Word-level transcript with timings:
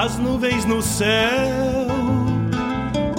as 0.00 0.16
nuvens 0.16 0.64
no 0.64 0.80
céu. 0.80 1.86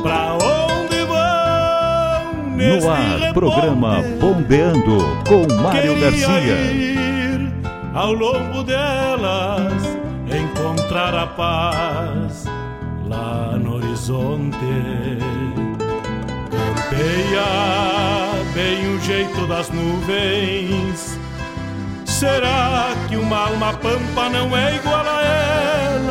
Pra 0.02 0.34
onde 0.34 1.06
vão 1.06 2.58
No 2.58 2.90
ar, 2.90 3.34
programa 3.34 4.04
Bombeando 4.20 4.98
com 5.28 5.62
Mário 5.62 6.00
Garcia. 6.00 6.56
Ir 6.74 7.54
ao 7.94 8.14
longo 8.14 8.64
delas, 8.64 9.74
encontrar 10.26 11.14
a 11.14 11.28
paz 11.28 12.46
lá 13.08 13.56
no 13.58 13.76
horizonte. 13.76 14.58
Campeia 16.50 17.44
bem 18.56 18.96
o 18.96 19.00
jeito 19.02 19.46
das 19.46 19.70
nuvens. 19.70 21.20
Será 22.06 22.88
que 23.08 23.18
uma 23.18 23.50
alma 23.50 23.74
pampa 23.74 24.30
não 24.30 24.58
é 24.58 24.76
igual 24.76 25.06
a 25.06 25.22
ela? 25.24 26.11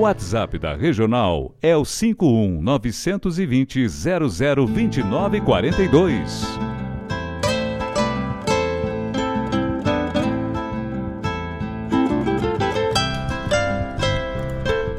O 0.00 0.04
WhatsApp 0.04 0.58
da 0.58 0.74
Regional 0.74 1.54
é 1.60 1.76
o 1.76 1.84
51 1.84 2.62
920 2.62 3.86
002942. 3.86 6.42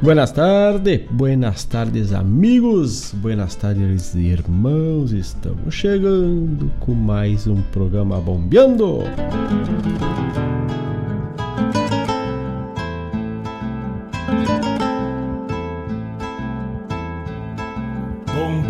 Buenas 0.04 0.32
tardes, 0.32 1.02
buenas 1.10 1.64
tardes 1.64 2.14
amigos, 2.14 3.12
buenas 3.16 3.56
tardes 3.56 4.14
irmãos, 4.14 5.14
estamos 5.14 5.74
chegando 5.74 6.72
com 6.80 6.94
mais 6.94 7.48
um 7.48 7.60
programa 7.72 8.22
Bombeando. 8.22 9.00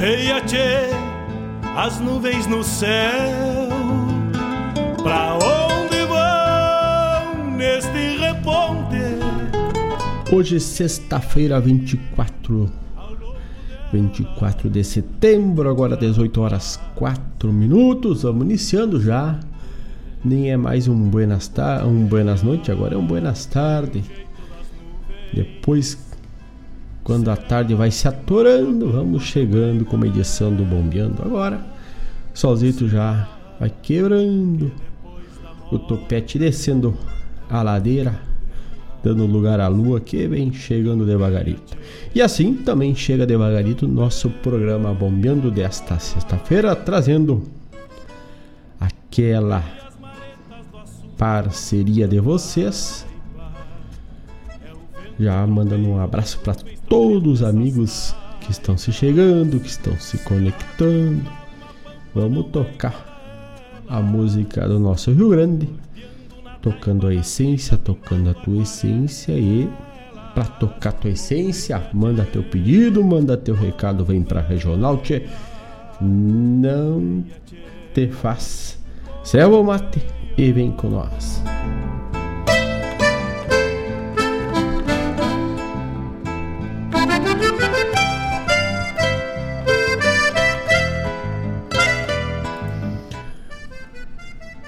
Bombeia, 0.01 0.41
tchê, 0.41 0.89
as 1.77 1.99
nuvens 1.99 2.47
no 2.47 2.63
céu. 2.63 3.69
Pra 5.03 5.35
onde 5.35 5.95
vão 6.07 7.51
neste 7.51 8.17
reponte? 8.17 8.97
Hoje, 10.33 10.59
sexta-feira, 10.59 11.61
24, 11.61 12.67
24 13.93 14.71
de 14.71 14.83
setembro, 14.83 15.69
agora 15.69 15.95
18 15.95 16.41
horas 16.41 16.79
4 16.95 17.53
minutos. 17.53 18.23
Vamos 18.23 18.43
iniciando 18.43 18.99
já. 18.99 19.39
Nem 20.25 20.49
é 20.49 20.57
mais 20.57 20.87
um 20.87 20.97
buenas, 21.11 21.47
ta 21.47 21.85
um 21.85 22.07
buenas 22.07 22.41
noites, 22.41 22.71
agora 22.71 22.95
é 22.95 22.97
um 22.97 23.05
buenas 23.05 23.45
tarde. 23.45 24.03
Depois, 25.31 25.95
quando 27.03 27.29
a 27.29 27.35
tarde 27.35 27.73
vai 27.73 27.91
se 27.91 28.07
atorando, 28.07 28.91
vamos 28.91 29.23
chegando 29.23 29.85
com 29.85 29.95
uma 29.95 30.07
edição 30.07 30.53
do 30.53 30.63
Bombeando. 30.63 31.21
Agora, 31.23 31.61
solzito 32.33 32.87
já 32.87 33.27
vai 33.59 33.71
quebrando, 33.81 34.71
o 35.71 35.79
topete 35.79 36.37
descendo 36.37 36.97
a 37.49 37.61
ladeira 37.61 38.31
dando 39.03 39.25
lugar 39.25 39.59
à 39.59 39.67
lua 39.67 39.99
que 39.99 40.27
vem 40.27 40.53
chegando 40.53 41.05
devagarito. 41.05 41.75
E 42.13 42.21
assim 42.21 42.53
também 42.53 42.93
chega 42.95 43.25
devagarito 43.25 43.87
nosso 43.87 44.29
programa 44.29 44.93
Bombeando 44.93 45.49
desta 45.49 45.97
sexta-feira, 45.99 46.75
trazendo 46.75 47.43
aquela 48.79 49.63
parceria 51.17 52.07
de 52.07 52.19
vocês. 52.19 53.05
Já 55.19 55.45
mandando 55.45 55.87
um 55.87 55.99
abraço 55.99 56.39
para 56.39 56.55
todos 56.91 57.39
os 57.39 57.47
amigos 57.47 58.13
que 58.41 58.51
estão 58.51 58.77
se 58.77 58.91
chegando, 58.91 59.61
que 59.61 59.69
estão 59.69 59.97
se 59.97 60.17
conectando. 60.17 61.23
Vamos 62.13 62.47
tocar 62.47 63.85
a 63.87 64.01
música 64.01 64.67
do 64.67 64.77
nosso 64.77 65.09
Rio 65.13 65.29
Grande 65.29 65.69
tocando 66.61 67.07
a 67.07 67.13
essência, 67.13 67.77
tocando 67.77 68.29
a 68.29 68.33
tua 68.33 68.63
essência 68.63 69.31
e 69.31 69.69
para 70.35 70.43
tocar 70.43 70.91
tua 70.91 71.11
essência, 71.11 71.81
manda 71.93 72.25
teu 72.25 72.43
pedido, 72.43 73.01
manda 73.01 73.37
teu 73.37 73.55
recado, 73.55 74.03
vem 74.03 74.21
para 74.21 74.41
regional, 74.41 74.97
tchê. 74.97 75.23
Não 76.01 77.23
te 77.93 78.09
faz. 78.09 78.77
Selva 79.23 79.55
o 79.55 79.63
mate 79.63 80.05
e 80.37 80.51
vem 80.51 80.71
com 80.71 80.89
nós. 80.89 81.41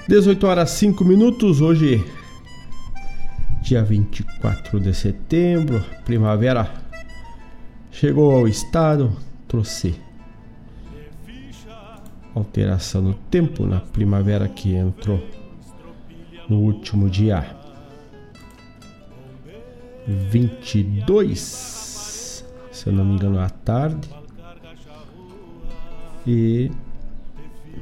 18 0.06 0.46
horas 0.46 0.68
5 0.72 1.02
minutos, 1.02 1.62
hoje, 1.62 2.04
dia 3.62 3.82
24 3.82 4.78
de 4.78 4.92
setembro, 4.92 5.82
primavera 6.04 6.70
chegou 7.90 8.36
ao 8.36 8.46
estado, 8.46 9.16
trouxe 9.48 9.94
alteração 12.34 13.00
no 13.00 13.14
tempo 13.14 13.64
na 13.64 13.80
primavera 13.80 14.46
que 14.46 14.74
entrou 14.74 15.26
no 16.50 16.58
último 16.58 17.08
dia 17.08 17.56
22, 20.06 22.44
se 22.70 22.86
eu 22.86 22.92
não 22.92 23.06
me 23.06 23.14
engano, 23.14 23.40
à 23.40 23.48
tarde. 23.48 24.06
E 26.26 26.70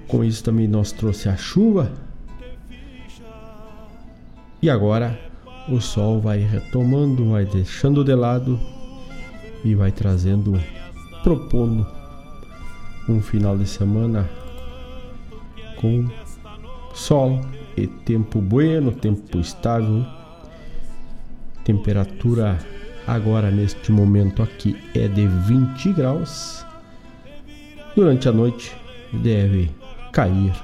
com 0.06 0.22
isso 0.22 0.44
também 0.44 0.68
nós 0.68 0.92
trouxe 0.92 1.28
a 1.28 1.36
chuva 1.36 2.01
e 4.62 4.70
agora 4.70 5.18
o 5.68 5.80
sol 5.80 6.20
vai 6.20 6.38
retomando, 6.38 7.30
vai 7.30 7.44
deixando 7.44 8.04
de 8.04 8.14
lado 8.14 8.58
e 9.64 9.74
vai 9.74 9.90
trazendo, 9.90 10.58
propondo 11.24 11.84
um 13.08 13.20
final 13.20 13.58
de 13.58 13.66
semana 13.66 14.30
com 15.76 16.08
sol 16.94 17.40
e 17.76 17.88
tempo 17.88 18.40
bueno, 18.40 18.92
tempo 18.92 19.40
estável. 19.40 20.06
Temperatura 21.64 22.58
agora 23.04 23.50
neste 23.50 23.90
momento 23.90 24.42
aqui 24.42 24.76
é 24.94 25.08
de 25.08 25.26
20 25.26 25.92
graus. 25.92 26.64
Durante 27.96 28.28
a 28.28 28.32
noite 28.32 28.72
deve 29.12 29.70
cair 30.12 30.54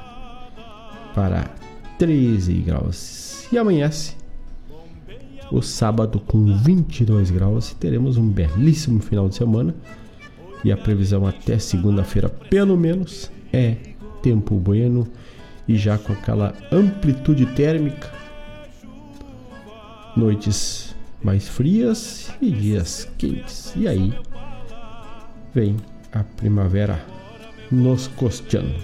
para 1.14 1.50
13 1.98 2.54
graus 2.60 3.27
e 3.52 3.58
amanhece 3.58 4.16
o 5.50 5.62
sábado 5.62 6.20
com 6.20 6.44
22 6.58 7.30
graus 7.30 7.70
e 7.70 7.76
teremos 7.76 8.16
um 8.16 8.28
belíssimo 8.28 9.00
final 9.00 9.28
de 9.28 9.34
semana. 9.36 9.74
E 10.64 10.72
a 10.72 10.76
previsão 10.76 11.26
até 11.26 11.58
segunda-feira, 11.58 12.28
pelo 12.28 12.76
menos, 12.76 13.30
é 13.52 13.76
tempo 14.22 14.56
bueno 14.56 15.06
e 15.66 15.76
já 15.76 15.96
com 15.96 16.12
aquela 16.12 16.54
amplitude 16.72 17.46
térmica. 17.46 18.10
Noites 20.16 20.96
mais 21.22 21.48
frias 21.48 22.32
e 22.40 22.50
dias 22.50 23.08
quentes. 23.16 23.72
E 23.76 23.86
aí 23.86 24.12
vem 25.54 25.76
a 26.12 26.24
primavera 26.24 27.00
nos 27.70 28.08
costeando. 28.08 28.74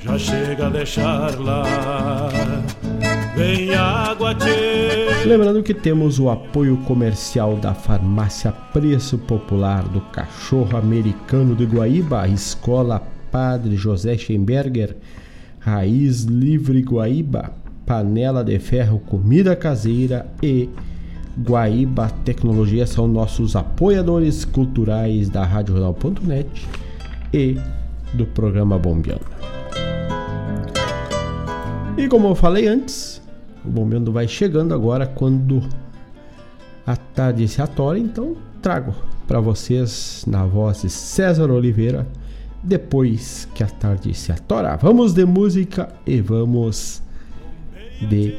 Já 0.00 0.18
chega 0.18 0.66
a 0.66 0.70
deixar 0.70 1.38
lá 1.38 2.28
Vem 3.36 3.74
água 3.74 4.32
tchê. 4.34 5.24
Lembrando 5.26 5.62
que 5.62 5.74
temos 5.74 6.20
o 6.20 6.30
apoio 6.30 6.76
comercial 6.78 7.56
da 7.56 7.74
Farmácia 7.74 8.52
Preço 8.52 9.18
Popular 9.18 9.82
do 9.88 10.00
Cachorro 10.00 10.76
Americano 10.76 11.56
de 11.56 11.64
Guaíba, 11.64 12.28
Escola 12.28 13.02
Padre 13.32 13.74
José 13.74 14.16
Schemberger, 14.16 14.96
Raiz 15.58 16.22
Livre 16.22 16.80
Guaíba, 16.82 17.52
Panela 17.84 18.44
de 18.44 18.56
Ferro 18.60 19.00
Comida 19.00 19.56
Caseira 19.56 20.26
e 20.40 20.68
Guaíba 21.36 22.10
Tecnologia 22.24 22.86
são 22.86 23.08
nossos 23.08 23.56
apoiadores 23.56 24.44
culturais 24.44 25.28
da 25.28 25.44
Rádio 25.44 25.74
Rural.net 25.74 26.68
e 27.32 27.58
do 28.12 28.26
programa 28.26 28.78
Bombeando. 28.78 29.34
E 31.96 32.08
como 32.08 32.28
eu 32.28 32.34
falei 32.34 32.66
antes, 32.68 33.23
o 33.64 33.70
momento 33.70 34.12
vai 34.12 34.28
chegando 34.28 34.74
agora 34.74 35.06
quando 35.06 35.62
a 36.86 36.94
tarde 36.96 37.48
se 37.48 37.62
atora, 37.62 37.98
então 37.98 38.36
trago 38.60 38.94
para 39.26 39.40
vocês 39.40 40.22
na 40.26 40.44
voz 40.44 40.82
de 40.82 40.90
César 40.90 41.50
Oliveira 41.50 42.06
depois 42.62 43.48
que 43.54 43.62
a 43.62 43.66
tarde 43.66 44.12
se 44.14 44.30
atora. 44.32 44.76
Vamos 44.76 45.12
de 45.12 45.24
música 45.24 45.88
e 46.06 46.20
vamos 46.20 47.02
de 48.08 48.36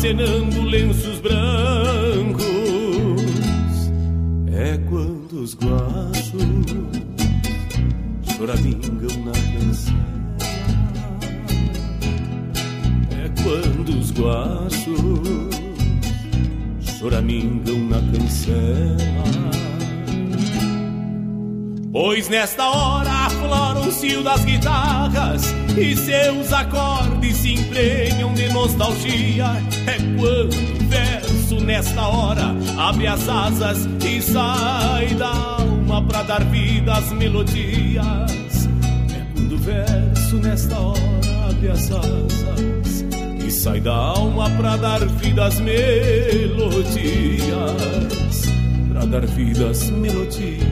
sinners. 0.00 0.39
Pra 49.20 49.26
dar 49.26 49.34
vida 49.36 49.68
às 49.68 49.90
melodias 49.90 50.64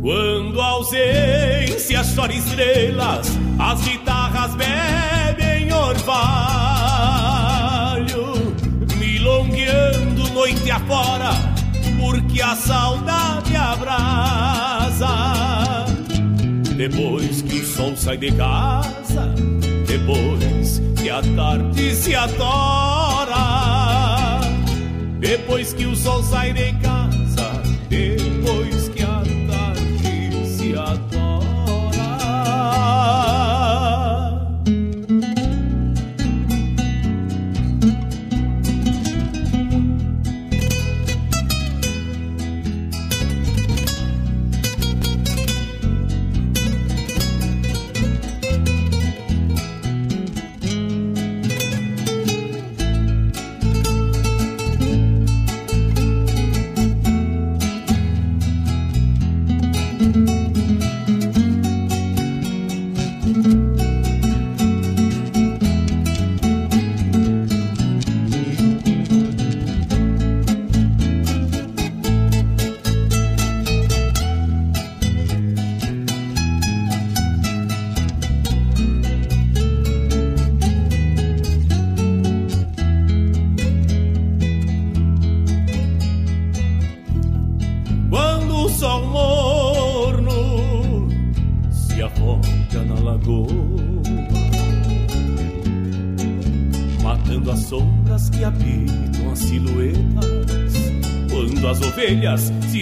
quando 0.00 0.58
a 0.58 0.66
ausência 0.66 2.02
chora 2.14 2.32
estrelas, 2.32 3.28
as 3.58 3.82
guitarras 3.82 4.54
bebem 4.54 5.70
orvalho, 5.70 6.14
milongueando 8.96 10.30
noite 10.32 10.70
afora, 10.70 11.32
porque 12.00 12.40
a 12.40 12.56
saudade 12.56 13.54
abrasa. 13.54 15.06
Depois 16.74 17.42
que 17.42 17.60
o 17.60 17.66
sol 17.66 17.94
sai 17.96 18.16
de 18.16 18.32
casa, 18.32 19.34
depois 19.86 20.80
que 21.02 21.10
a 21.10 21.20
tarde 21.20 21.94
se 21.94 22.14
atora, 22.14 22.63
depois 25.44 25.74
que 25.74 25.84
o 25.84 25.94
sol 25.94 26.22
sai 26.22 26.54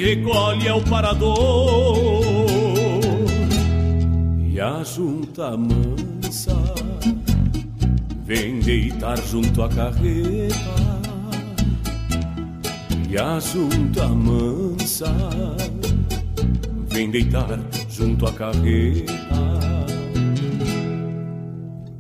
recolhe 0.05 0.69
ao 0.69 0.81
parador 0.83 2.47
e 4.47 4.61
a 4.61 4.83
junta 4.85 5.57
mansa 5.57 6.57
vem 8.25 8.61
deitar 8.61 9.17
junto 9.19 9.63
à 9.63 9.69
carreta. 9.69 10.57
E 13.09 13.17
a 13.17 13.39
junta 13.41 14.09
mansa 14.09 15.15
vem 16.89 17.11
deitar 17.11 17.59
junto 17.89 18.27
à 18.27 18.33
carreta 18.33 19.22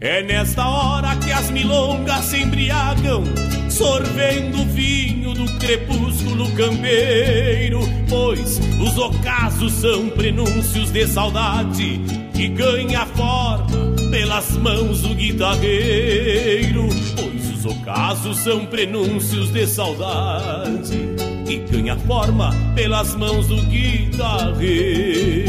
é 0.02 0.20
nesta 0.20 0.66
hora 0.68 1.14
que 1.14 1.30
as 1.30 1.48
milongas 1.48 2.24
se 2.24 2.38
embriagam 2.38 3.22
sorvendo 3.70 4.64
vinho 4.66 5.32
do 5.32 5.44
crepúsculo 5.58 6.50
campeiro, 6.56 7.82
pois 8.08 8.58
os 8.80 8.98
ocasos 8.98 9.72
são 9.74 10.08
prenúncios 10.08 10.90
de 10.90 11.06
saudade 11.06 12.00
que 12.34 12.48
ganha 12.48 13.06
forma 13.06 13.94
pelas 14.10 14.50
mãos 14.56 15.02
do 15.02 15.14
guitarreiro, 15.14 16.88
pois 17.14 17.50
os 17.52 17.64
ocasos 17.64 18.38
são 18.38 18.66
prenúncios 18.66 19.52
de 19.52 19.68
saudade 19.68 20.98
que 21.46 21.58
ganha 21.58 21.96
forma 21.96 22.52
pelas 22.74 23.14
mãos 23.14 23.46
do 23.46 23.62
guitarreiro, 23.66 25.46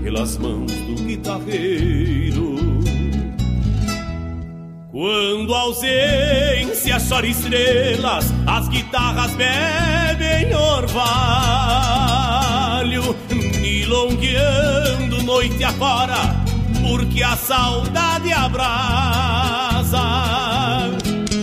pelas 0.00 0.38
mãos 0.38 0.70
do 0.72 0.94
guitarreiro. 1.02 2.19
Quando 5.00 5.54
a 5.54 5.60
ausência 5.60 6.98
chora 7.00 7.26
estrelas, 7.26 8.26
as 8.46 8.68
guitarras 8.68 9.34
bebem 9.34 10.54
orvalho, 10.54 11.16
milongueando 13.62 15.22
noite 15.22 15.64
afora, 15.64 16.36
porque 16.86 17.22
a 17.22 17.34
saudade 17.34 18.30
abrasa. 18.30 20.02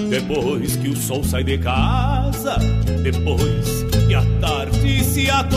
Depois 0.08 0.76
que 0.76 0.90
o 0.90 0.96
sol 0.96 1.24
sai 1.24 1.44
de 1.44 1.58
casa, 1.58 2.58
depois 3.02 3.84
que 4.08 4.14
a 4.14 4.22
tarde 4.40 5.04
se 5.04 5.32
atora, 5.32 5.56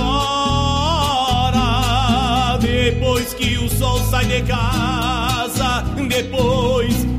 depois 2.62 3.34
que 3.34 3.58
o 3.58 3.68
sol 3.68 3.98
sai 4.10 4.24
de 4.24 4.40
casa, 4.40 5.84
depois 6.08 7.09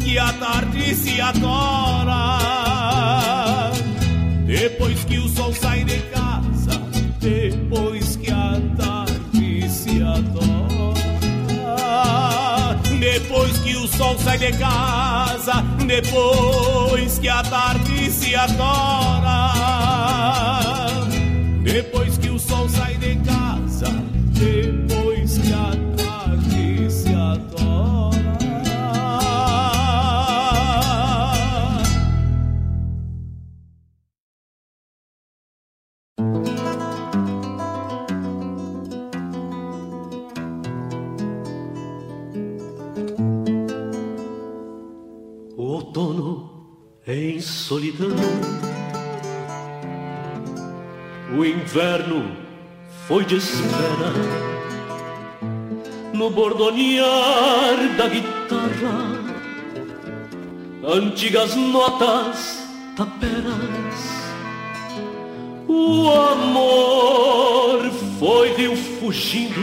que 0.91 0.95
se 0.95 1.21
adora. 1.21 2.39
Depois 4.45 5.05
que 5.05 5.17
o 5.19 5.29
sol 5.29 5.53
sai 5.53 5.85
de 5.85 5.99
casa, 6.15 6.81
depois 7.21 8.17
que 8.17 8.29
a 8.29 8.59
tarde 8.75 9.69
se 9.69 10.01
adora. 10.03 10.97
Depois 12.99 13.57
que 13.59 13.75
o 13.77 13.87
sol 13.87 14.17
sai 14.19 14.37
de 14.37 14.51
casa, 14.51 15.63
depois 15.87 17.19
que 17.19 17.29
a 17.29 17.41
tarde 17.41 18.11
se 18.11 18.35
adora. 18.35 19.53
Depois 21.63 22.17
que 22.17 22.29
o 22.29 22.37
sol 22.37 22.67
sai 22.67 22.90
em 47.13 47.39
solidão. 47.41 48.15
O 51.37 51.45
inverno 51.45 52.35
foi 53.07 53.25
de 53.25 53.35
espera 53.37 54.13
no 56.13 56.29
bordonear 56.29 57.95
da 57.97 58.07
guitarra, 58.07 59.19
antigas 60.83 61.55
notas 61.55 62.63
taperas. 62.95 64.11
O 65.67 66.09
amor 66.09 67.91
foi 68.19 68.53
viu 68.53 68.75
fugindo, 68.75 69.61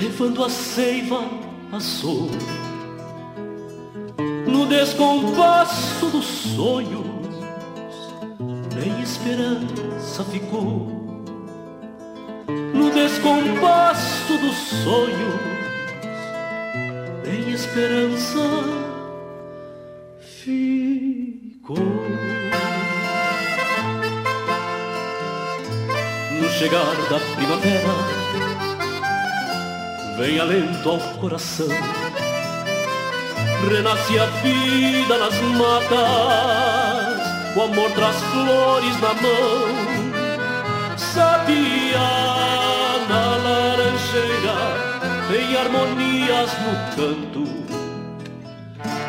levando 0.00 0.44
a 0.44 0.50
seiva 0.50 1.24
a 1.72 1.80
sor 1.80 2.30
no 4.48 4.66
descompasso 4.66 6.06
dos 6.06 6.26
sonhos, 6.26 7.06
nem 8.74 9.02
esperança 9.02 10.24
ficou. 10.24 10.98
descompasso 13.08 14.38
dos 14.38 14.56
sonhos, 14.84 15.40
em 17.24 17.50
esperança 17.52 18.38
ficou. 20.20 21.76
No 26.40 26.48
chegar 26.50 26.94
da 27.08 27.18
primavera, 27.34 27.94
vem 30.18 30.38
alento 30.38 30.90
ao 30.90 30.98
coração, 31.18 31.68
renasce 33.66 34.18
a 34.18 34.26
vida 34.42 35.18
nas 35.18 35.40
matas, 35.58 37.18
o 37.56 37.62
amor 37.62 37.90
traz 37.92 38.16
flores 38.32 39.00
na 39.00 39.14
mão 39.14 39.98
sabia 41.18 41.98
na 43.08 43.24
laranjeira 43.44 44.58
em 45.36 45.56
harmonias 45.56 46.50
no 46.62 46.72
canto. 46.94 47.44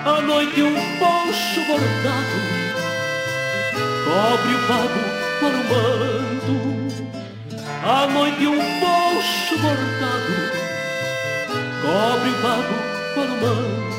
À 0.06 0.22
noite 0.22 0.62
um 0.62 0.76
poncho 0.98 1.62
bordado 1.68 2.40
cobre 4.06 4.54
o 4.56 4.62
pago 4.68 5.02
para 5.40 5.56
o 5.56 5.64
manto. 5.70 6.58
À 7.84 8.08
noite 8.08 8.48
um 8.48 8.60
poncho 8.80 9.58
bordado 9.60 10.36
cobre 11.82 12.30
o 12.30 12.42
pago 12.42 12.76
para 13.14 13.32
o 13.32 13.38
manto. 13.42 13.99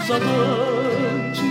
sinfonia 0.00 0.06
dos 0.06 0.10
amantes. 0.10 1.50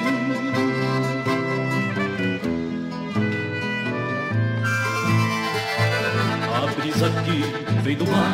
aqui 7.02 7.43
vem 7.82 7.95
do 7.95 8.06
mar, 8.08 8.30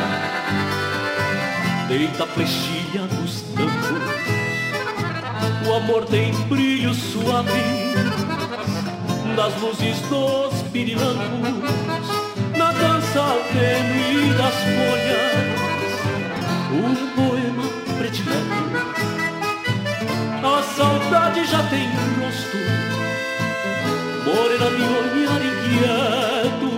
deita 1.87 2.23
a 2.23 2.27
flechinha 2.27 3.03
nos 3.03 3.43
campos. 3.55 4.15
O 5.67 5.73
amor 5.75 6.05
tem 6.05 6.33
brilho 6.45 6.93
suave 6.93 7.51
das 9.35 9.55
luzes 9.61 9.99
dos 10.09 10.63
pirilampos, 10.71 11.69
na 12.57 12.71
dança 12.71 13.37
tênue 13.53 14.33
das 14.33 14.55
folhas, 14.55 15.45
um 16.71 17.15
saudade 20.75 21.45
já 21.45 21.63
tem 21.69 21.87
rosto, 22.19 22.57
morena 24.25 24.69
de 24.71 24.83
olhar 24.83 25.41
inquieto. 25.41 26.71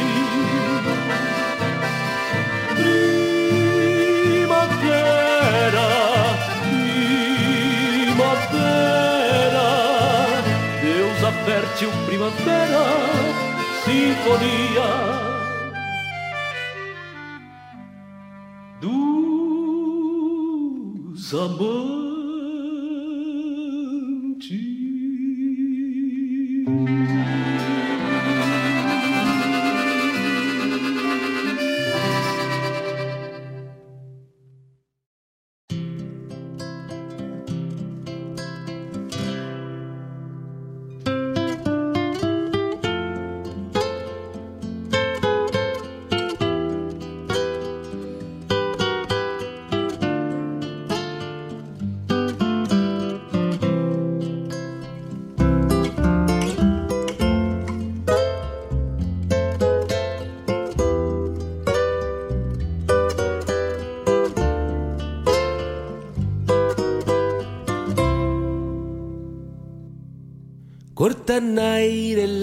Primavera 4.36 5.04
fértil 11.46 11.90
primavera, 12.06 12.86
sinfonia 13.84 14.90
dos. 18.82 19.34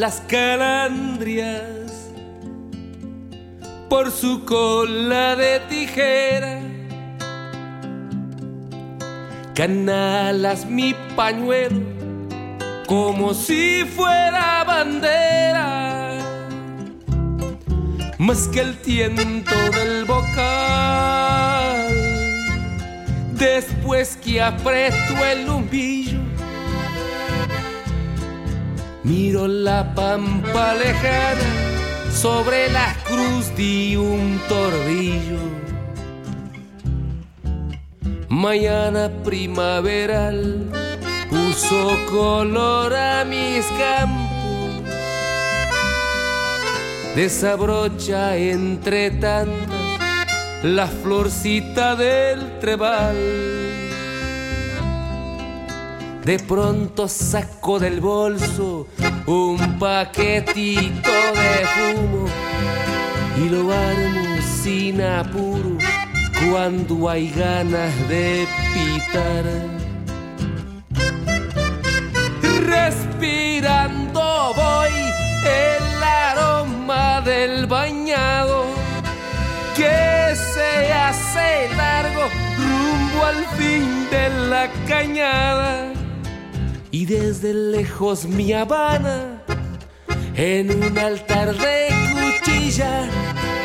Las 0.01 0.23
calandrias 0.29 2.09
por 3.91 4.11
su 4.11 4.47
cola 4.47 5.37
de 5.37 5.61
tijera. 5.69 6.63
Canalas 9.55 10.65
mi 10.65 10.95
pañuelo 11.15 11.83
como 12.87 13.35
si 13.35 13.85
fuera 13.85 14.65
bandera, 14.65 16.17
más 18.17 18.49
que 18.49 18.61
el 18.61 18.79
tiento 18.79 19.55
del 19.71 20.07
bocal. 20.07 21.91
Después 23.35 24.17
que 24.17 24.41
aprieto 24.41 25.27
el 25.31 25.45
lumbillo 25.45 25.60
Miro 29.03 29.49
la 29.49 29.95
pampa 29.95 30.75
lejana 30.75 32.13
sobre 32.13 32.71
la 32.71 32.95
cruz 33.05 33.55
de 33.57 33.97
un 33.97 34.39
tordillo. 34.47 35.39
Mañana 38.29 39.11
primaveral 39.25 40.69
puso 41.31 41.97
color 42.11 42.95
a 42.95 43.25
mis 43.25 43.65
campos. 43.79 44.31
Desabrocha 47.17 48.37
entre 48.37 49.11
tantas 49.13 49.81
la 50.63 50.87
florcita 50.87 51.97
del 51.97 52.59
trebal 52.59 53.60
de 56.25 56.39
pronto 56.39 57.09
saco 57.09 57.79
del 57.79 58.01
bolso 58.01 58.87
un 59.27 59.79
paquetito 59.79 61.11
de 61.11 61.67
fumo 61.75 62.27
y 63.37 63.49
lo 63.49 63.73
armo 63.73 64.43
sin 64.63 65.01
apuro 65.01 65.79
cuando 66.49 67.09
hay 67.09 67.31
ganas 67.31 67.93
de 68.09 68.47
pitar. 68.75 69.45
Respirando 72.67 74.53
voy 74.55 74.91
el 75.45 76.03
aroma 76.03 77.21
del 77.23 77.67
bañado 77.67 78.65
que 79.77 80.35
se 80.35 80.93
hace 80.93 81.75
largo 81.77 82.23
al 83.25 83.45
fin 83.57 84.09
de 84.11 84.29
la 84.49 84.69
cañada 84.89 86.00
y 86.91 87.07
desde 87.07 87.55
lejos 87.55 88.27
mi 88.27 88.53
Habana 88.53 89.43
en 90.35 90.71
un 90.71 90.99
altar 90.99 91.55
de 91.55 91.89
cuchilla, 92.13 93.09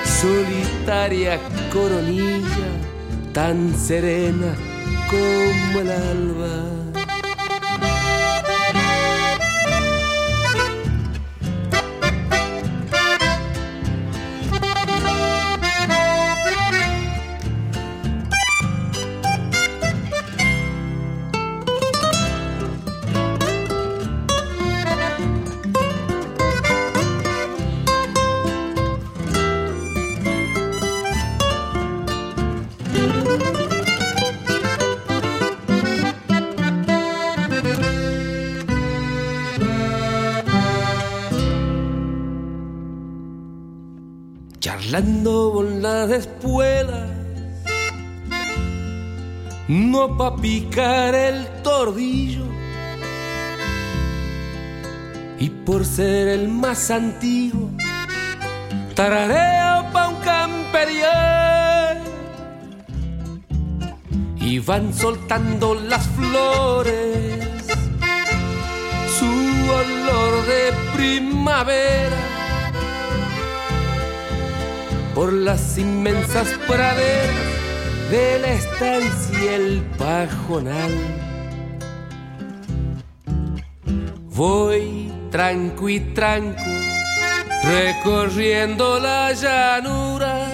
solitaria 0.04 1.40
coronilla, 1.72 2.68
tan 3.34 3.74
serena 3.78 4.56
como 5.10 5.82
el 5.82 5.92
alba. 5.92 6.85
Con 45.86 46.10
las 46.10 46.10
espuelas, 46.10 47.10
no 49.68 50.18
pa' 50.18 50.36
picar 50.36 51.14
el 51.14 51.46
tordillo. 51.62 52.46
Y 55.38 55.50
por 55.50 55.86
ser 55.86 56.28
el 56.28 56.48
más 56.50 56.90
antiguo, 56.90 57.70
tarareo 58.96 59.92
pa' 59.92 60.08
un 60.10 60.16
camperial. 60.22 62.02
Y 64.38 64.60
van 64.60 64.94
soltando 64.94 65.76
las 65.76 66.08
flores, 66.08 67.44
su 69.18 69.32
olor 69.82 70.34
de 70.48 70.62
primavera 70.96 72.35
por 75.16 75.32
las 75.32 75.78
inmensas 75.78 76.50
praderas 76.68 77.34
de 78.12 78.38
la 78.40 78.52
estancia 78.52 79.56
el 79.56 79.82
pajonal. 79.98 80.92
Voy 84.36 85.10
tranco 85.32 85.88
y 85.88 86.02
tranco, 86.14 86.62
recorriendo 87.64 89.00
la 89.00 89.32
llanura, 89.32 90.50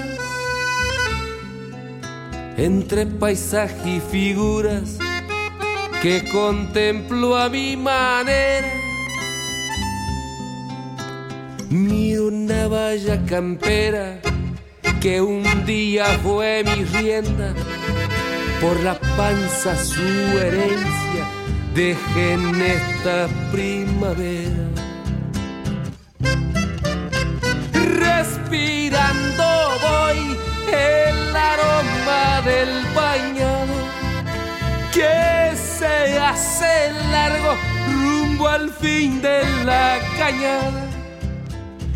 entre 2.56 3.08
paisaje 3.08 3.98
y 3.98 4.00
figuras 4.00 5.00
que 6.04 6.30
contemplo 6.32 7.36
a 7.36 7.50
mi 7.50 7.76
manera. 7.76 8.72
Miro 11.70 12.28
una 12.28 12.68
valla 12.68 13.26
campera 13.26 14.22
que 15.02 15.20
un 15.20 15.66
día 15.66 16.06
fue 16.22 16.64
mi 16.64 16.86
rienda, 16.86 17.56
por 18.62 18.80
la 18.82 19.00
panza 19.18 19.76
su 19.76 20.00
herencia 20.38 21.26
dejé 21.74 22.34
en 22.34 22.62
esta 22.62 23.28
primavera. 23.52 24.70
Respirando 27.74 29.44
voy 29.82 30.38
el 30.72 31.36
aroma 31.36 32.42
del 32.46 32.86
bañado 32.94 33.74
que 34.94 35.56
se 35.58 36.20
hace 36.20 36.94
largo 37.12 37.56
rumbo 37.92 38.48
al 38.48 38.70
fin 38.70 39.20
de 39.20 39.42
la 39.66 39.98
cañada. 40.20 40.88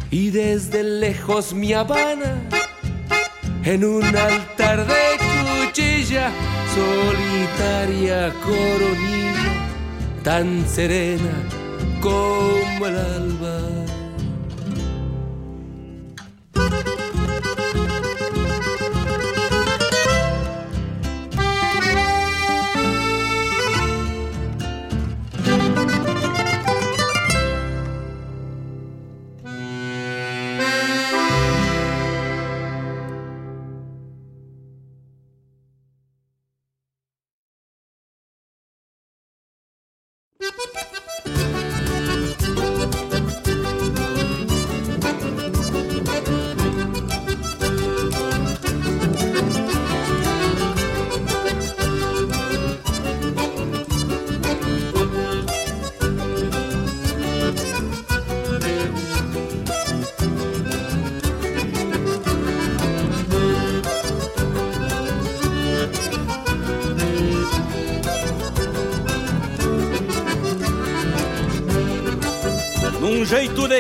Y 0.10 0.32
desde 0.32 0.82
lejos 0.82 1.54
mi 1.54 1.74
Habana 1.74 2.55
en 3.66 3.84
un 3.84 4.04
altar 4.04 4.86
de 4.86 5.04
cuchilla, 5.66 6.32
solitaria 6.76 8.32
coronilla, 8.44 9.52
tan 10.24 10.68
serena 10.68 11.34
como 12.00 12.86
el 12.86 12.96
alba. 12.96 13.45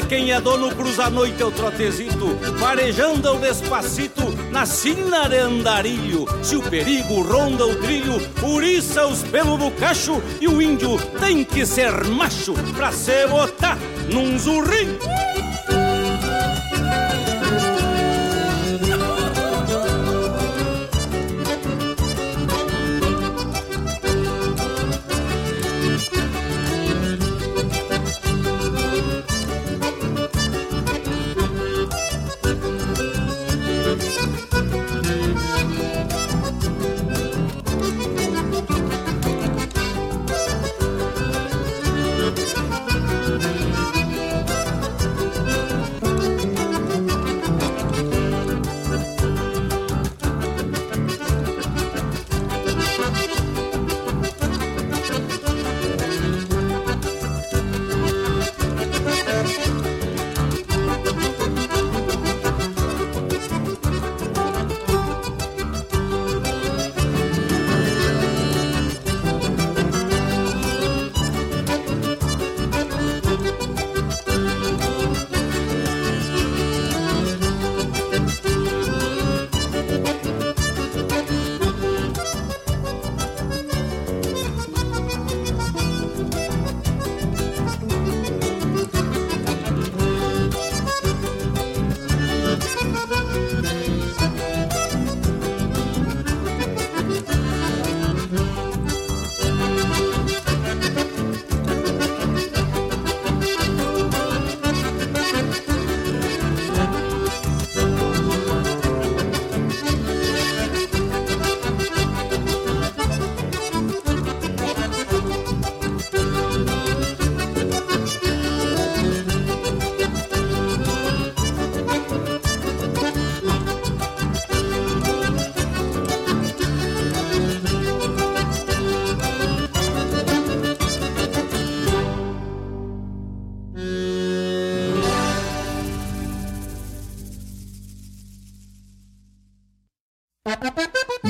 Quem 0.01 0.31
é 0.31 0.41
dono 0.41 0.73
cruza 0.75 1.05
a 1.05 1.10
noite 1.10 1.43
o 1.43 1.51
trotezito, 1.51 2.38
farejando 2.60 3.31
o 3.31 3.39
despacito 3.39 4.23
na 4.51 4.65
sina 4.65 5.27
de 5.27 5.38
andarilho. 5.38 6.25
Se 6.41 6.55
o 6.55 6.62
perigo 6.62 7.21
ronda 7.21 7.65
o 7.65 7.75
trilho, 7.75 8.21
uriça 8.43 9.05
os 9.08 9.23
pelos 9.23 9.60
do 9.60 9.71
cacho 9.71 10.21
e 10.41 10.47
o 10.47 10.62
índio 10.62 10.97
tem 11.19 11.43
que 11.43 11.65
ser 11.65 12.03
macho 12.05 12.53
pra 12.75 12.91
se 12.91 13.27
botar 13.27 13.77
num 14.12 14.38
zurrinho. 14.38 15.04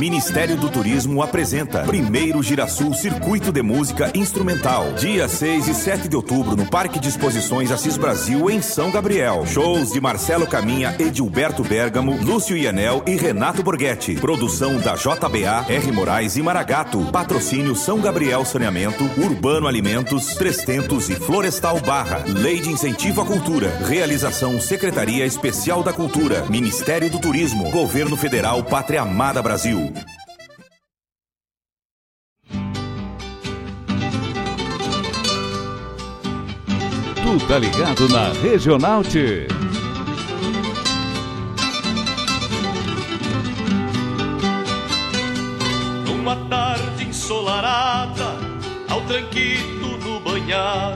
Ministério 0.05 0.55
do 0.55 0.69
Turismo 0.69 1.23
apresenta 1.23 1.79
Primeiro 1.79 2.43
Girasul 2.43 2.93
Circuito 2.93 3.51
de 3.51 3.63
Música 3.63 4.11
Instrumental. 4.13 4.93
Dia 4.93 5.27
6 5.27 5.67
e 5.67 5.73
7 5.73 6.07
de 6.07 6.15
outubro 6.15 6.55
no 6.55 6.67
Parque 6.67 6.99
de 6.99 7.09
Exposições 7.09 7.71
Assis 7.71 7.97
Brasil, 7.97 8.47
em 8.47 8.61
São 8.61 8.91
Gabriel. 8.91 9.47
Shows 9.47 9.91
de 9.91 9.99
Marcelo 9.99 10.45
Caminha, 10.45 10.95
Edilberto 10.99 11.63
Bergamo, 11.63 12.19
Lúcio 12.21 12.55
Ianel 12.55 13.03
e 13.07 13.15
Renato 13.15 13.63
Borghetti. 13.63 14.13
Produção 14.13 14.77
da 14.77 14.93
JBA, 14.93 15.65
R. 15.73 15.91
Moraes 15.91 16.37
e 16.37 16.43
Maragato. 16.43 17.03
Patrocínio 17.11 17.75
São 17.75 17.99
Gabriel 17.99 18.45
Saneamento, 18.45 19.09
Urbano 19.17 19.67
Alimentos, 19.67 20.35
Trestentos 20.35 21.09
e 21.09 21.15
Florestal 21.15 21.79
Barra. 21.79 22.23
Lei 22.27 22.59
de 22.59 22.69
Incentivo 22.69 23.21
à 23.21 23.25
Cultura. 23.25 23.75
Realização 23.87 24.61
Secretaria 24.61 25.25
Especial 25.25 25.81
da 25.81 25.91
Cultura. 25.91 26.45
Ministério 26.47 27.09
do 27.09 27.17
Turismo. 27.17 27.71
Governo 27.71 28.15
Federal 28.15 28.63
Pátria 28.63 29.01
Amada 29.01 29.41
Brasil. 29.41 29.94
Tu 37.45 37.49
tá 37.49 37.59
ligado 37.59 38.09
na 38.09 38.29
Regional 38.41 39.03
T. 39.03 39.47
Numa 46.07 46.37
tarde 46.49 47.03
ensolarada, 47.03 48.35
ao 48.89 49.01
tranquito 49.01 49.99
no 50.03 50.19
banhar, 50.21 50.95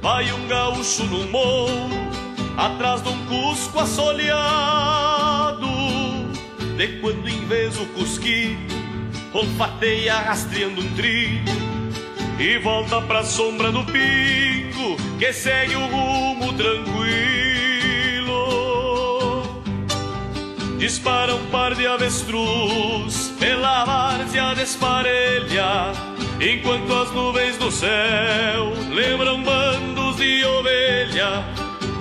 vai 0.00 0.32
um 0.32 0.46
gaúcho 0.46 1.02
no 1.02 1.26
morro, 1.26 1.90
atrás 2.56 3.02
de 3.02 3.08
um 3.08 3.26
cusco 3.26 3.80
assoleado. 3.80 5.66
De 6.76 7.00
quando 7.00 7.28
em 7.28 7.44
vez 7.46 7.76
o 7.80 7.86
cusquito 7.86 8.72
olfateia 9.32 10.14
rastreando 10.14 10.80
um 10.80 10.94
trilho 10.94 11.52
e 12.38 12.56
volta 12.58 13.02
pra 13.02 13.24
sombra 13.24 13.72
do 13.72 13.82
pico 13.84 15.03
que 15.24 15.32
segue 15.32 15.74
o 15.74 15.86
rumo 15.86 16.52
tranquilo. 16.52 17.02
Dispara 20.76 21.34
um 21.34 21.46
par 21.46 21.74
de 21.74 21.86
avestruz 21.86 23.32
pela 23.40 23.86
várzea 23.86 24.54
desparelha, 24.54 25.92
enquanto 26.38 26.92
as 26.92 27.10
nuvens 27.12 27.56
do 27.56 27.70
céu 27.70 28.70
lembram 28.92 29.42
bandos 29.42 30.16
de 30.16 30.44
ovelha. 30.44 31.42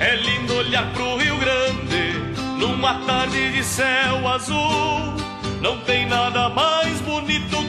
É 0.02 0.18
lindo 0.18 0.56
olhar 0.56 0.92
pro 0.92 1.16
Rio 1.16 1.38
Grande 1.38 2.12
numa 2.60 3.06
tarde 3.06 3.54
de 3.54 3.64
céu 3.64 4.28
azul. 4.28 5.14
Não 5.62 5.80
tem 5.80 6.06
nada 6.06 6.50
mais 6.50 7.00
bonito 7.00 7.64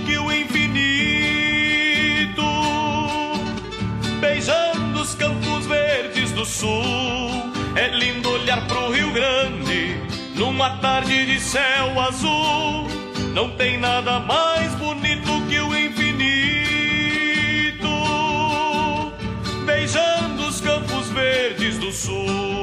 do 6.45 6.47
sul. 6.47 7.53
É 7.75 7.89
lindo 7.89 8.31
olhar 8.31 8.67
pro 8.67 8.93
Rio 8.93 9.11
Grande 9.13 9.97
numa 10.35 10.77
tarde 10.79 11.25
de 11.25 11.41
céu 11.41 11.99
azul. 11.99 12.87
Não 13.33 13.51
tem 13.57 13.79
nada 13.79 14.21
mais 14.21 14.75
bonito 14.75 15.43
que 15.49 15.59
o 15.59 15.75
infinito. 15.75 16.29
Beijando 19.65 20.47
os 20.47 20.61
campos 20.61 21.09
verdes 21.09 21.79
do 21.79 21.91
sul. 21.91 22.54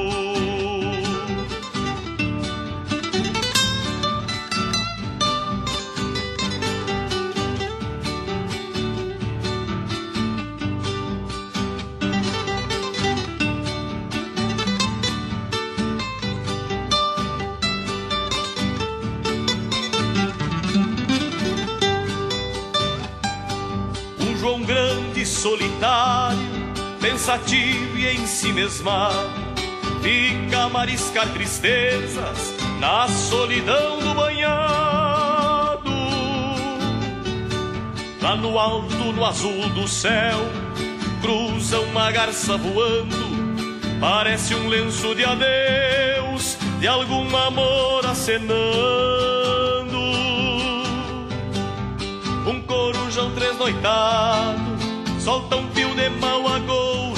Solitário, 25.82 26.38
pensativo 27.00 27.98
e 27.98 28.06
em 28.06 28.24
si 28.24 28.52
mesmado, 28.52 29.30
fica 30.00 30.62
a 30.62 30.68
mariscar 30.68 31.28
tristezas 31.30 32.54
na 32.78 33.08
solidão 33.08 33.98
do 33.98 34.14
banhado. 34.14 35.90
Lá 38.20 38.36
no 38.36 38.56
alto, 38.58 39.12
no 39.12 39.24
azul 39.24 39.68
do 39.70 39.88
céu, 39.88 40.38
cruza 41.20 41.80
uma 41.80 42.12
garça 42.12 42.56
voando, 42.56 43.98
parece 44.00 44.54
um 44.54 44.68
lenço 44.68 45.14
de 45.16 45.24
adeus 45.24 46.56
de 46.78 46.86
algum 46.86 47.36
amor 47.36 48.06
acenando. 48.06 48.52
Um 52.46 52.60
corujão 52.60 53.32
tresnoitado 53.34 54.72
solta 55.22 55.54
um 55.54 55.71
de 56.02 56.10
mau 56.18 56.48
agouro, 56.48 57.14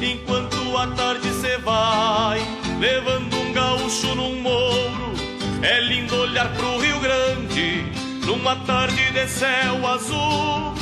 enquanto 0.00 0.76
a 0.76 0.86
tarde 0.88 1.28
se 1.32 1.58
vai, 1.58 2.40
levando 2.78 3.34
um 3.34 3.52
gaúcho 3.52 4.14
num 4.14 4.40
mouro. 4.40 5.12
É 5.62 5.80
lindo 5.80 6.14
olhar 6.14 6.48
pro 6.54 6.78
Rio 6.78 7.00
Grande, 7.00 7.84
numa 8.24 8.54
tarde 8.54 9.10
de 9.10 9.26
céu 9.26 9.84
azul. 9.84 10.74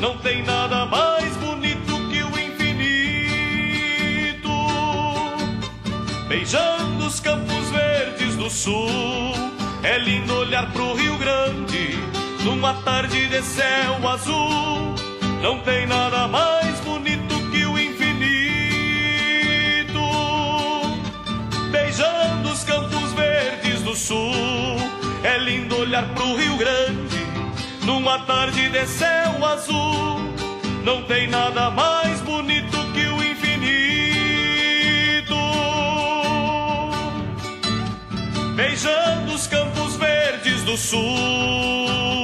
Não 0.00 0.18
tem 0.18 0.42
nada 0.42 0.84
mais 0.86 1.36
bonito 1.36 1.92
que 2.10 2.24
o 2.24 2.30
infinito, 2.46 2.90
beijando 6.26 7.06
os 7.06 7.20
campos 7.20 7.70
verdes 7.70 8.34
do 8.34 8.50
sul. 8.50 9.32
É 9.84 9.96
lindo 9.98 10.34
olhar 10.34 10.72
pro 10.72 10.94
Rio 10.94 11.16
Grande, 11.18 12.00
numa 12.42 12.74
tarde 12.82 13.28
de 13.28 13.42
céu 13.42 14.08
azul. 14.08 15.03
Não 15.44 15.58
tem 15.58 15.86
nada 15.86 16.26
mais 16.26 16.80
bonito 16.80 17.34
que 17.50 17.66
o 17.66 17.78
infinito, 17.78 18.40
beijando 21.70 22.48
os 22.48 22.64
campos 22.64 23.12
verdes 23.12 23.82
do 23.82 23.94
sul. 23.94 24.32
É 25.22 25.36
lindo 25.36 25.76
olhar 25.76 26.08
pro 26.14 26.34
Rio 26.34 26.56
Grande, 26.56 27.18
numa 27.84 28.20
tarde 28.20 28.70
de 28.70 28.86
céu 28.86 29.44
azul. 29.44 30.32
Não 30.82 31.02
tem 31.02 31.28
nada 31.28 31.70
mais 31.70 32.22
bonito 32.22 32.78
que 32.94 33.06
o 33.06 33.22
infinito, 33.22 33.76
beijando 38.56 39.34
os 39.34 39.46
campos 39.46 39.94
verdes 39.96 40.62
do 40.62 40.74
sul. 40.78 42.23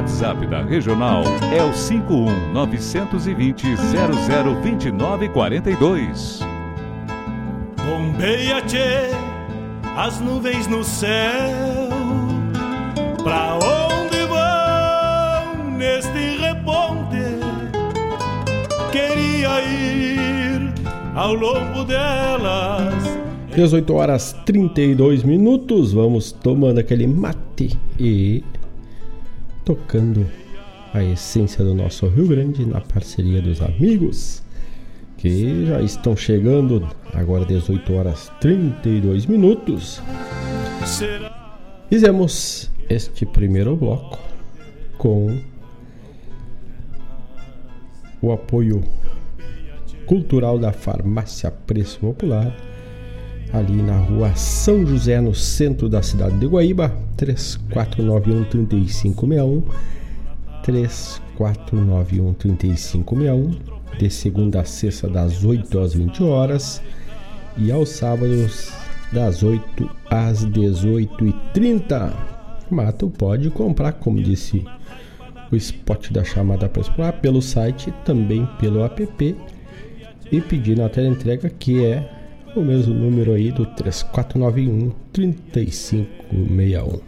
WhatsApp 0.00 0.46
da 0.46 0.62
Regional 0.62 1.22
é 1.54 1.62
o 1.62 1.74
51 1.74 2.54
920 2.54 3.76
002942. 3.76 6.40
Bombeia, 7.84 8.62
tchê, 8.62 9.10
as 9.98 10.18
nuvens 10.20 10.66
no 10.68 10.82
céu. 10.82 11.90
Pra 13.22 13.56
onde 13.56 14.24
vão 14.24 15.70
neste 15.76 16.38
reponte? 16.38 17.18
Queria 18.90 19.62
ir 19.62 20.72
ao 21.14 21.34
longo 21.34 21.84
delas. 21.84 23.04
18 23.54 23.92
horas 23.92 24.34
32 24.46 25.22
minutos, 25.24 25.92
vamos 25.92 26.32
tomando 26.32 26.78
aquele 26.78 27.06
mate 27.06 27.78
e 27.98 28.42
tocando 29.64 30.26
a 30.92 31.02
essência 31.02 31.64
do 31.64 31.74
nosso 31.74 32.06
Rio 32.08 32.26
Grande 32.26 32.66
na 32.66 32.80
parceria 32.80 33.40
dos 33.40 33.60
amigos 33.62 34.42
que 35.16 35.66
já 35.66 35.82
estão 35.82 36.16
chegando 36.16 36.88
agora 37.12 37.44
18 37.44 37.92
horas 37.92 38.32
32 38.40 39.26
minutos. 39.26 40.02
Fizemos 41.88 42.70
este 42.88 43.26
primeiro 43.26 43.76
bloco 43.76 44.18
com 44.96 45.38
o 48.22 48.32
apoio 48.32 48.82
cultural 50.06 50.58
da 50.58 50.72
Farmácia 50.72 51.50
Preço 51.50 52.00
Popular 52.00 52.56
ali 53.52 53.82
na 53.82 53.98
rua 53.98 54.34
São 54.34 54.86
José, 54.86 55.20
no 55.20 55.34
centro 55.34 55.88
da 55.88 56.02
cidade 56.02 56.38
de 56.38 56.46
Guaíba, 56.46 56.94
3491 57.16 58.44
3561 58.44 59.62
3491 60.62 62.34
3561 62.34 63.50
de 63.98 64.10
segunda 64.10 64.60
a 64.60 64.64
sexta 64.64 65.08
das 65.08 65.44
8 65.44 65.78
às 65.78 65.94
20 65.94 66.22
horas 66.22 66.82
e 67.56 67.72
aos 67.72 67.88
sábados 67.90 68.72
das 69.12 69.42
8 69.42 69.90
às 70.08 70.46
18h30. 70.46 72.12
Mato 72.70 73.10
pode 73.10 73.50
comprar, 73.50 73.92
como 73.94 74.22
disse 74.22 74.64
o 75.50 75.56
spot 75.56 76.12
da 76.12 76.22
chamada 76.22 76.68
para 76.68 76.82
explorar, 76.82 77.14
pelo 77.14 77.42
site, 77.42 77.92
também 78.04 78.48
pelo 78.58 78.84
app 78.84 79.36
e 80.30 80.40
pedir 80.40 80.78
na 80.78 80.88
tela 80.88 81.08
entrega 81.08 81.50
que 81.50 81.84
é 81.84 82.19
o 82.56 82.60
mesmo 82.60 82.94
número 82.94 83.32
aí 83.32 83.50
do 83.52 83.66
3491 83.66 84.90
3561. 85.12 87.00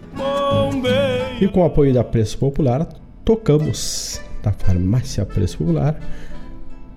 E 1.41 1.49
com 1.49 1.61
o 1.61 1.65
apoio 1.65 1.93
da 1.93 2.05
Preço 2.05 2.39
Popular, 2.39 2.87
tocamos 3.25 4.21
da 4.43 4.53
Farmácia 4.53 5.25
Preço 5.27 5.59
Popular. 5.59 5.99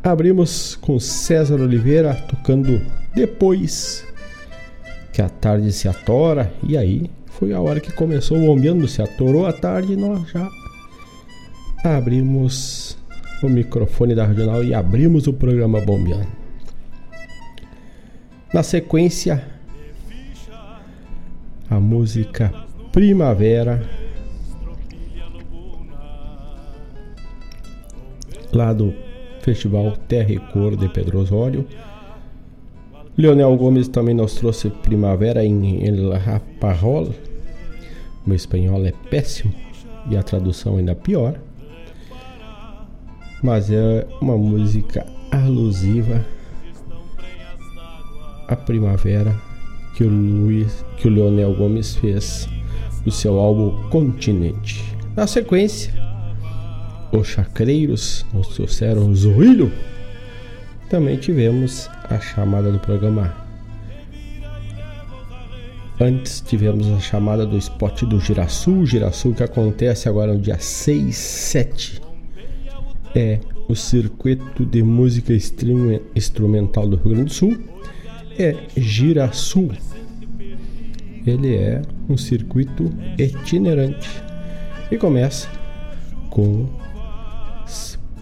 Abrimos 0.04 0.76
com 0.76 1.00
César 1.00 1.60
Oliveira 1.60 2.14
tocando 2.30 2.82
depois 3.16 4.06
que 5.12 5.22
a 5.22 5.30
tarde 5.30 5.72
se 5.72 5.88
atora. 5.88 6.54
E 6.62 6.78
aí 6.78 7.10
foi 7.28 7.54
a 7.54 7.62
hora 7.62 7.80
que 7.80 7.92
começou 7.92 8.38
o 8.38 8.46
bombeando, 8.46 8.88
se 8.88 9.02
atorou 9.02 9.46
a 9.46 9.54
tarde 9.54 9.96
nós 9.96 10.30
já 10.30 10.50
abrimos 11.84 12.98
o 13.44 13.50
microfone 13.50 14.16
da 14.16 14.26
Regional 14.26 14.64
e 14.64 14.74
abrimos 14.74 15.28
o 15.28 15.34
programa 15.34 15.82
Bombeando. 15.82 16.45
Na 18.56 18.63
sequência, 18.63 19.44
a 21.70 21.78
música 21.78 22.53
Primavera, 22.89 23.84
lá 28.53 28.72
do 28.72 28.93
Festival 29.41 29.91
Terra 30.08 30.32
e 30.32 30.39
Cor 30.39 30.78
de 30.78 30.88
Pedro 30.88 31.20
Osório. 31.20 31.68
Leonel 33.18 33.58
Gomes 33.58 33.89
também 33.89 34.16
nos 34.16 34.36
trouxe 34.36 34.70
Primavera 34.70 35.43
em 35.43 35.86
El 35.86 36.18
Raparrol. 36.18 37.14
O 38.26 38.34
espanhol 38.34 38.86
é 38.86 38.93
péssimo 39.10 39.53
e 40.10 40.16
a 40.16 40.24
tradução 40.24 40.78
ainda 40.78 40.95
pior. 40.95 41.38
Mas 43.43 43.70
é 43.70 44.08
uma 44.22 44.38
música 44.38 45.06
alusiva 45.30 46.26
a 48.48 48.56
primavera 48.56 49.36
que 49.96 50.04
o 50.04 50.10
Luiz, 50.10 50.86
que 50.98 51.08
o 51.08 51.12
Leonel 51.12 51.56
Gomes 51.56 51.96
fez 51.96 52.50
do 53.04 53.12
seu 53.12 53.39
álbum 53.39 53.89
Continente. 53.89 54.84
Na 55.16 55.26
sequência, 55.26 55.93
os 57.12 57.28
Chacreiros 57.28 58.26
nos 58.34 58.50
trouxeram 58.50 59.16
Zoilho. 59.16 59.72
Também 60.89 61.18
tivemos 61.18 61.89
a 62.10 62.20
chamada 62.20 62.72
do 62.72 62.80
programa. 62.80 63.34
Antes 66.00 66.41
tivemos 66.41 66.88
a 66.91 67.00
chamada 67.00 67.46
do 67.46 67.58
spot 67.58 68.04
do 68.04 68.20
Girasul, 68.20 68.86
Girasul 68.86 69.34
que 69.34 69.43
acontece 69.43 70.10
agora 70.10 70.34
no 70.34 70.39
dia 70.39 70.60
6, 70.60 71.16
7. 71.16 72.02
É 73.16 73.39
o 73.70 73.76
circuito 73.76 74.66
de 74.66 74.84
música 74.84 75.32
instrumental 76.14 76.86
do 76.86 76.98
Rio 76.98 77.16
Grande 77.16 77.26
do 77.26 77.34
Sul 77.34 77.58
é 78.38 78.56
Girasul. 78.76 79.72
Ele 81.26 81.56
é 81.56 81.82
um 82.08 82.18
circuito 82.18 82.92
itinerante 83.18 84.10
e 84.92 84.98
começa 84.98 85.50
com 86.30 86.68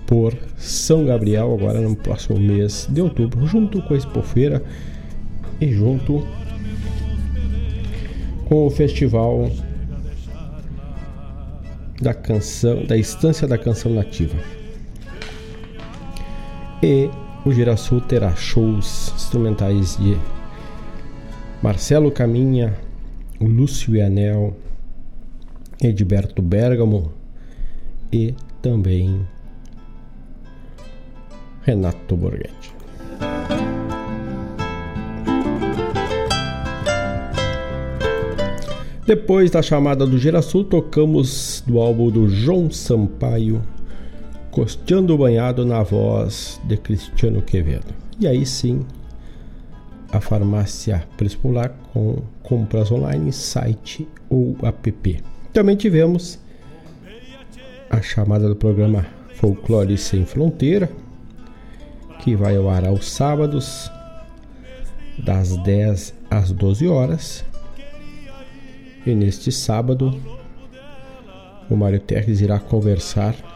por 0.05 0.37
São 0.57 1.05
Gabriel 1.05 1.53
agora 1.53 1.81
no 1.81 1.95
próximo 1.95 2.39
mês 2.39 2.87
de 2.89 3.01
outubro, 3.01 3.45
junto 3.47 3.81
com 3.81 3.93
a 3.93 3.97
Expofeira 3.97 4.63
e 5.59 5.71
junto 5.71 6.25
com 8.45 8.67
o 8.67 8.69
festival 8.69 9.49
da 12.01 12.13
canção, 12.13 12.85
da 12.85 12.97
Estância 12.97 13.47
da 13.47 13.57
Canção 13.57 13.93
Nativa. 13.93 14.37
E 16.81 17.09
o 17.45 17.51
Girassol 17.51 17.99
terá 18.01 18.33
shows 18.35 19.11
instrumentais 19.15 19.97
de 19.97 20.17
Marcelo 21.61 22.11
Caminha, 22.11 22.73
Lúcio 23.39 24.03
Anel, 24.03 24.55
Edberto 25.81 26.41
Bergamo 26.41 27.11
e 28.11 28.33
também 28.61 29.27
Renato 31.63 32.15
Borghetti. 32.15 32.73
Depois 39.05 39.51
da 39.51 39.61
chamada 39.61 40.05
do 40.07 40.17
Girassol, 40.17 40.63
tocamos 40.63 41.61
do 41.67 41.77
álbum 41.77 42.09
do 42.09 42.29
João 42.29 42.71
Sampaio 42.71 43.61
Costeando 44.53 45.17
Banhado 45.17 45.65
na 45.65 45.81
voz 45.81 46.61
de 46.65 46.77
Cristiano 46.77 47.41
Quevedo. 47.41 47.91
E 48.19 48.27
aí 48.27 48.45
sim, 48.45 48.85
a 50.11 50.21
farmácia 50.21 51.07
Preço 51.17 51.39
com 51.91 52.21
compras 52.43 52.91
online, 52.91 53.33
site 53.33 54.07
ou 54.29 54.55
app. 54.61 55.23
Também 55.51 55.75
tivemos 55.75 56.37
a 57.89 57.99
chamada 57.99 58.47
do 58.47 58.55
programa 58.55 59.07
Folclore 59.37 59.97
Sem 59.97 60.23
Fronteira, 60.23 60.87
que 62.19 62.35
vai 62.35 62.55
ao 62.55 62.69
ar 62.69 62.85
aos 62.85 63.09
sábados, 63.09 63.91
das 65.17 65.57
10 65.63 66.13
às 66.29 66.51
12 66.51 66.87
horas. 66.87 67.43
E 69.03 69.15
neste 69.15 69.51
sábado, 69.51 70.15
o 71.71 71.75
Mário 71.75 71.99
Terres 71.99 72.39
irá 72.39 72.59
conversar 72.59 73.52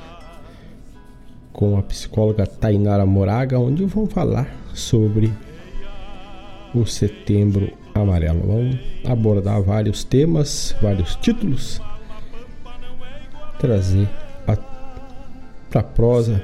com 1.58 1.76
a 1.76 1.82
psicóloga 1.82 2.46
Tainara 2.46 3.04
Moraga, 3.04 3.58
onde 3.58 3.84
vão 3.84 4.06
falar 4.06 4.48
sobre 4.76 5.34
o 6.72 6.86
Setembro 6.86 7.72
Amarelo. 7.96 8.46
Vamos 8.46 8.80
abordar 9.04 9.60
vários 9.64 10.04
temas, 10.04 10.76
vários 10.80 11.16
títulos, 11.16 11.82
trazer 13.58 14.08
para 15.72 15.82
prosa, 15.82 16.44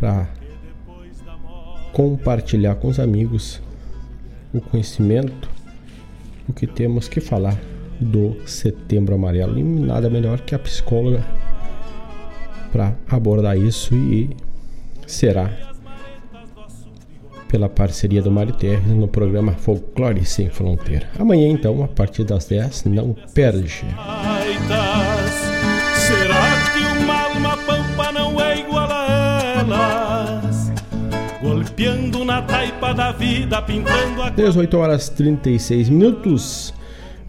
para 0.00 0.26
compartilhar 1.92 2.76
com 2.76 2.88
os 2.88 2.98
amigos 2.98 3.60
o 4.54 4.60
conhecimento, 4.62 5.50
o 6.48 6.54
que 6.54 6.66
temos 6.66 7.08
que 7.08 7.20
falar 7.20 7.60
do 8.00 8.40
Setembro 8.46 9.14
Amarelo. 9.14 9.58
E 9.58 9.62
nada 9.62 10.08
melhor 10.08 10.40
que 10.40 10.54
a 10.54 10.58
psicóloga 10.58 11.22
para 12.72 12.94
abordar 13.08 13.56
isso 13.56 13.94
e 13.94 14.34
será 15.06 15.50
pela 17.52 17.68
parceria 17.68 18.22
do 18.22 18.30
Mário 18.30 18.54
Terres 18.54 18.86
no 18.86 19.06
programa 19.06 19.52
Folclore 19.52 20.24
Sem 20.24 20.48
Fronteira. 20.48 21.06
Amanhã, 21.18 21.48
então, 21.48 21.84
a 21.84 21.88
partir 21.88 22.24
das 22.24 22.46
10, 22.46 22.84
não 22.86 23.14
perde. 23.34 23.84
Será 25.94 26.72
que 26.72 27.02
uma 27.02 27.22
alma 27.24 27.56
pampa 27.58 28.10
não 28.10 28.40
é 28.40 28.58
igual 28.58 28.88
a 28.90 29.42
elas? 29.58 30.72
Golpeando 31.42 32.24
na 32.24 32.40
taipa 32.40 32.94
da 32.94 33.12
vida, 33.12 33.60
pintando 33.60 34.22
a. 34.22 34.30
18 34.30 34.78
horas 34.78 35.10
36 35.10 35.90
minutos. 35.90 36.72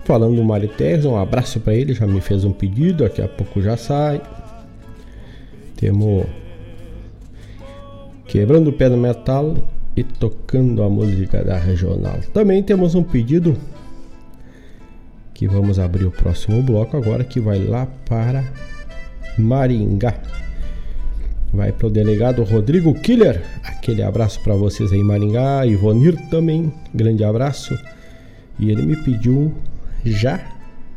Falando 0.05 0.37
do 0.37 0.43
Mário 0.43 0.69
Terres, 0.69 1.03
um 1.03 1.17
abraço 1.17 1.59
para 1.59 1.73
ele, 1.73 1.93
já 1.93 2.07
me 2.07 2.21
fez 2.21 2.45
um 2.45 2.51
pedido, 2.51 3.03
daqui 3.03 3.21
a 3.21 3.27
pouco 3.27 3.61
já 3.61 3.75
sai. 3.75 4.21
Temos 5.83 6.25
Quebrando 8.25 8.69
o 8.69 8.73
Pé 8.73 8.87
no 8.87 8.95
Metal 8.95 9.53
e 9.97 10.01
tocando 10.01 10.81
a 10.81 10.89
música 10.89 11.43
da 11.43 11.57
regional. 11.57 12.19
Também 12.33 12.63
temos 12.63 12.95
um 12.95 13.03
pedido 13.03 13.57
que 15.33 15.45
vamos 15.45 15.79
abrir 15.79 16.05
o 16.05 16.11
próximo 16.11 16.63
bloco 16.63 16.95
agora 16.95 17.25
que 17.25 17.41
vai 17.41 17.59
lá 17.59 17.85
para 18.07 18.45
Maringá. 19.37 20.13
Vai 21.51 21.73
para 21.73 21.87
o 21.87 21.91
delegado 21.91 22.45
Rodrigo 22.45 22.93
Killer. 23.01 23.43
Aquele 23.61 24.03
abraço 24.03 24.39
para 24.41 24.55
vocês 24.55 24.93
aí, 24.93 25.03
Maringá. 25.03 25.65
Ivonir 25.65 26.15
também, 26.29 26.71
grande 26.93 27.25
abraço. 27.25 27.77
E 28.57 28.71
ele 28.71 28.83
me 28.83 28.95
pediu 29.03 29.53
já 30.05 30.39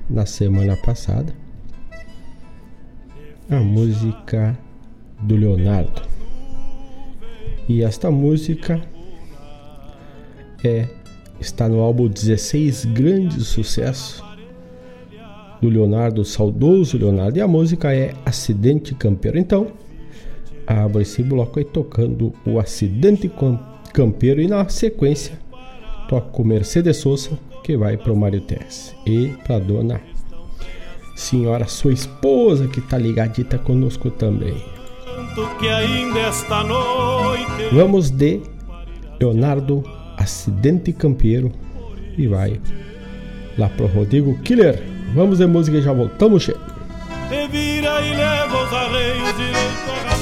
na 0.09 0.25
semana 0.27 0.77
passada 0.77 1.35
a 3.51 3.57
música 3.57 4.57
do 5.21 5.37
Leonardo. 5.37 6.03
E 7.69 7.83
esta 7.83 8.11
música 8.11 8.81
é 10.63 10.89
está 11.41 11.69
no 11.69 11.81
álbum 11.81 12.09
16 12.09 12.87
Grandes 12.87 13.47
Sucesso 13.47 14.25
do 15.61 15.69
Leonardo, 15.69 16.25
saudoso 16.25 16.99
Leonardo, 16.99 17.39
e 17.39 17.41
a 17.41 17.49
música 17.49 17.95
é 17.95 18.15
Acidente 18.25 18.95
Campeiro. 18.95 19.39
Então, 19.39 19.69
abro 20.67 21.01
esse 21.01 21.23
bloco 21.23 21.59
aí 21.59 21.65
tocando 21.65 22.33
o 22.47 22.59
Acidente 22.59 23.31
Campeiro 23.93 24.41
e 24.41 24.47
na 24.47 24.69
sequência 24.69 25.39
toco 26.09 26.45
Mercedes 26.45 26.99
Souza, 26.99 27.31
que 27.65 27.77
vai 27.77 27.97
para 27.97 28.13
o 28.13 28.17
Mário 28.17 28.41
Tess 28.41 28.95
e 29.05 29.29
para 29.45 29.59
dona 29.59 30.01
senhora, 31.17 31.67
sua 31.67 31.93
esposa, 31.93 32.69
que 32.69 32.81
tá 32.81 32.97
ligadita 32.97 33.59
conosco 33.59 34.11
também 34.11 34.76
que 35.59 35.69
ainda 35.69 36.21
esta 36.21 36.65
noite. 36.65 37.69
Vamos 37.73 38.11
de 38.11 38.41
Leonardo 39.21 39.85
Acidente 40.17 40.93
Campeiro 40.93 41.53
e 42.17 42.27
vai 42.27 42.59
lá 43.59 43.69
pro 43.69 43.87
Rodrigo 43.87 44.39
Killer. 44.43 44.83
Vamos 45.15 45.39
de 45.39 45.47
música 45.47 45.77
e 45.77 45.83
já 45.83 45.93
voltamos, 45.93 46.45
che. 46.45 46.55
Te 47.29 47.49
vira 47.49 48.01
e 48.01 48.15
leva 48.15 48.65
os 48.65 48.73
arreios 48.73 49.37
direito 49.37 49.91
a 50.11 50.16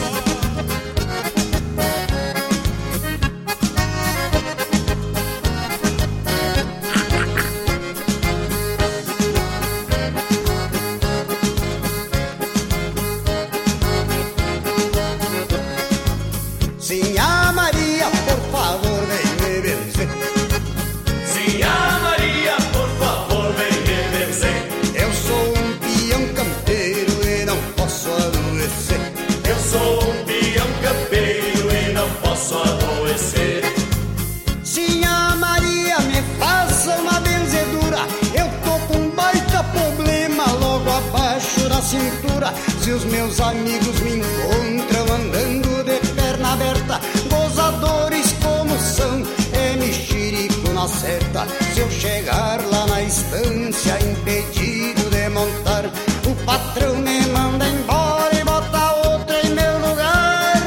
Se 42.84 42.90
os 42.90 43.04
meus 43.06 43.40
amigos 43.40 43.98
me 44.00 44.16
encontram 44.16 45.16
andando 45.16 45.84
de 45.84 46.06
perna 46.12 46.52
aberta, 46.52 47.00
gozadores 47.30 48.30
como 48.42 48.78
são, 48.78 49.22
é 49.54 49.74
mexerico 49.76 50.68
na 50.74 50.86
certa. 50.86 51.46
Se 51.72 51.80
eu 51.80 51.90
chegar 51.90 52.62
lá 52.66 52.86
na 52.88 53.00
estância 53.00 53.98
impedido 54.04 55.08
de 55.08 55.30
montar, 55.30 55.86
o 56.26 56.44
patrão 56.44 56.96
me 56.96 57.26
manda 57.28 57.66
embora 57.66 58.38
e 58.38 58.44
bota 58.44 58.92
outra 59.08 59.40
em 59.46 59.54
meu 59.54 59.78
lugar. 59.78 60.62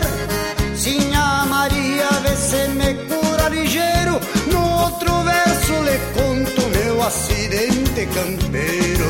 Sinha 0.75 1.45
Maria, 1.45 2.09
vê 2.23 2.35
se 2.35 2.67
me 2.69 2.95
cura 2.95 3.49
ligeiro. 3.49 4.19
No 4.51 4.85
outro 4.85 5.21
verso 5.21 5.73
lhe 5.83 5.99
conto 6.15 6.67
meu 6.69 6.99
acidente 7.03 8.07
campeiro. 8.07 9.05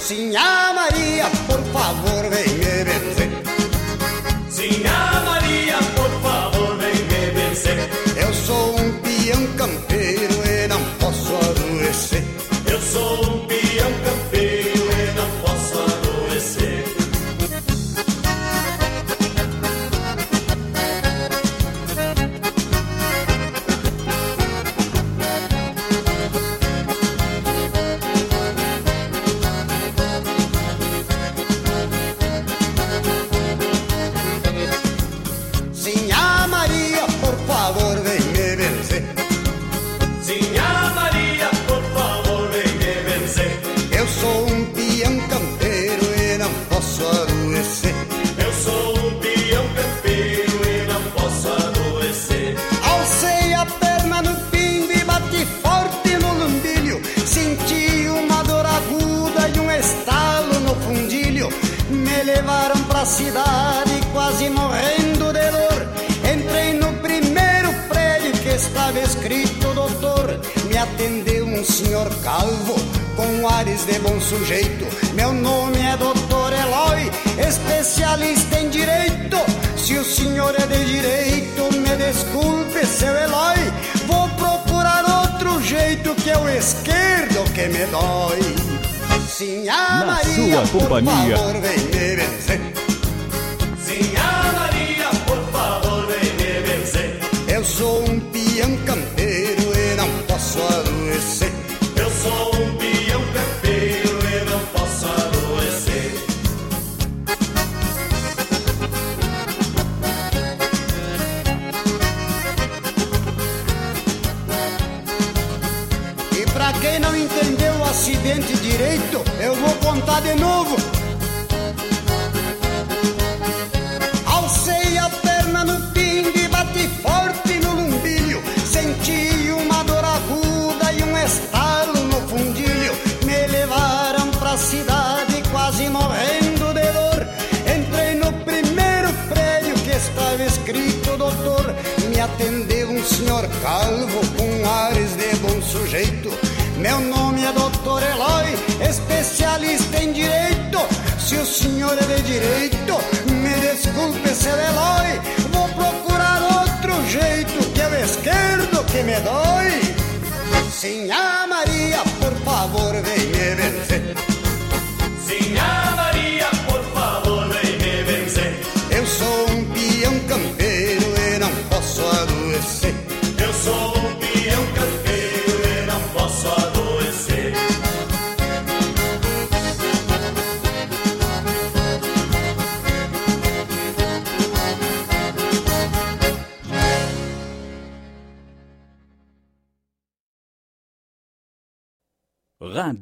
Sinha 0.00 0.57
por 1.46 1.62
favor, 1.72 2.30
vem 2.30 2.47
calvo 72.28 72.74
com 73.16 73.48
ares 73.48 73.86
de 73.86 73.98
bom 74.00 74.20
sujeito. 74.20 74.86
Meu 75.14 75.32
nome 75.32 75.78
é 75.80 75.96
doutor 75.96 76.52
Eloy, 76.52 77.10
especialista 77.38 78.60
em 78.60 78.68
direito. 78.68 79.38
Se 79.78 79.96
o 79.96 80.04
senhor 80.04 80.54
é 80.54 80.66
de 80.66 80.84
direito, 80.84 81.72
me 81.72 81.96
desculpe, 81.96 82.84
seu 82.84 83.14
Eloy. 83.16 83.56
Vou 84.06 84.28
procurar 84.30 85.04
outro 85.22 85.58
jeito 85.62 86.14
que 86.16 86.28
é 86.28 86.36
o 86.36 86.46
esquerdo 86.50 87.50
que 87.54 87.66
me 87.68 87.86
dói. 87.86 88.40
Sim, 89.26 89.66
a 89.70 90.00
Na 90.00 90.06
Maria, 90.06 90.66
sua 90.66 90.66
por 90.66 90.82
companhia. 90.82 91.36
favor, 91.36 91.60
vem 91.62 91.78
me 91.78 92.16
vencer. 92.16 92.77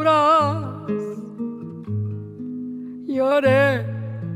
Sabrás. 0.00 0.64
Lloré 3.06 3.84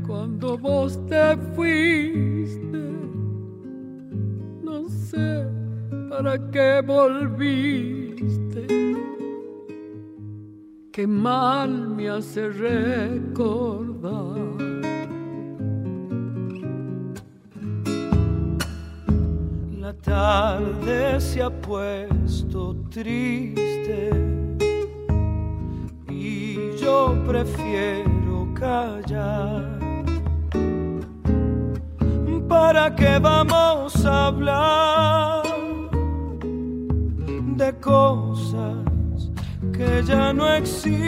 cuando 0.05 0.57
vos 0.57 0.99
te 1.07 1.37
fuiste. 1.55 2.77
No 4.63 4.89
sé 4.89 5.45
para 6.09 6.37
qué 6.51 6.81
volviste. 6.85 8.67
Qué 10.91 11.07
mal 11.07 11.89
me 11.89 12.09
hace 12.09 12.49
recordar. 12.49 13.85
La 19.79 19.93
tarde 19.93 21.19
se 21.19 21.41
ha 21.41 21.49
puesto 21.49 22.75
triste 22.89 24.35
y 26.25 26.75
yo 26.77 27.15
prefiero 27.27 28.47
callar. 28.53 29.79
¿Para 32.47 32.95
qué 32.95 33.19
vamos 33.19 34.05
a 34.05 34.27
hablar 34.27 35.43
de 37.61 37.73
cosas 37.79 39.29
que 39.73 40.03
ya 40.03 40.33
no 40.33 40.53
existen? 40.53 41.05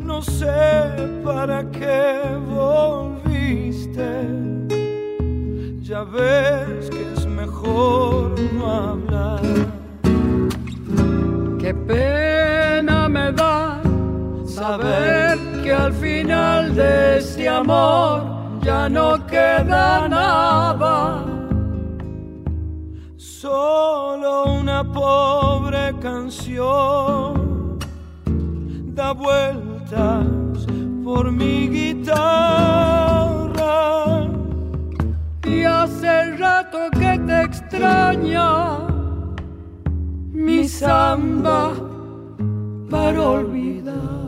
No 0.00 0.20
sé 0.22 0.90
para 1.24 1.70
qué 1.70 2.20
volviste 2.48 3.18
ya 5.88 6.04
ves 6.04 6.90
que 6.90 7.12
es 7.14 7.26
mejor 7.26 8.38
no 8.52 8.70
hablar. 8.70 9.77
Qué 11.68 11.74
pena 11.74 13.10
me 13.10 13.30
da 13.30 13.82
saber 14.46 15.36
que 15.62 15.70
al 15.70 15.92
final 15.92 16.74
de 16.74 17.18
este 17.18 17.46
amor 17.46 18.22
ya 18.62 18.88
no 18.88 19.26
queda 19.26 20.08
nada. 20.08 21.26
Solo 23.18 24.54
una 24.60 24.82
pobre 24.82 25.94
canción 26.00 27.78
da 28.94 29.12
vueltas 29.12 30.26
por 31.04 31.30
mi 31.30 31.68
guitarra. 31.68 32.16
Y 35.44 35.64
hace 35.64 36.34
rato 36.38 36.78
que 36.98 37.18
te 37.26 37.42
extraña 37.42 38.87
mi 40.38 40.68
samba 40.68 41.74
para 42.88 43.20
olvidar. 43.20 44.27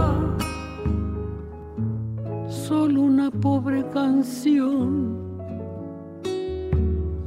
Canción 4.21 5.17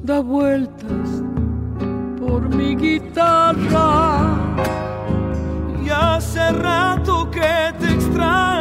da 0.04 0.20
vueltas 0.20 1.24
por 2.20 2.48
mi 2.54 2.76
guitarra. 2.76 4.20
Y 5.84 5.90
hace 5.90 6.52
rato 6.52 7.28
que 7.32 7.74
te 7.80 7.94
extraña 7.94 8.53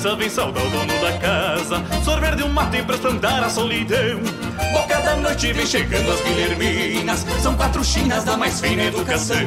vem 0.00 0.30
saudar 0.30 0.64
o 0.64 0.70
dono 0.70 1.00
da 1.00 1.12
casa. 1.18 1.84
Sorver 2.02 2.34
de 2.34 2.42
um 2.42 2.48
mate 2.48 2.82
pra 2.82 2.94
espantar 2.94 3.44
a 3.44 3.50
solidão. 3.50 4.20
Boca 4.72 5.00
da 5.00 5.16
noite 5.16 5.52
vem 5.52 5.66
chegando 5.66 6.12
as 6.12 6.20
guilherminas 6.20 7.26
São 7.42 7.54
quatro 7.54 7.82
chinas 7.84 8.24
da 8.24 8.36
mais 8.36 8.60
fina 8.60 8.84
educação. 8.84 9.46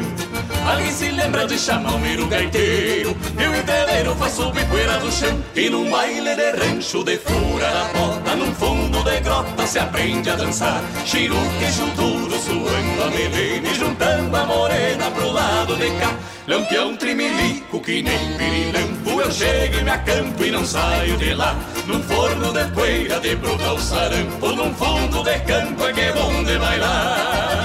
Alguém 0.70 0.92
se 0.92 1.10
lembra 1.10 1.48
de 1.48 1.58
chamar 1.58 1.96
o 1.96 2.00
miro 2.00 2.28
gaiteiro. 2.28 3.16
E 3.40 3.48
o 3.48 3.56
entreveiro 3.56 4.16
faz 4.16 4.34
subir 4.34 4.66
poeira 4.68 5.00
do 5.00 5.12
chão. 5.12 5.44
E 5.56 5.70
num 5.70 5.90
baile 5.90 6.36
de 6.36 6.52
rancho 6.52 7.04
de 7.04 7.18
fura 7.18 7.68
a 7.68 7.98
bota 7.98 8.36
Num 8.36 8.54
fundo 8.54 8.83
grota 9.24 9.66
se 9.66 9.80
aprende 9.80 10.30
a 10.30 10.36
dançar. 10.36 10.82
Chiru, 11.06 11.38
queijo 11.60 11.86
duro, 11.96 12.38
suando 12.40 13.04
a 13.04 13.10
melena 13.10 13.70
E 13.70 13.76
juntando 13.76 14.36
a 14.36 14.46
morena 14.46 15.10
pro 15.12 15.32
lado 15.32 15.76
de 15.76 15.90
cá. 16.00 16.14
Lampião 16.48 16.96
trimilico 16.98 17.80
que 17.80 18.04
nem 18.04 18.38
pirilampo 18.38 19.22
Eu 19.22 19.32
chego 19.32 19.78
e 19.80 19.84
me 19.84 19.90
acampo 19.90 20.44
e 20.44 20.52
não 20.52 20.66
saio 20.66 21.18
de 21.18 21.34
lá. 21.34 21.56
Num 21.88 22.04
forno 22.04 22.52
de 22.52 22.66
poeira 22.72 23.20
de 23.20 23.36
brotar 23.36 23.74
o 23.74 23.80
sarampo 23.80 24.48
Num 24.52 24.74
fundo 24.74 25.24
de 25.24 25.40
campo 25.40 25.86
é 25.86 25.94
que 25.94 26.02
é 26.02 26.12
bom 26.14 26.44
de 26.44 26.58
bailar. 26.58 27.64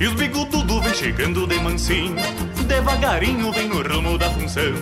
E 0.00 0.06
os 0.06 0.14
bigodudos 0.14 0.59
chegando 0.94 1.46
de 1.46 1.58
mansinho 1.60 2.16
Devagarinho 2.66 3.52
vem 3.52 3.68
no 3.68 3.82
rumo 3.82 4.16
da 4.16 4.30
função. 4.30 4.72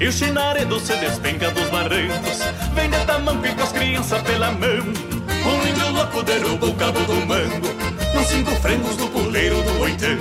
E 0.00 0.06
o 0.06 0.12
chinaredo 0.12 0.78
se 0.80 0.96
despenca 0.96 1.50
dos 1.50 1.68
barrancos 1.70 2.40
Vem 2.74 2.90
de 2.90 2.98
tamanco 3.06 3.54
com 3.54 3.62
as 3.62 3.72
crianças 3.72 4.22
pela 4.22 4.50
mão. 4.52 4.84
Um 5.44 5.68
índio 5.68 5.90
louco 5.92 6.22
derruba 6.22 6.66
o 6.66 6.74
cabo 6.74 7.00
do 7.00 7.26
mango 7.26 7.68
Nos 8.14 8.26
cinco 8.26 8.50
frangos 8.56 8.96
do 8.96 9.06
puleiro 9.08 9.62
do 9.62 9.80
oitão. 9.80 10.18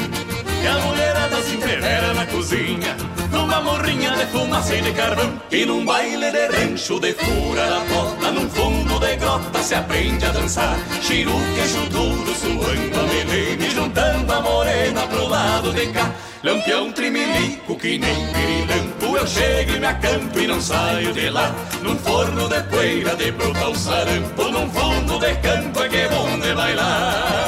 E 0.62 0.68
a 0.68 0.78
mulherada 0.86 1.42
se 1.42 1.56
entrevera 1.56 2.14
na 2.14 2.26
cozinha 2.26 2.96
Numa 3.32 3.62
morrinha 3.62 4.12
de 4.12 4.26
fumaça 4.28 4.76
e 4.76 4.82
de 4.82 4.92
carvão. 4.92 5.34
E 5.52 5.66
num 5.66 5.86
baile 5.86 6.32
de 6.32 6.48
rancho 6.48 7.00
de 7.00 7.14
fura 7.14 7.68
da 7.68 7.80
bota 7.82 8.32
Num 8.32 8.50
fundo 8.50 8.83
de 9.04 9.16
grota 9.18 9.62
se 9.62 9.76
aprende 9.76 10.26
a 10.26 10.32
dançar. 10.32 10.78
Chiru, 11.02 11.34
queijo 11.56 11.90
duro, 11.90 12.34
suando 12.36 13.00
a 13.00 13.04
melena 13.04 13.66
E 13.66 13.70
juntando 13.70 14.34
a 14.34 14.42
morena 14.42 15.08
pro 15.08 15.28
lado 15.28 15.74
de 15.74 15.88
cá. 15.88 16.12
Lampião 16.44 16.92
trimilico 16.92 17.78
que 17.78 17.98
nem 17.98 18.28
pirilampo 18.34 19.18
Eu 19.18 19.26
chego 19.26 19.72
e 19.76 19.80
me 19.80 19.86
acampo 19.86 20.40
e 20.40 20.48
não 20.48 20.60
saio 20.60 21.14
de 21.14 21.30
lá. 21.30 21.54
Num 21.82 21.98
forno 21.98 22.50
de 22.50 22.62
poeira 22.64 23.16
de 23.16 23.32
brotar 23.32 23.70
o 23.70 23.76
sarampo 23.76 24.44
Num 24.52 24.70
fundo 24.70 25.20
de 25.20 25.36
campo 25.36 25.84
é 25.84 25.90
que 25.90 25.98
é 25.98 26.10
bom 26.10 26.40
de 26.40 26.54
bailar 26.54 27.43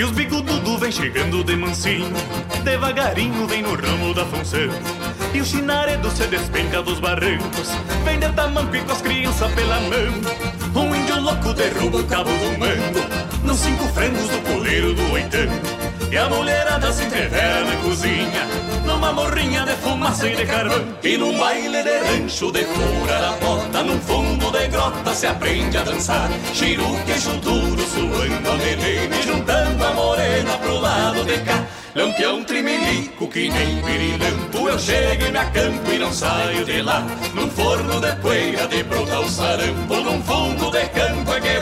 E 0.00 0.02
os 0.02 0.12
bigodudos 0.12 0.80
vem 0.80 0.90
chegando 0.90 1.44
de 1.44 1.54
mansinho 1.54 2.10
Devagarinho 2.64 3.46
vem 3.46 3.60
no 3.60 3.74
ramo 3.74 4.14
da 4.14 4.24
função. 4.24 4.70
E 5.34 5.42
o 5.42 5.44
chinaredo 5.44 6.10
se 6.10 6.26
despenca 6.26 6.80
dos 6.80 6.98
barrancos 6.98 7.68
Vem 8.02 8.18
de 8.18 8.32
tamanco 8.32 8.74
e 8.74 8.80
com 8.80 8.92
as 8.92 9.02
crianças 9.02 9.52
pela 9.52 9.78
mão. 9.78 10.82
Um 10.82 10.96
índio 10.96 11.20
louco 11.20 11.52
derruba 11.52 11.98
o 11.98 12.04
cabo 12.04 12.30
do 12.30 12.58
mango 12.58 13.44
Nos 13.44 13.58
cinco 13.58 13.84
frangos 13.88 14.26
do 14.26 14.38
puleiro 14.50 14.94
do 14.94 15.12
oitão 15.12 15.89
E 16.10 16.18
a 16.18 16.28
mulherada 16.28 16.92
se 16.92 17.04
entrevera 17.04 17.64
na 17.64 17.76
cozinha 17.76 18.44
Numa 18.84 19.12
morrinha 19.12 19.64
de 19.64 19.74
fumaça 19.76 20.28
e 20.28 20.34
de 20.34 20.44
carvão 20.44 20.84
E 21.04 21.16
num 21.16 21.38
baile 21.38 21.82
de 21.84 21.98
rancho 21.98 22.50
de 22.50 22.64
fura 22.64 23.20
da 23.20 23.32
bota 23.40 23.82
Num 23.84 24.00
fundo 24.00 24.50
de 24.50 24.66
grota 24.68 25.14
se 25.14 25.26
aprende 25.28 25.78
a 25.78 25.84
dançar. 25.84 26.28
Chiru, 26.52 26.98
queijo 27.06 27.36
duro, 27.38 27.82
suando 27.86 28.50
a 28.50 28.56
melena 28.56 29.22
juntando 29.22 29.84
a 29.84 29.92
morena 29.92 30.58
pro 30.58 30.80
lado 30.80 31.24
de 31.24 31.38
cá. 31.40 31.64
Lampião 31.94 32.44
trimilico 32.44 33.26
que 33.28 33.48
nem 33.48 33.82
pirilampo 33.82 34.68
Eu 34.68 34.78
chego 34.78 35.26
e 35.26 35.30
me 35.30 35.38
acampo 35.38 35.90
e 35.92 35.98
não 35.98 36.12
saio 36.12 36.64
de 36.64 36.82
lá. 36.82 37.06
Num 37.34 37.50
forno 37.50 38.00
de 38.00 38.12
poeira 38.16 38.66
de 38.66 38.82
brotar 38.82 39.20
o 39.20 39.28
sarampo 39.28 39.94
Num 39.96 40.22
fundo 40.22 40.70
de 40.70 40.86
campo 40.88 41.32
é 41.32 41.40
que 41.40 41.48
é 41.48 41.60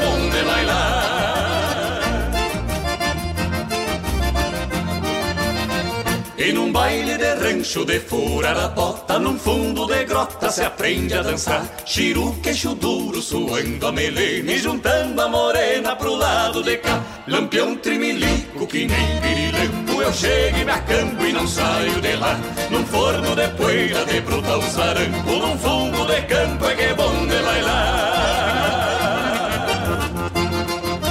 E 6.48 6.52
num 6.52 6.72
baile 6.72 7.18
de 7.18 7.34
rancho 7.34 7.84
de 7.84 8.00
furar 8.00 8.56
a 8.56 8.68
bota 8.68 9.18
Num 9.18 9.38
fundo 9.38 9.84
de 9.84 10.06
grota 10.06 10.50
se 10.50 10.64
aprende 10.64 11.12
a 11.12 11.20
dançar. 11.20 11.62
Chiru, 11.84 12.34
queixo 12.42 12.74
duro, 12.74 13.20
suando 13.20 13.86
a 13.86 13.92
melena 13.92 14.52
E 14.52 14.58
juntando 14.58 15.20
a 15.20 15.28
morena 15.28 15.94
pro 15.94 16.14
lado 16.14 16.62
de 16.62 16.78
cá. 16.78 17.04
Lampião 17.26 17.76
trimilico 17.76 18.66
que 18.66 18.86
nem 18.86 19.20
pirilampo 19.20 20.00
Eu 20.00 20.10
chego 20.10 20.56
e 20.56 20.64
me 20.64 20.70
acampo 20.70 21.22
e 21.22 21.32
não 21.34 21.46
saio 21.46 22.00
de 22.00 22.16
lá. 22.16 22.40
Num 22.70 22.86
forno 22.86 23.36
de 23.36 23.48
poeira 23.48 24.06
de 24.06 24.18
brotar 24.22 24.58
o 24.58 24.62
sarampo 24.62 25.30
Num 25.30 25.58
fundo 25.58 26.06
de 26.06 26.22
campo 26.22 26.64
é 26.64 26.74
que 26.74 26.82
é 26.82 26.94
bom 26.94 27.26
de 27.26 27.42
bailar. 27.42 28.08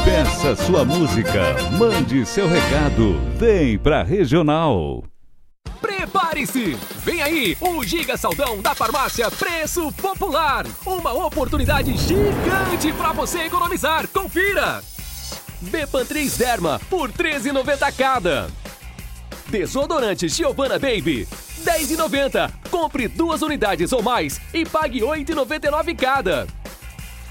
Peça 0.04 0.56
sua 0.56 0.84
música, 0.84 1.56
mande 1.78 2.26
seu 2.26 2.48
recado, 2.48 3.22
vem 3.38 3.78
pra 3.78 4.02
Regional. 4.02 5.04
Prepare-se! 6.38 6.78
Vem 7.04 7.22
aí 7.22 7.58
o 7.60 7.84
Giga 7.84 8.16
Saldão 8.16 8.62
da 8.62 8.76
Farmácia 8.76 9.32
Preço 9.32 9.92
Popular. 9.94 10.68
Uma 10.86 11.12
oportunidade 11.26 11.98
gigante 11.98 12.94
para 12.96 13.12
você 13.12 13.44
economizar. 13.44 14.08
Confira! 14.10 14.84
Bepan3 15.64 16.38
Derma 16.38 16.80
por 16.90 17.12
13,90 17.12 17.94
cada. 17.98 18.48
Desodorante 19.48 20.30
Giovanna 20.30 20.78
Baby 20.78 21.28
10,90. 21.64 22.52
Compre 22.70 23.08
duas 23.08 23.42
unidades 23.42 23.92
ou 23.92 24.04
mais 24.04 24.40
e 24.54 24.64
pague 24.64 25.00
8,99 25.00 25.96
cada. 25.96 26.46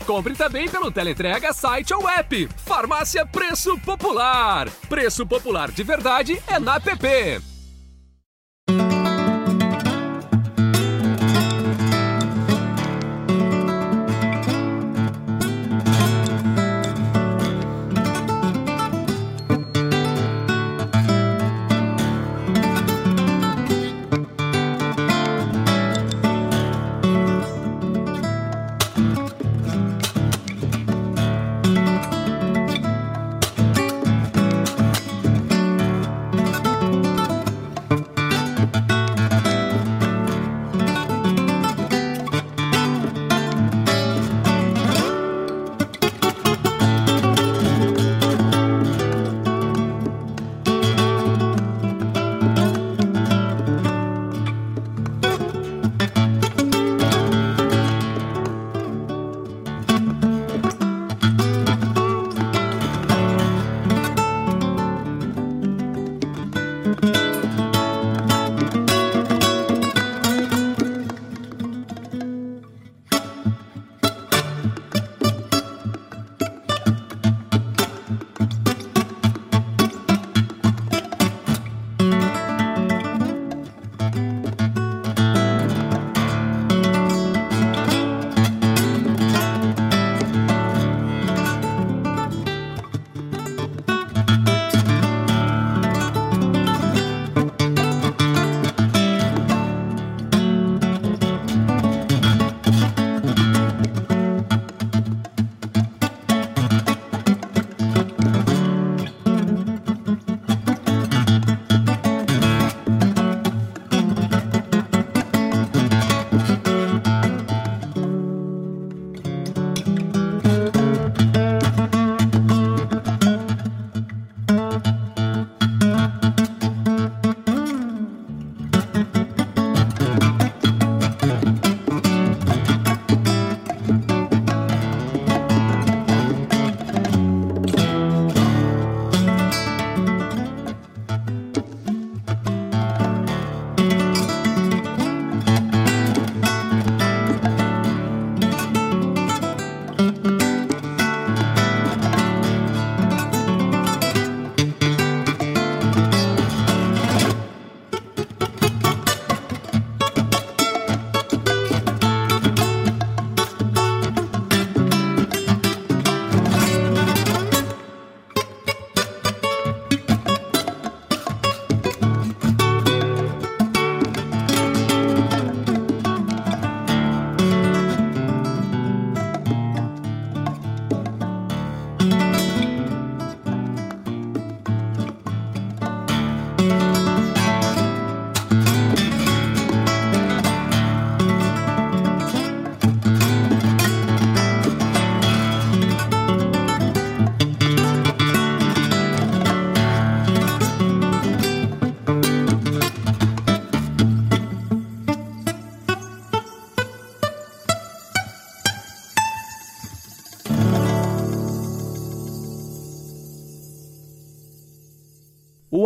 Compre 0.05 0.35
também 0.35 0.69
pelo 0.69 0.91
teleentrega, 0.91 1.53
site 1.53 1.95
ou 1.95 2.09
app. 2.09 2.49
Farmácia 2.65 3.25
Preço 3.25 3.79
Popular. 3.79 4.69
Preço 4.89 5.25
Popular 5.25 5.71
de 5.71 5.85
verdade 5.85 6.43
é 6.49 6.59
na 6.59 6.81
PP. 6.81 7.41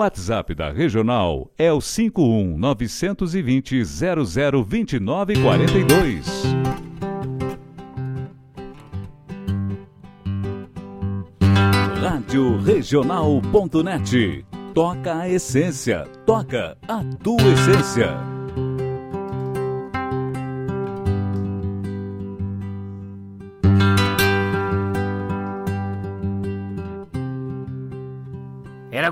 WhatsApp 0.01 0.55
da 0.55 0.73
Regional 0.73 1.51
é 1.59 1.71
o 1.71 1.79
51 1.79 2.57
920 2.57 3.85
0029 3.85 5.43
42. 5.43 6.43
Rádio 12.01 12.57
Regional.net. 12.63 14.47
Toca 14.73 15.19
a 15.19 15.29
essência. 15.29 16.09
Toca 16.25 16.79
a 16.89 17.05
tua 17.23 17.43
essência. 17.43 18.40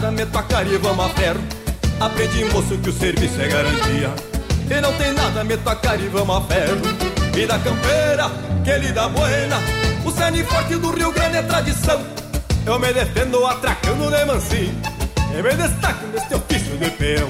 Nada, 0.00 0.10
meto 0.10 0.38
a 0.38 0.42
cara 0.42 0.68
e 0.68 0.76
vamos 0.78 1.04
a 1.04 1.08
ferro 1.10 1.40
Aprendi, 2.00 2.44
moço, 2.46 2.78
que 2.78 2.88
o 2.88 2.92
serviço 2.92 3.40
é 3.40 3.48
garantia 3.48 4.10
E 4.70 4.80
não 4.80 4.92
tem 4.94 5.12
nada, 5.12 5.44
meto 5.44 5.68
a 5.68 5.76
cara 5.76 6.00
e 6.00 6.08
vamos 6.08 6.36
a 6.36 6.40
ferro 6.40 6.80
Vida 7.32 7.58
campeira, 7.58 8.30
que 8.64 8.78
lida 8.78 9.08
buena 9.08 9.58
o 10.02 10.10
cerne 10.10 10.42
forte 10.44 10.76
do 10.76 10.90
Rio 10.92 11.12
Grande 11.12 11.36
é 11.36 11.42
tradição. 11.42 12.00
Eu 12.64 12.78
me 12.78 12.90
defendo 12.90 13.44
atracando 13.46 14.10
de 14.10 14.24
mansinho. 14.24 14.74
E 15.30 15.42
me 15.42 15.54
destaco 15.54 16.06
neste 16.06 16.34
ofício 16.34 16.76
de 16.78 16.90
peão. 16.92 17.28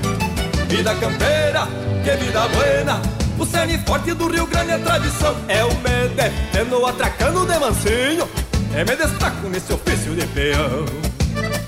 Vida 0.69 0.95
campeira, 0.95 1.67
que 2.05 2.25
vida 2.25 2.49
buena. 2.49 3.03
O 3.39 3.45
cerne 3.45 3.77
forte 3.79 4.15
do 4.15 4.29
Rio 4.29 4.47
Grande 4.47 4.71
é 4.71 4.79
tradição. 4.79 5.35
Eu 5.49 5.69
me 5.75 6.09
defendo 6.15 6.87
atracando 6.87 7.45
de 7.45 7.59
mansinho. 7.59 8.29
E 8.73 8.85
me 8.85 8.97
destaco 8.97 9.49
nesse 9.49 9.73
ofício 9.73 10.15
de 10.15 10.27
peão. 10.29 11.10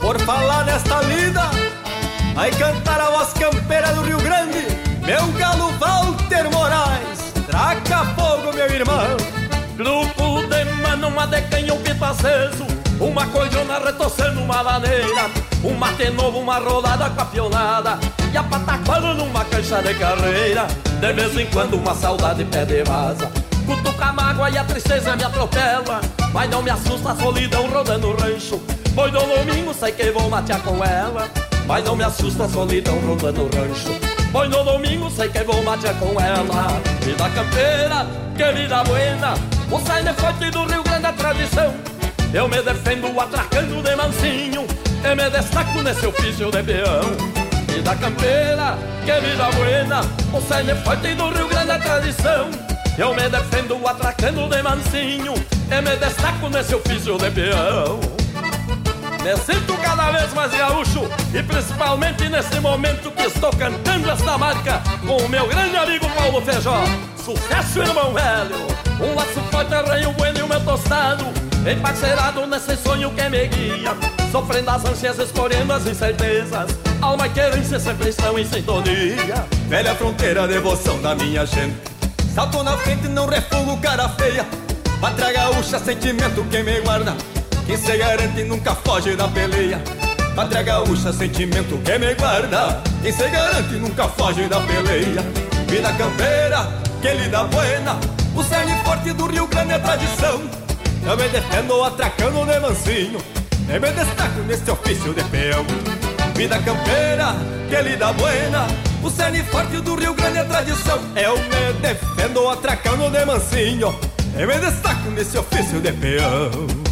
Por 0.02 0.18
falar 0.22 0.64
nesta 0.64 1.00
lida, 1.02 1.48
aí 2.36 2.50
cantar 2.56 3.00
a 3.00 3.08
voz 3.08 3.32
campeira 3.34 3.94
do 3.94 4.02
Rio 4.02 4.18
Grande. 4.18 4.66
Meu 5.06 5.28
galo 5.38 5.72
Walter 5.78 6.50
Moraes, 6.50 7.32
traca 7.46 8.04
fogo, 8.16 8.52
meu 8.52 8.66
irmão. 8.66 9.16
Grupo 9.76 10.42
de 10.48 10.64
mano, 10.82 11.06
uma 11.06 11.24
de 11.26 11.40
canhão 11.42 11.78
pito 11.78 12.04
aceso 12.04 12.66
Uma 13.00 13.26
coiona 13.28 13.78
retorcendo 13.78 14.40
uma 14.42 14.60
laneira 14.60 15.30
Um 15.64 15.74
mate 15.74 16.10
novo, 16.10 16.40
uma 16.40 16.58
rodada 16.58 17.08
capionada 17.08 17.98
E 18.32 18.36
a 18.36 18.42
pataquana 18.42 19.14
numa 19.14 19.44
cancha 19.46 19.82
de 19.82 19.94
carreira 19.94 20.66
De 21.00 21.12
vez 21.14 21.38
em 21.38 21.46
quando 21.46 21.74
uma 21.74 21.94
saudade 21.94 22.44
pede 22.44 22.82
vaza 22.84 23.30
Cutuca 23.64 24.04
a 24.04 24.12
mágoa 24.12 24.50
e 24.50 24.58
a 24.58 24.64
tristeza 24.64 25.16
me 25.16 25.24
atropela 25.24 26.02
Mas 26.34 26.50
não 26.50 26.62
me 26.62 26.70
assusta 26.70 27.12
a 27.12 27.16
solidão 27.16 27.66
rodando 27.70 28.08
o 28.08 28.16
rancho 28.16 28.60
Pois 28.94 29.10
no 29.10 29.20
domingo 29.20 29.72
sei 29.72 29.92
que 29.92 30.10
vou 30.10 30.28
matear 30.28 30.60
com 30.62 30.84
ela. 30.84 31.28
Mas 31.66 31.84
não 31.84 31.96
me 31.96 32.04
assusta 32.04 32.44
a 32.44 32.48
solidão 32.48 32.98
rodando 33.06 33.42
o 33.42 33.44
rancho. 33.44 33.98
Pois 34.30 34.50
no 34.50 34.62
domingo 34.64 35.10
sei 35.10 35.28
que 35.30 35.42
vou 35.44 35.62
matear 35.62 35.94
com 35.98 36.20
ela. 36.20 36.80
Vida 37.00 37.30
campeira, 37.30 38.06
querida 38.36 38.84
buena. 38.84 39.34
O 39.70 39.80
saine 39.80 40.12
forte 40.12 40.50
do 40.50 40.66
Rio 40.66 40.82
Grande 40.82 41.06
é 41.06 41.12
tradição. 41.12 41.74
Eu 42.34 42.48
me 42.48 42.60
defendo 42.62 43.18
atracando 43.18 43.82
de 43.82 43.96
mansinho. 43.96 44.66
E 45.04 45.14
me 45.14 45.30
destaco 45.30 45.82
nesse 45.82 46.06
ofício 46.06 46.50
de 46.50 46.62
peão. 46.62 47.16
Vida 47.68 47.96
campeira, 47.96 48.76
querida 49.06 49.50
buena. 49.52 50.00
O 50.34 50.40
saine 50.42 50.74
forte 50.82 51.14
do 51.14 51.30
Rio 51.30 51.48
Grande 51.48 51.70
é 51.70 51.78
tradição. 51.78 52.50
Eu 52.98 53.14
me 53.14 53.26
defendo 53.26 53.88
atracando 53.88 54.48
de 54.48 54.62
mansinho. 54.62 55.32
E 55.70 55.80
me 55.80 55.96
destaco 55.96 56.50
nesse 56.50 56.74
ofício 56.74 57.16
de 57.16 57.30
peão 57.30 58.21
me 59.22 59.36
sinto 59.36 59.76
cada 59.78 60.10
vez 60.10 60.34
mais 60.34 60.52
gaúcho 60.52 61.08
e 61.32 61.42
principalmente 61.42 62.28
nesse 62.28 62.58
momento 62.58 63.10
que 63.12 63.22
estou 63.22 63.50
cantando 63.52 64.10
esta 64.10 64.36
marca 64.36 64.82
com 65.06 65.16
o 65.16 65.28
meu 65.28 65.46
grande 65.46 65.76
amigo 65.76 66.08
Paulo 66.10 66.40
Feijó. 66.42 66.82
Sucesso, 67.16 67.80
irmão 67.80 68.12
velho! 68.12 68.66
Um 69.00 69.14
laço 69.14 69.40
forte, 69.50 69.72
arranho 69.72 70.12
bueno 70.12 70.38
e 70.38 70.42
o 70.42 70.48
meu 70.48 70.60
tostado, 70.64 71.24
emparcerado 71.70 72.46
nesse 72.46 72.76
sonho 72.76 73.10
que 73.12 73.28
me 73.28 73.46
guia. 73.46 73.96
Sofrendo 74.32 74.70
as 74.70 74.84
ânsias, 74.84 75.18
escolhendo 75.18 75.70
as 75.74 75.86
incertezas 75.86 76.70
Alma 77.02 77.26
e 77.26 77.30
querência 77.30 77.78
sempre 77.78 78.08
estão 78.08 78.38
em 78.38 78.46
sintonia 78.46 79.46
Velha 79.68 79.94
fronteira, 79.94 80.48
devoção 80.48 81.02
da 81.02 81.14
minha 81.14 81.44
gente 81.44 81.76
Salto 82.34 82.62
na 82.62 82.74
frente, 82.78 83.08
não 83.08 83.26
refugo 83.26 83.76
cara 83.76 84.08
feia 84.08 84.46
Pátria 85.02 85.32
gaúcha, 85.32 85.78
sentimento 85.78 86.42
que 86.44 86.62
me 86.62 86.80
guarda 86.80 87.14
Quem 87.66 87.76
se 87.76 87.96
garante 87.96 88.42
nunca 88.44 88.74
foge 88.74 89.14
da 89.14 89.28
peleia. 89.28 89.80
Pátria 90.34 90.62
gaúcha, 90.62 91.12
sentimento 91.12 91.78
que 91.78 91.98
me 91.98 92.14
guarda. 92.14 92.82
Quem 93.02 93.12
se 93.12 93.28
garante 93.28 93.74
nunca 93.74 94.08
foge 94.08 94.48
da 94.48 94.60
peleia. 94.60 95.22
Vida 95.68 95.92
campeira, 95.92 96.68
que 97.00 97.08
lhe 97.12 97.28
dá 97.28 97.44
buena. 97.44 97.98
O 98.34 98.42
cerne 98.42 98.74
forte 98.84 99.12
do 99.12 99.26
Rio 99.26 99.46
Grande 99.46 99.72
é 99.72 99.78
tradição. 99.78 100.42
Eu 101.04 101.16
me 101.16 101.28
defendo 101.28 101.82
atracando 101.82 102.46
de 102.46 102.60
mansinho 102.60 103.18
Eu 103.68 103.80
me 103.80 103.90
destaco 103.90 104.40
nesse 104.46 104.70
ofício 104.70 105.12
de 105.12 105.24
peão. 105.24 105.64
Vida 106.34 106.58
campeira, 106.58 107.34
que 107.68 107.82
lhe 107.82 107.96
dá 107.96 108.12
buena. 108.12 108.66
O 109.02 109.10
cerne 109.10 109.42
forte 109.44 109.78
do 109.78 109.94
Rio 109.94 110.14
Grande 110.14 110.38
é 110.38 110.44
tradição. 110.44 110.98
Eu 111.14 111.36
me 111.36 111.72
defendo 111.80 112.48
atracando 112.48 113.10
de 113.10 113.24
mansinho 113.24 113.94
Eu 114.36 114.48
me 114.48 114.58
destaco 114.58 115.10
nesse 115.10 115.38
ofício 115.38 115.80
de 115.80 115.92
peão 115.92 116.91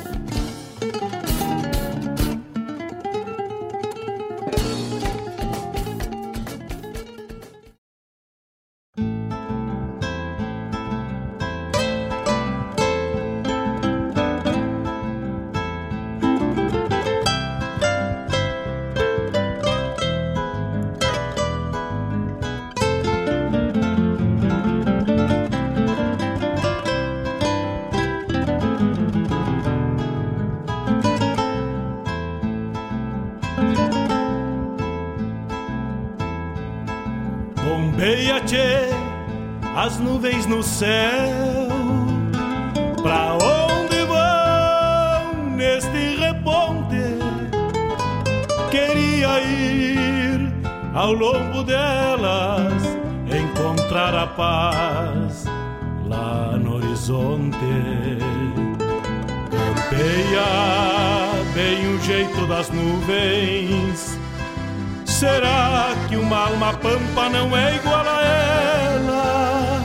Não 67.31 67.55
é 67.55 67.75
igual 67.75 68.05
a 68.05 68.23
ela? 68.23 69.81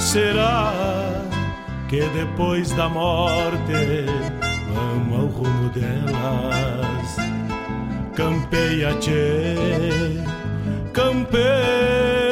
Será 0.00 0.72
que 1.88 2.00
depois 2.08 2.70
da 2.72 2.88
morte 2.88 4.06
vamos 4.72 5.20
ao 5.20 5.26
rumo 5.26 5.70
delas? 5.70 7.16
Campeia, 8.14 8.94
tchê, 8.94 9.54
campeia. 10.92 12.26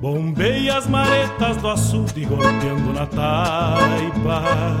Bombeia 0.00 0.78
as 0.78 0.86
maretas 0.86 1.56
do 1.58 1.68
açude 1.68 2.24
golpeando 2.24 2.92
na 2.92 3.06
taipa 3.06 4.80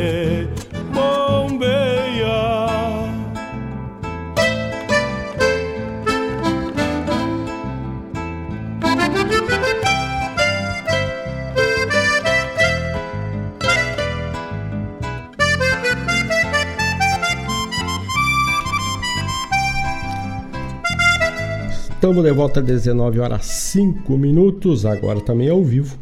volta 22.41 22.59
às 22.59 22.65
19 22.65 23.19
horas 23.19 23.45
5 23.45 24.17
minutos, 24.17 24.83
agora 24.83 25.21
também 25.21 25.47
ao 25.47 25.63
vivo. 25.63 25.95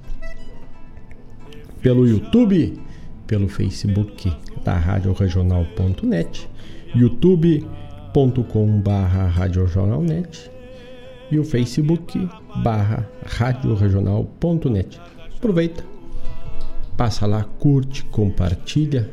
Pelo 1.82 2.08
YouTube, 2.08 2.82
pelo 3.28 3.50
Facebook 3.50 4.32
da 4.64 4.74
Rádio 4.74 5.12
Regional.net, 5.12 6.50
youtube.com 6.96 8.80
barra 8.80 9.28
radioregionalnet 9.28 10.50
e 11.30 11.38
o 11.38 11.44
Facebook 11.44 12.30
barra 12.64 13.06
radioregional.net. 13.26 14.98
Aproveita, 15.36 15.84
passa 16.96 17.26
lá, 17.26 17.44
curte, 17.44 18.06
compartilha, 18.06 19.12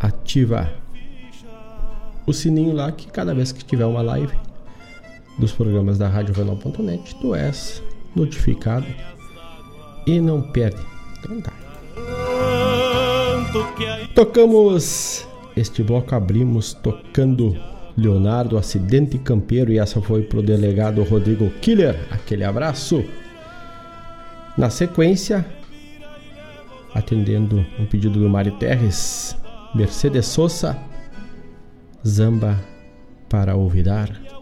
ativa 0.00 0.72
o 2.26 2.32
sininho 2.32 2.74
lá 2.74 2.90
que 2.90 3.06
cada 3.06 3.32
vez 3.32 3.52
que 3.52 3.64
tiver 3.64 3.86
uma 3.86 4.02
live 4.02 4.45
dos 5.38 5.52
programas 5.52 5.98
da 5.98 6.08
Rádio 6.08 6.34
Renal.net, 6.34 7.14
tu 7.16 7.34
és 7.34 7.82
notificado 8.14 8.86
e 10.06 10.20
não 10.20 10.40
perde. 10.40 10.80
Então 11.18 11.40
tá. 11.40 11.52
Tocamos 14.14 15.26
este 15.56 15.82
bloco, 15.82 16.14
abrimos 16.14 16.74
tocando 16.74 17.56
Leonardo 17.96 18.58
Acidente 18.58 19.18
Campeiro 19.18 19.72
e 19.72 19.78
essa 19.78 20.00
foi 20.00 20.22
pro 20.22 20.42
delegado 20.42 21.02
Rodrigo 21.02 21.50
Killer. 21.60 21.98
Aquele 22.10 22.44
abraço. 22.44 23.04
Na 24.56 24.70
sequência, 24.70 25.44
atendendo 26.94 27.64
um 27.78 27.84
pedido 27.84 28.18
do 28.18 28.28
Mário 28.28 28.52
Terres, 28.52 29.36
Mercedes 29.74 30.26
Sosa, 30.26 30.78
Zamba 32.06 32.58
para 33.28 33.56
olvidar. 33.56 34.35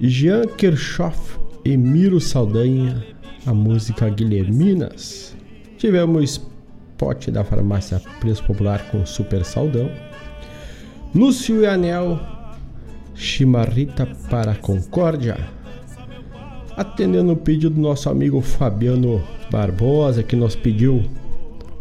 Jean 0.00 0.46
Kirchhoff 0.46 1.40
e 1.64 1.76
Miro 1.76 2.20
Saldanha, 2.20 3.04
a 3.44 3.52
música 3.52 4.08
Guilherminas. 4.08 5.36
Tivemos 5.76 6.40
pote 6.96 7.32
da 7.32 7.42
farmácia 7.42 8.00
Preço 8.20 8.44
Popular 8.44 8.88
com 8.92 9.04
Super 9.04 9.44
Saldão. 9.44 9.90
Lúcio 11.12 11.62
e 11.62 11.66
Anel, 11.66 12.20
Chimarrita 13.12 14.06
para 14.30 14.54
Concórdia. 14.54 15.36
Atendendo 16.76 17.32
o 17.32 17.36
pedido 17.36 17.74
do 17.74 17.80
nosso 17.80 18.08
amigo 18.08 18.40
Fabiano 18.40 19.20
Barbosa, 19.50 20.22
que 20.22 20.36
nos 20.36 20.54
pediu 20.54 21.02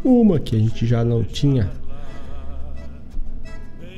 uma 0.04 0.40
que 0.40 0.56
a 0.56 0.60
gente 0.60 0.88
já 0.88 1.06
não 1.06 1.24
tinha 1.24 1.70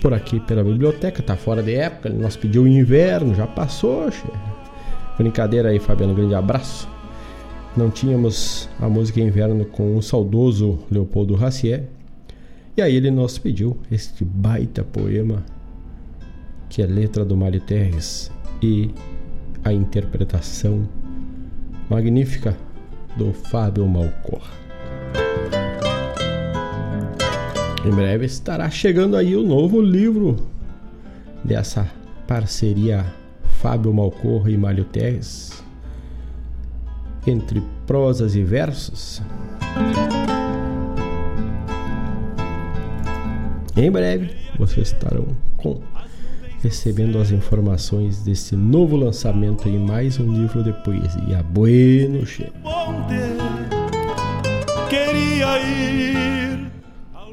por 0.02 0.14
aqui 0.14 0.40
pela 0.40 0.64
biblioteca, 0.64 1.22
tá 1.22 1.36
fora 1.36 1.62
de 1.62 1.76
época, 1.76 2.10
nos 2.10 2.36
pediu 2.36 2.64
o 2.64 2.68
inverno, 2.68 3.36
já 3.36 3.46
passou. 3.46 4.12
Che. 4.12 4.28
Brincadeira 5.18 5.70
aí, 5.70 5.80
Fabiano, 5.80 6.16
grande 6.16 6.34
abraço. 6.34 6.88
Não 7.76 7.90
tínhamos 7.90 8.68
a 8.80 8.90
música 8.90 9.20
Inverno 9.20 9.64
com 9.66 9.96
o 9.96 10.02
saudoso 10.02 10.80
Leopoldo 10.90 11.36
Racier. 11.36 11.88
E 12.76 12.82
aí 12.82 12.96
ele 12.96 13.12
nos 13.12 13.38
pediu 13.38 13.78
este 13.92 14.24
baita 14.24 14.84
poema, 14.84 15.44
que 16.70 16.82
é 16.82 16.86
letra 16.86 17.24
do 17.24 17.36
Mário 17.38 17.62
Terres 17.62 18.32
e 18.62 18.92
a 19.64 19.74
interpretação 19.74 20.88
magnífica 21.90 22.58
do 23.18 23.34
Fábio 23.34 23.88
Malcor. 23.88 24.42
Em 27.86 27.92
breve 27.92 28.26
estará 28.26 28.70
chegando 28.70 29.16
aí 29.16 29.36
o 29.36 29.44
novo 29.44 29.82
livro 29.82 30.36
dessa 31.44 31.88
parceria 32.28 33.06
Fábio 33.62 33.94
Malcor 33.94 34.50
e 34.50 34.58
Mário 34.58 34.84
Terres 34.86 35.64
entre 37.26 37.62
prosas 37.86 38.36
e 38.36 38.44
versos. 38.44 39.22
Em 43.76 43.90
breve 43.90 44.32
vocês 44.58 44.90
estarão 44.90 45.28
com, 45.56 45.82
recebendo 46.62 47.18
as 47.18 47.32
informações 47.32 48.24
desse 48.24 48.56
novo 48.56 48.98
lançamento 48.98 49.70
em 49.70 49.80
mais 49.80 50.20
um 50.20 50.34
livro 50.34 50.64
de 50.64 50.74
poesia. 50.84 51.44
Bueno, 51.44 52.26
che. 52.26 52.52
Queria 54.90 55.60
ir. 55.60 56.29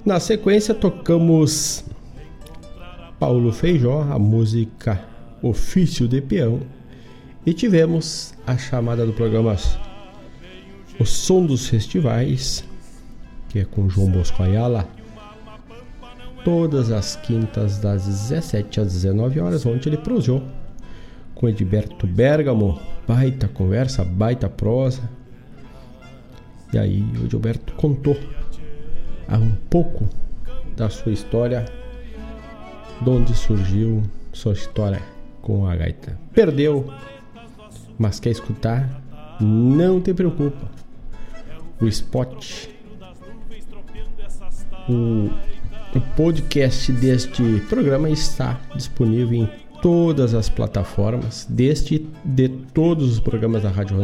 Na 0.06 0.20
sequência 0.20 0.72
tocamos 0.72 1.84
Paulo 3.18 3.52
Feijó, 3.52 4.02
a 4.02 4.16
música 4.16 5.04
Ofício 5.42 6.06
de 6.06 6.20
Peão, 6.20 6.60
e 7.44 7.52
tivemos 7.52 8.32
a 8.46 8.56
chamada 8.56 9.04
do 9.04 9.12
programa 9.12 9.56
O 11.00 11.04
Som 11.04 11.44
dos 11.44 11.66
Festivais, 11.66 12.62
que 13.48 13.58
é 13.58 13.64
com 13.64 13.88
João 13.88 14.08
Bosco 14.08 14.44
Ayala, 14.44 14.88
todas 16.44 16.92
as 16.92 17.16
quintas 17.16 17.80
das 17.80 18.06
17 18.06 18.82
às 18.82 18.92
19 18.92 19.40
horas, 19.40 19.66
onde 19.66 19.88
ele 19.88 19.96
prosou 19.96 20.40
com 21.34 21.48
Edberto 21.48 22.06
Bergamo, 22.06 22.80
baita 23.08 23.48
conversa, 23.48 24.04
baita 24.04 24.48
prosa. 24.48 25.02
E 26.72 26.78
aí 26.78 27.02
o 27.20 27.24
Edilberto 27.24 27.74
contou 27.74 28.16
um 29.34 29.52
pouco 29.68 30.08
da 30.76 30.88
sua 30.88 31.12
história, 31.12 31.64
de 33.00 33.10
onde 33.10 33.34
surgiu 33.34 34.02
sua 34.32 34.52
história 34.52 35.02
com 35.42 35.66
a 35.66 35.74
gaita. 35.74 36.18
Perdeu, 36.32 36.92
mas 37.98 38.20
quer 38.20 38.30
escutar? 38.30 39.02
Não 39.40 40.00
te 40.00 40.14
preocupa. 40.14 40.70
O 41.80 41.86
spot, 41.86 42.68
o 44.88 45.30
o 45.96 46.00
podcast 46.14 46.92
deste 46.92 47.42
programa 47.70 48.10
está 48.10 48.60
disponível 48.74 49.44
em 49.44 49.50
todas 49.80 50.34
as 50.34 50.46
plataformas, 50.46 51.46
deste 51.48 52.06
de 52.22 52.48
todos 52.48 53.12
os 53.12 53.18
programas 53.18 53.62
da 53.62 53.70
Rádio. 53.70 53.96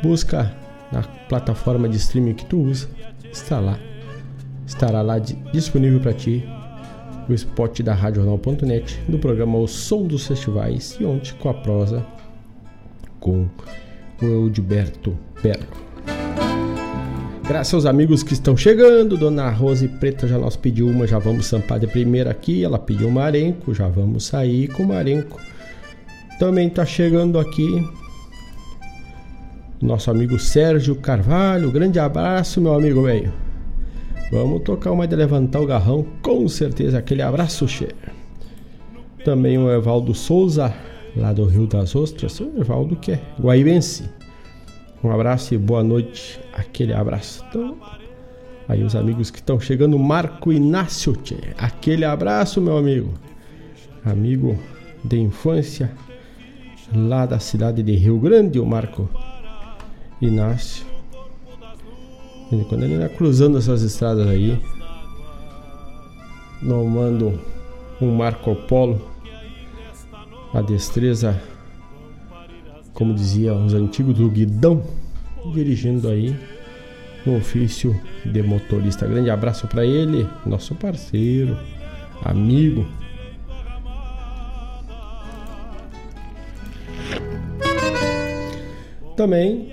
Busca 0.00 0.54
na 0.92 1.02
plataforma 1.02 1.88
de 1.88 1.96
streaming 1.96 2.34
que 2.34 2.44
tu 2.44 2.60
usa, 2.60 2.88
está 3.32 3.60
lá. 3.60 3.78
Estará 4.66 5.02
lá 5.02 5.18
disponível 5.18 6.00
para 6.00 6.12
ti 6.12 6.44
o 7.28 7.34
spot 7.34 7.80
da 7.80 7.94
Rádio 7.94 8.22
Regional.net 8.22 9.00
do 9.08 9.18
programa 9.18 9.58
O 9.58 9.66
Som 9.66 10.06
dos 10.06 10.26
Festivais 10.26 10.96
e 11.00 11.04
ontem 11.04 11.32
com 11.38 11.48
a 11.48 11.54
prosa 11.54 12.04
com 13.20 13.48
o 14.22 14.24
Eudberto 14.24 15.16
Bergo. 15.42 15.90
Graças 17.46 17.74
aos 17.74 17.86
amigos 17.86 18.22
que 18.22 18.32
estão 18.32 18.56
chegando, 18.56 19.16
Dona 19.16 19.50
Rose 19.50 19.88
Preta 19.88 20.28
já 20.28 20.38
nos 20.38 20.56
pediu 20.56 20.86
uma, 20.86 21.06
já 21.06 21.18
vamos 21.18 21.46
sampar 21.46 21.80
de 21.80 21.86
primeira 21.88 22.30
aqui. 22.30 22.64
Ela 22.64 22.78
pediu 22.78 23.10
marenco, 23.10 23.74
já 23.74 23.88
vamos 23.88 24.26
sair 24.26 24.68
com 24.68 24.84
marenco. 24.84 25.40
Também 26.38 26.68
está 26.68 26.86
chegando 26.86 27.38
aqui 27.40 27.84
nosso 29.80 30.10
amigo 30.10 30.38
Sérgio 30.38 30.94
Carvalho. 30.94 31.70
Grande 31.70 31.98
abraço, 31.98 32.60
meu 32.60 32.74
amigo 32.74 33.02
velho. 33.02 33.32
Vamos 34.30 34.62
tocar 34.62 34.92
uma 34.92 35.08
de 35.08 35.16
levantar 35.16 35.60
o 35.60 35.66
garrão, 35.66 36.06
com 36.22 36.46
certeza. 36.48 36.98
Aquele 36.98 37.22
abraço, 37.22 37.66
che. 37.66 37.88
Também 39.24 39.58
o 39.58 39.70
Evaldo 39.70 40.14
Souza, 40.14 40.72
lá 41.16 41.32
do 41.32 41.44
Rio 41.44 41.66
das 41.66 41.96
Ostras. 41.96 42.38
O 42.40 42.52
Evaldo 42.58 42.94
que 42.96 43.12
é 43.12 43.20
guaibense. 43.40 44.04
Um 45.02 45.10
abraço 45.10 45.54
e 45.54 45.58
boa 45.58 45.82
noite. 45.82 46.38
Aquele 46.52 46.92
abraço. 46.92 47.44
Então, 47.48 47.76
aí 48.68 48.84
os 48.84 48.94
amigos 48.94 49.30
que 49.30 49.38
estão 49.38 49.58
chegando, 49.58 49.98
Marco 49.98 50.52
Inácio, 50.52 51.14
tchê. 51.16 51.36
aquele 51.58 52.04
abraço, 52.04 52.60
meu 52.60 52.76
amigo. 52.76 53.14
Amigo 54.04 54.58
de 55.04 55.18
infância, 55.18 55.90
lá 56.94 57.26
da 57.26 57.38
cidade 57.38 57.82
de 57.82 57.96
Rio 57.96 58.18
Grande, 58.18 58.60
o 58.60 58.66
Marco 58.66 59.08
Inácio. 60.20 60.84
Quando 62.68 62.82
ele 62.84 62.98
vai 62.98 63.08
cruzando 63.08 63.58
essas 63.58 63.82
estradas 63.82 64.26
aí, 64.26 64.60
mando 66.62 67.40
um 68.00 68.14
Marco 68.14 68.54
Polo, 68.54 69.00
a 70.52 70.60
destreza 70.60 71.40
como 72.92 73.14
dizia 73.14 73.54
os 73.54 73.72
antigos 73.72 74.14
do 74.14 74.28
guidão, 74.28 74.82
dirigindo 75.54 76.08
aí 76.08 76.36
no 77.24 77.36
ofício 77.36 77.98
de 78.26 78.42
motorista. 78.42 79.06
Grande 79.06 79.30
abraço 79.30 79.66
para 79.68 79.86
ele, 79.86 80.28
nosso 80.44 80.74
parceiro, 80.74 81.56
amigo. 82.22 82.86
Também 89.16 89.72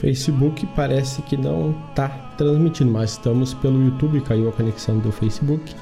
Facebook 0.00 0.66
parece 0.74 1.22
que 1.22 1.36
não 1.36 1.78
está 1.90 2.08
transmitindo, 2.38 2.90
mas 2.90 3.12
estamos 3.12 3.54
pelo 3.54 3.80
YouTube, 3.84 4.20
caiu 4.22 4.48
a 4.48 4.52
conexão 4.52 4.98
do 4.98 5.12
Facebook, 5.12 5.72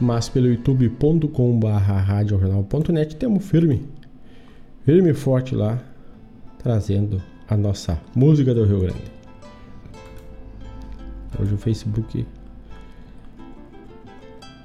mas 0.00 0.28
pelo 0.28 0.46
youtube.com/radiojornal.net 0.46 3.16
temos 3.16 3.44
firme, 3.44 3.82
firme 4.84 5.10
e 5.10 5.14
forte 5.14 5.52
lá, 5.54 5.78
trazendo 6.58 7.20
a 7.48 7.56
nossa 7.56 8.00
música 8.14 8.54
do 8.54 8.64
Rio 8.64 8.80
Grande. 8.80 9.16
Hoje 11.40 11.54
o 11.54 11.58
Facebook 11.58 12.26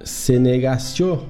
se 0.03 0.39
negaciou. 0.39 1.25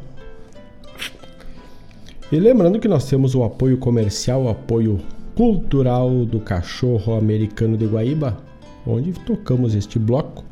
E 2.31 2.39
lembrando 2.39 2.79
que 2.79 2.87
nós 2.87 3.09
temos 3.09 3.35
o 3.35 3.43
apoio 3.43 3.77
comercial, 3.77 4.43
o 4.43 4.49
apoio 4.49 5.01
cultural 5.35 6.23
do 6.25 6.39
cachorro 6.39 7.15
americano 7.15 7.75
de 7.75 7.85
Guaíba, 7.85 8.37
onde 8.87 9.11
tocamos 9.11 9.75
este 9.75 9.99
bloco. 9.99 10.45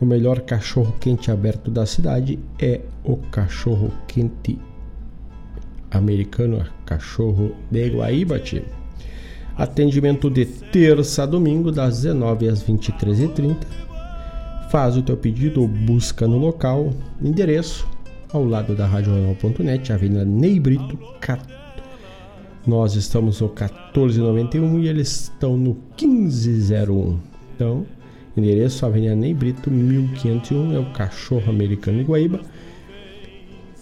O 0.00 0.04
melhor 0.04 0.40
cachorro 0.40 0.92
quente 0.98 1.30
aberto 1.30 1.70
da 1.70 1.86
cidade 1.86 2.40
é 2.58 2.80
o 3.04 3.16
cachorro 3.16 3.92
quente 4.08 4.58
americano, 5.92 6.66
cachorro 6.84 7.52
de 7.70 7.88
Guaíba, 7.90 8.40
tio. 8.40 8.64
Atendimento 9.56 10.28
de 10.28 10.44
terça 10.44 11.22
a 11.22 11.26
domingo, 11.26 11.70
das 11.70 12.02
19 12.02 12.48
às 12.48 12.64
23h30. 12.64 13.58
faz 14.72 14.96
o 14.96 15.02
teu 15.02 15.16
pedido 15.16 15.64
busca 15.68 16.26
no 16.26 16.38
local, 16.38 16.90
endereço 17.22 17.86
ao 18.32 18.44
lado 18.44 18.74
da 18.74 18.86
Radional.net, 18.86 19.92
Avenida 19.92 20.24
Ney 20.24 20.60
Brito, 20.60 20.98
nós 22.66 22.94
estamos 22.94 23.40
no 23.40 23.48
1491 23.48 24.78
e 24.78 24.88
eles 24.88 25.22
estão 25.22 25.56
no 25.56 25.76
1501. 26.00 27.18
Então, 27.54 27.86
endereço 28.36 28.86
Avenida 28.86 29.16
Ney 29.16 29.34
Brito, 29.34 29.70
1501, 29.70 30.74
é 30.74 30.78
o 30.78 30.92
Cachorro 30.92 31.50
Americano 31.50 32.00
Iguaíba. 32.00 32.40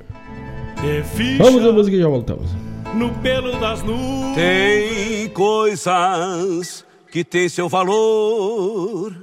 Vamos 1.37 1.63
à 1.65 1.71
música 1.71 1.95
e 1.95 1.99
já 1.99 2.07
voltamos. 2.07 2.51
No 2.95 3.13
pelo 3.21 3.59
das 3.59 3.81
nuvens. 3.81 4.35
Tem 4.35 5.29
coisas 5.29 6.85
que 7.11 7.23
têm 7.23 7.49
seu 7.49 7.69
valor, 7.69 9.15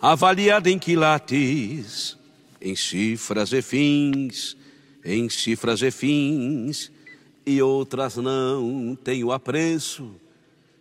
avaliado 0.00 0.68
em 0.68 0.78
quilates, 0.78 2.16
em 2.60 2.76
cifras 2.76 3.52
e 3.52 3.62
fins, 3.62 4.56
em 5.04 5.28
cifras 5.28 5.82
e 5.82 5.90
fins, 5.90 6.90
e 7.44 7.60
outras 7.60 8.16
não 8.16 8.96
têm 9.02 9.24
o 9.24 9.32
apreço, 9.32 10.10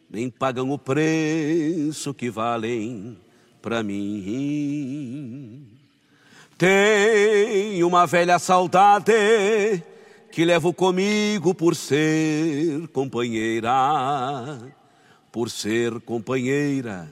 nem 0.10 0.30
pagam 0.30 0.70
o 0.72 0.78
preço 0.78 2.14
que 2.14 2.30
valem 2.30 3.18
para 3.62 3.84
mim. 3.84 5.68
Tem 6.58 7.84
uma 7.84 8.06
velha 8.06 8.38
saudade 8.40 9.84
que 10.32 10.46
levo 10.46 10.74
comigo 10.74 11.54
por 11.54 11.76
ser 11.76 12.88
companheira, 12.90 13.72
por 15.32 15.50
ser 15.50 16.00
companheira, 16.02 17.12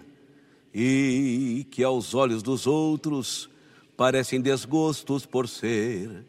e 0.73 1.65
que 1.71 1.83
aos 1.83 2.13
olhos 2.13 2.41
dos 2.41 2.65
outros 2.67 3.49
parecem 3.97 4.39
desgostos 4.39 5.25
por 5.25 5.47
ser 5.47 6.23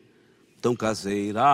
tão 0.61 0.75
caseira. 0.75 1.45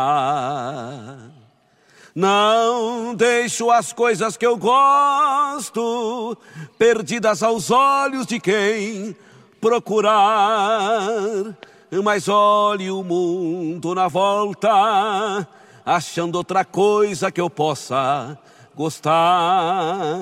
Não 2.16 3.14
deixo 3.14 3.70
as 3.70 3.92
coisas 3.92 4.38
que 4.38 4.46
eu 4.46 4.56
gosto 4.56 6.34
perdidas 6.78 7.42
aos 7.42 7.70
olhos 7.70 8.26
de 8.26 8.40
quem 8.40 9.14
procurar. 9.60 11.54
Mas 12.02 12.26
olhe 12.26 12.90
o 12.90 13.02
mundo 13.02 13.94
na 13.94 14.08
volta, 14.08 15.46
achando 15.84 16.36
outra 16.36 16.64
coisa 16.64 17.30
que 17.30 17.38
eu 17.38 17.50
possa 17.50 18.38
gostar. 18.74 20.16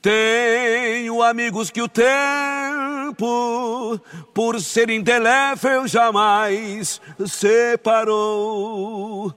Tenho 0.00 1.24
amigos 1.24 1.72
que 1.72 1.82
o 1.82 1.88
tempo, 1.88 4.00
por 4.32 4.60
ser 4.60 4.90
indelével, 4.90 5.88
jamais 5.88 7.00
separou 7.26 9.34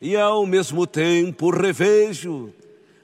e 0.00 0.16
ao 0.16 0.46
mesmo 0.46 0.86
tempo 0.86 1.50
revejo 1.50 2.52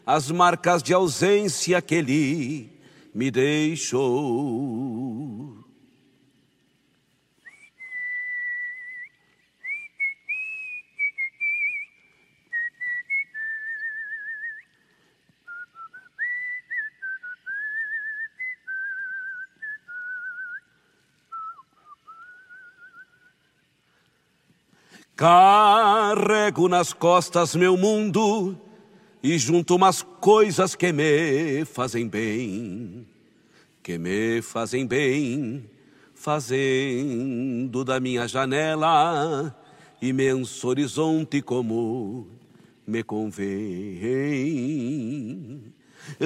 as 0.05 0.31
marcas 0.31 0.83
de 0.83 0.93
ausência 0.93 1.81
que 1.81 1.95
ele 1.95 2.71
me 3.15 3.31
deixou. 3.31 4.83
Carrego 26.13 26.69
nas 26.69 26.93
costas 26.93 27.57
meu 27.57 27.75
mundo 27.75 28.55
e 29.23 29.39
junto 29.39 29.77
umas 29.77 30.03
coisas 30.03 30.75
que 30.75 30.93
me 30.93 31.65
fazem 31.65 32.07
bem, 32.07 33.07
que 33.83 33.97
me 33.97 34.43
fazem 34.43 34.87
bem, 34.87 35.65
fazendo 36.15 37.83
da 37.83 37.99
minha 37.99 38.29
janela 38.29 39.59
imenso 40.03 40.69
horizonte 40.69 41.41
como 41.41 42.29
me 42.87 43.03
convém. 43.03 44.13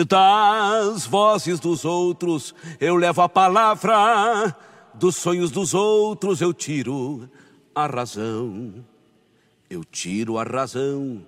Das 0.08 1.06
vozes 1.06 1.60
dos 1.60 1.84
outros 1.84 2.52
eu 2.80 2.96
levo 2.96 3.22
a 3.22 3.28
palavra, 3.28 4.52
dos 4.94 5.14
sonhos 5.14 5.52
dos 5.52 5.74
outros 5.74 6.40
eu 6.40 6.52
tiro 6.52 7.30
a 7.72 7.86
razão. 7.86 8.84
Eu 9.68 9.84
tiro 9.84 10.38
a 10.38 10.44
razão. 10.44 11.26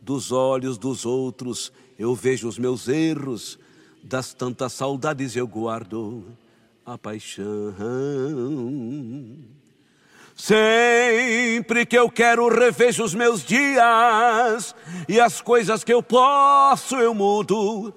Dos 0.00 0.32
olhos 0.32 0.78
dos 0.78 1.04
outros, 1.04 1.72
eu 1.98 2.14
vejo 2.14 2.48
os 2.48 2.58
meus 2.58 2.88
erros, 2.88 3.58
das 4.02 4.32
tantas 4.32 4.72
saudades 4.72 5.36
eu 5.36 5.46
guardo 5.46 6.24
a 6.86 6.96
paixão. 6.96 7.74
Sempre 10.34 11.84
que 11.84 11.98
eu 11.98 12.08
quero 12.08 12.48
revejo 12.48 13.04
os 13.04 13.12
meus 13.12 13.44
dias. 13.44 14.74
E 15.08 15.20
as 15.20 15.40
coisas 15.40 15.84
que 15.84 15.92
eu 15.92 16.02
posso 16.02 16.96
eu 16.96 17.12
mudo 17.12 17.92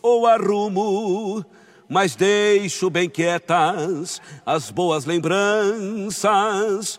ou 0.00 0.26
arrumo, 0.26 1.44
mas 1.88 2.16
deixo 2.16 2.88
bem 2.88 3.10
quietas 3.10 4.22
as 4.46 4.70
boas 4.70 5.04
lembranças 5.04 6.98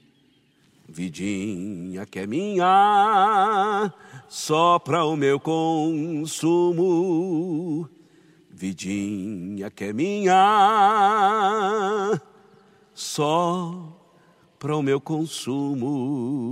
Vidinha 0.93 2.05
que 2.05 2.19
é 2.19 2.27
minha, 2.27 3.93
só 4.27 4.77
para 4.77 5.05
o 5.05 5.15
meu 5.15 5.39
consumo. 5.39 6.79
vidinha 8.49 9.71
que 9.71 9.85
é 9.85 9.93
minha, 9.93 10.35
só 12.93 13.97
para 14.59 14.75
o 14.75 14.81
meu 14.83 14.99
consumo. 14.99 16.51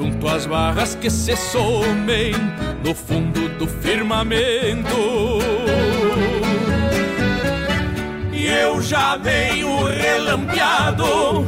junto 0.00 0.26
às 0.28 0.46
barras 0.46 0.94
que 0.94 1.10
se 1.10 1.36
somem 1.36 2.32
no 2.82 2.94
fundo 2.94 3.50
do 3.58 3.66
firmamento. 3.66 4.96
E 8.32 8.46
eu 8.46 8.80
já 8.80 9.18
venho 9.18 9.84
relampeado, 9.84 11.46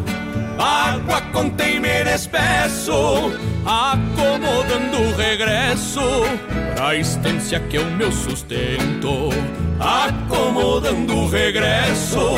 água 0.58 1.22
com 1.32 1.48
temer 1.48 2.06
espesso, 2.08 3.32
acomodando 3.64 4.98
o 5.00 5.16
regresso 5.16 6.02
pra 6.76 6.94
estância 6.94 7.58
que 7.58 7.78
é 7.78 7.80
o 7.80 7.90
meu 7.92 8.12
sustento. 8.12 9.30
Acomodando 9.80 11.16
o 11.16 11.26
regresso 11.26 12.34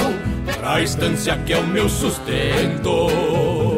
pra 0.60 0.80
estância 0.80 1.36
que 1.44 1.52
é 1.52 1.58
o 1.58 1.66
meu 1.66 1.88
sustento. 1.88 3.73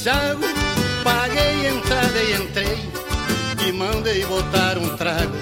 Santiago. 0.00 0.42
Paguei 1.04 1.66
entrada 1.66 2.22
e 2.22 2.42
entrei 2.42 2.78
e 3.68 3.72
mandei 3.72 4.24
botar 4.24 4.78
um 4.78 4.96
trago. 4.96 5.36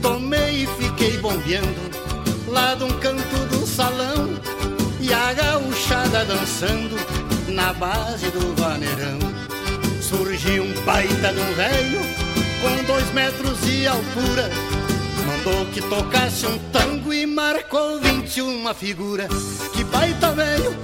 Tomei 0.00 0.64
e 0.64 0.66
fiquei 0.66 1.18
bombeando 1.18 1.92
lá 2.48 2.74
de 2.74 2.84
um 2.84 2.92
canto 2.98 3.36
do 3.50 3.66
salão 3.66 4.30
e 4.98 5.12
a 5.12 5.34
gauchada 5.34 6.24
dançando 6.24 6.96
na 7.48 7.74
base 7.74 8.30
do 8.30 8.54
vaneirão. 8.56 9.18
Surgiu 10.00 10.64
um 10.64 10.84
baita 10.84 11.32
de 11.32 11.40
um 11.40 11.54
velho 11.54 12.00
com 12.62 12.84
dois 12.84 13.12
metros 13.12 13.60
de 13.60 13.86
altura. 13.86 14.50
Mandou 15.26 15.66
que 15.66 15.82
tocasse 15.82 16.46
um 16.46 16.58
tango 16.72 17.12
e 17.12 17.26
marcou 17.26 18.00
21 18.00 18.72
figura. 18.74 19.28
Que 19.74 19.84
baita 19.84 20.32
velho, 20.32 20.74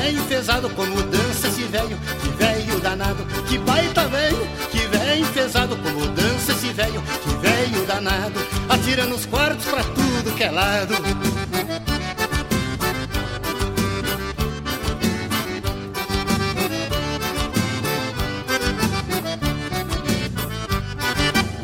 velho 0.00 0.22
pesado 0.24 0.70
como 0.70 1.02
dança 1.02 1.48
esse 1.48 1.62
velho, 1.64 1.98
que 2.22 2.28
velho 2.30 2.80
danado. 2.80 3.24
Que 3.46 3.58
baita 3.58 4.06
velho, 4.08 4.48
que 4.70 4.78
velho 4.86 5.26
pesado 5.28 5.76
como 5.76 6.06
dança 6.08 6.52
esse 6.52 6.72
velho, 6.72 7.02
que 7.22 7.30
velho 7.36 7.86
danado. 7.86 8.40
Atira 8.68 9.04
nos 9.04 9.26
quartos 9.26 9.66
pra 9.66 9.84
tudo 9.84 10.34
que 10.34 10.44
é 10.44 10.50
lado. 10.50 10.94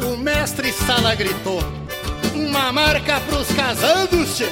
O 0.04 0.16
mestre 0.18 0.72
Sala 0.72 1.14
gritou 1.14 1.62
uma 2.34 2.70
marca 2.70 3.18
pros 3.20 3.48
casados, 3.48 4.36
che. 4.36 4.46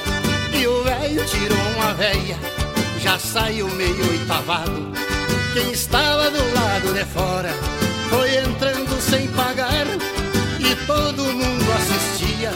E 0.59 0.67
o 0.67 0.83
velho 0.83 1.25
tirou 1.27 1.59
uma 1.77 1.93
veia, 1.95 2.39
já 3.05 3.19
saiu 3.19 3.69
meio 3.69 4.11
oitavado. 4.11 4.91
Quem 5.53 5.73
estava 5.73 6.31
do 6.31 6.55
lado 6.55 6.95
de 6.95 7.05
fora 7.05 7.51
foi 8.09 8.39
entrando 8.39 8.99
sem 8.99 9.29
pagar 9.29 9.87
e 10.59 10.87
todo 10.87 11.23
mundo 11.23 11.67
assistia 11.77 12.51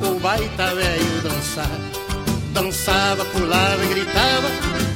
o 0.00 0.18
baita 0.18 0.74
velho 0.74 1.20
dançar. 1.22 1.78
Dançava, 2.54 3.22
pulava 3.26 3.84
e 3.84 3.88
gritava, 3.88 4.48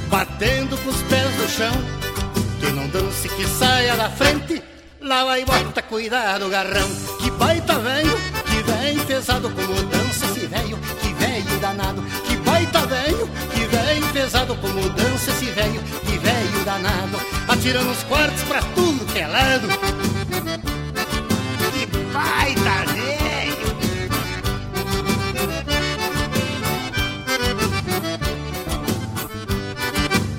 batendo 0.09 0.79
com 0.79 0.89
os 0.89 1.03
pés 1.03 1.37
no 1.37 1.49
chão. 1.49 1.75
Que 2.59 2.73
não 2.73 2.89
dance, 2.89 3.29
que 3.29 3.47
saia 3.47 3.97
da 3.97 4.09
frente, 4.09 4.63
lá 5.03 5.27
vai 5.27 5.45
bota, 5.45 5.83
cuidado, 5.83 6.49
garrão. 6.49 6.89
Que 7.21 7.31
baita 7.33 7.79
velho, 7.81 8.19
que 8.47 8.63
velho 8.63 9.05
pesado 9.05 9.51
como 9.51 9.75
dança 9.75 10.25
esse 10.25 10.47
velho, 10.47 10.79
que 11.03 11.13
velho 11.13 11.61
danado. 11.61 12.03
Que 12.27 12.37
baita 12.39 12.87
velho, 12.87 13.29
pesado 14.17 14.57
como 14.57 14.89
dança 14.89 15.31
esse 15.31 15.45
velho, 15.45 15.79
que 16.07 16.17
velho 16.17 16.65
danado. 16.65 17.19
Atirando 17.47 17.91
os 17.91 18.03
quartos 18.05 18.43
pra 18.45 18.63
tudo 18.75 19.05
que 19.13 19.19
é 19.19 19.27
lado. 19.27 19.69
Que 21.75 21.87
baita 22.15 22.93
velho. 22.95 23.77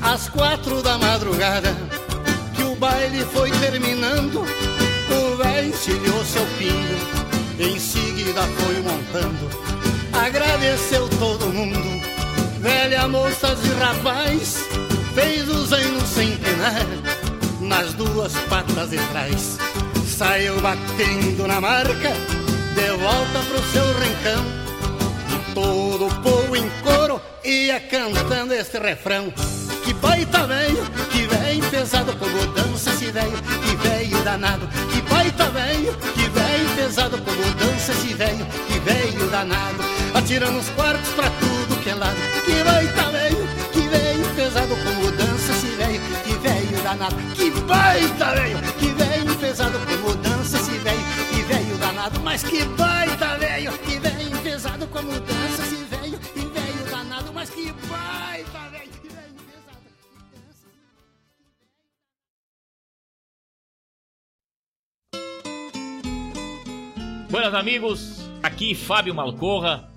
Às 0.02 0.28
quatro 0.30 0.82
da 0.82 0.98
madrugada, 0.98 1.78
que 2.56 2.64
o 2.64 2.76
baile 2.78 3.24
foi 3.32 3.52
terminando, 3.52 4.41
o 4.41 5.38
velho 5.38 5.70
encilhou 5.70 6.26
seu 6.26 6.45
pingo, 6.58 6.98
em 7.60 7.80
seguida 7.80 8.41
foi 8.41 8.82
montando. 8.82 9.68
Agradeceu 10.14 11.08
todo 11.20 11.45
mundo, 11.54 11.97
velha, 12.58 13.08
moças 13.08 13.60
e 13.64 13.70
rapaz, 13.80 14.58
fez 15.14 15.50
o 15.50 15.66
zaino 15.66 16.06
sem 16.06 16.36
penar, 16.38 16.86
nas 17.62 17.94
duas 17.94 18.34
patas 18.50 18.90
de 18.90 18.98
trás. 19.08 19.58
Saiu 20.06 20.60
batendo 20.62 21.48
na 21.48 21.62
marca, 21.62 22.12
de 22.76 22.90
volta 22.98 23.40
pro 23.48 23.64
seu 23.72 23.86
rincão. 24.00 24.46
E 25.30 25.54
todo 25.54 26.08
o 26.08 26.22
povo 26.22 26.56
em 26.56 26.70
coro 26.84 27.22
ia 27.44 27.80
cantando 27.80 28.54
este 28.54 28.80
refrão. 28.80 29.32
Que 29.84 29.94
baita 29.94 30.46
velho, 30.48 30.86
que 31.12 31.28
velho 31.28 31.70
pesado 31.70 32.14
como 32.18 32.46
dança 32.48 32.90
esse 32.90 33.12
velho, 33.12 33.38
que 33.64 33.76
velho 33.88 34.24
danado. 34.24 34.68
Que 34.92 35.02
baita 35.02 35.50
velho, 35.50 35.96
que 36.14 36.30
velho 36.30 36.70
pesado 36.76 37.18
como 37.20 37.42
dança 37.54 37.92
esse 37.92 38.14
velho, 38.14 38.46
que 38.68 38.80
velho 38.80 39.30
danado. 39.30 39.84
Atirando 40.14 40.60
os 40.60 40.70
quartos 40.70 41.10
pra 41.12 41.30
que. 41.98 42.45
Que 42.45 42.64
baita 42.64 43.11
velho, 43.11 43.48
que 43.74 43.88
velho 43.88 44.36
pesado 44.36 44.76
como 44.76 45.11
dança 45.11 45.52
esse 45.52 45.68
velho, 45.68 46.02
que 46.24 46.34
velho 46.34 46.84
danado. 46.84 47.15
Que 47.36 47.52
baita 47.52 48.36
velho, 48.36 48.61
que 48.80 48.88
velho 48.91 49.36
pesado 49.36 49.80
como 49.80 50.15
dança 50.15 50.57
esse 50.57 50.78
velho, 50.78 51.03
que 51.30 51.41
velho 51.44 51.78
danado. 51.78 52.19
Mas 52.22 52.44
que 52.44 52.64
baita 52.64 53.38
velho, 53.38 53.72
que 53.80 53.99
velho 53.99 54.38
pesado 54.44 54.88
como 54.88 55.11
dança 55.11 55.64
esse 55.64 55.84
velho, 55.86 56.19
que 56.19 56.40
velho 56.40 56.91
danado. 56.91 57.34
Mas 57.34 57.49
que 57.49 57.64
velho. 57.64 58.45
que 59.02 59.07
velho. 59.10 59.38
Buenas 67.30 67.53
amigos, 67.53 68.30
aqui 68.44 68.74
Fábio 68.76 69.14
Malcorra. 69.14 69.97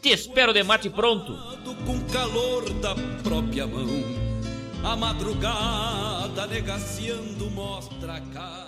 Te 0.00 0.12
espero 0.12 0.52
de 0.52 0.62
mate 0.62 0.90
pronto. 0.90 1.36
com 1.84 2.00
calor 2.12 2.72
da 2.74 2.94
própria 3.22 3.66
mão. 3.66 3.88
A 4.84 4.94
madrugada 4.94 6.46
negaciando 6.46 7.50
mostra 7.50 8.14
a 8.14 8.20
cara. 8.20 8.67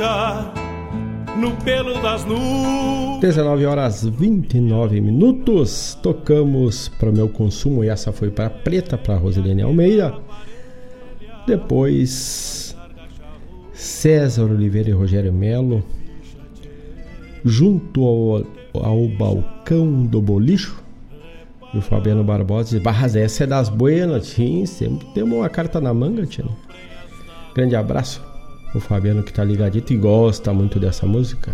ficha 0.00 0.52
no 1.36 1.52
pelo 1.62 2.00
das 2.00 2.24
nuvens. 2.24 3.20
19 3.20 3.66
horas 3.66 4.04
29 4.04 5.00
minutos. 5.00 5.98
Tocamos 6.02 6.88
para 6.88 7.10
o 7.10 7.12
meu 7.12 7.28
consumo 7.28 7.84
e 7.84 7.88
essa 7.88 8.10
foi 8.10 8.30
para 8.30 8.48
Preta, 8.48 8.96
para 8.96 9.16
Rosilene 9.16 9.62
Almeida. 9.62 10.14
Depois 11.46 12.74
César 13.72 14.44
Oliveira 14.44 14.88
e 14.88 14.92
Rogério 14.92 15.32
Melo. 15.32 15.84
Junto 17.44 18.04
ao, 18.04 18.82
ao 18.82 19.08
balcão 19.08 20.04
do 20.04 20.20
bolicho. 20.20 20.82
E 21.72 21.78
o 21.78 21.82
Fabiano 21.82 22.24
Barbosa 22.24 22.70
diz: 22.70 22.82
Barras, 22.82 23.16
essa 23.16 23.44
é 23.44 23.46
das 23.46 23.68
buenas, 23.68 24.28
sim. 24.28 24.64
Temos 25.14 25.38
uma 25.38 25.48
carta 25.48 25.80
na 25.80 25.94
manga, 25.94 26.26
tia. 26.26 26.44
Grande 27.54 27.76
abraço 27.76 28.29
o 28.74 28.80
Fabiano 28.80 29.22
que 29.22 29.32
tá 29.32 29.44
ligadito 29.44 29.92
e 29.92 29.96
gosta 29.96 30.52
muito 30.52 30.78
dessa 30.78 31.06
música, 31.06 31.52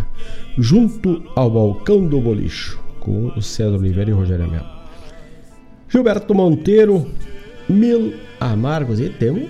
junto 0.58 1.22
ao 1.34 1.50
balcão 1.50 2.06
do 2.06 2.20
bolicho, 2.20 2.78
com 3.00 3.28
o 3.28 3.42
César 3.42 3.76
Oliveira 3.76 4.10
e 4.10 4.12
o 4.12 4.16
Rogério 4.16 4.50
Melo. 4.50 4.66
Gilberto 5.88 6.34
Monteiro, 6.34 7.06
Mil 7.68 8.14
Amargos, 8.40 9.00
e 9.00 9.08
temos 9.08 9.48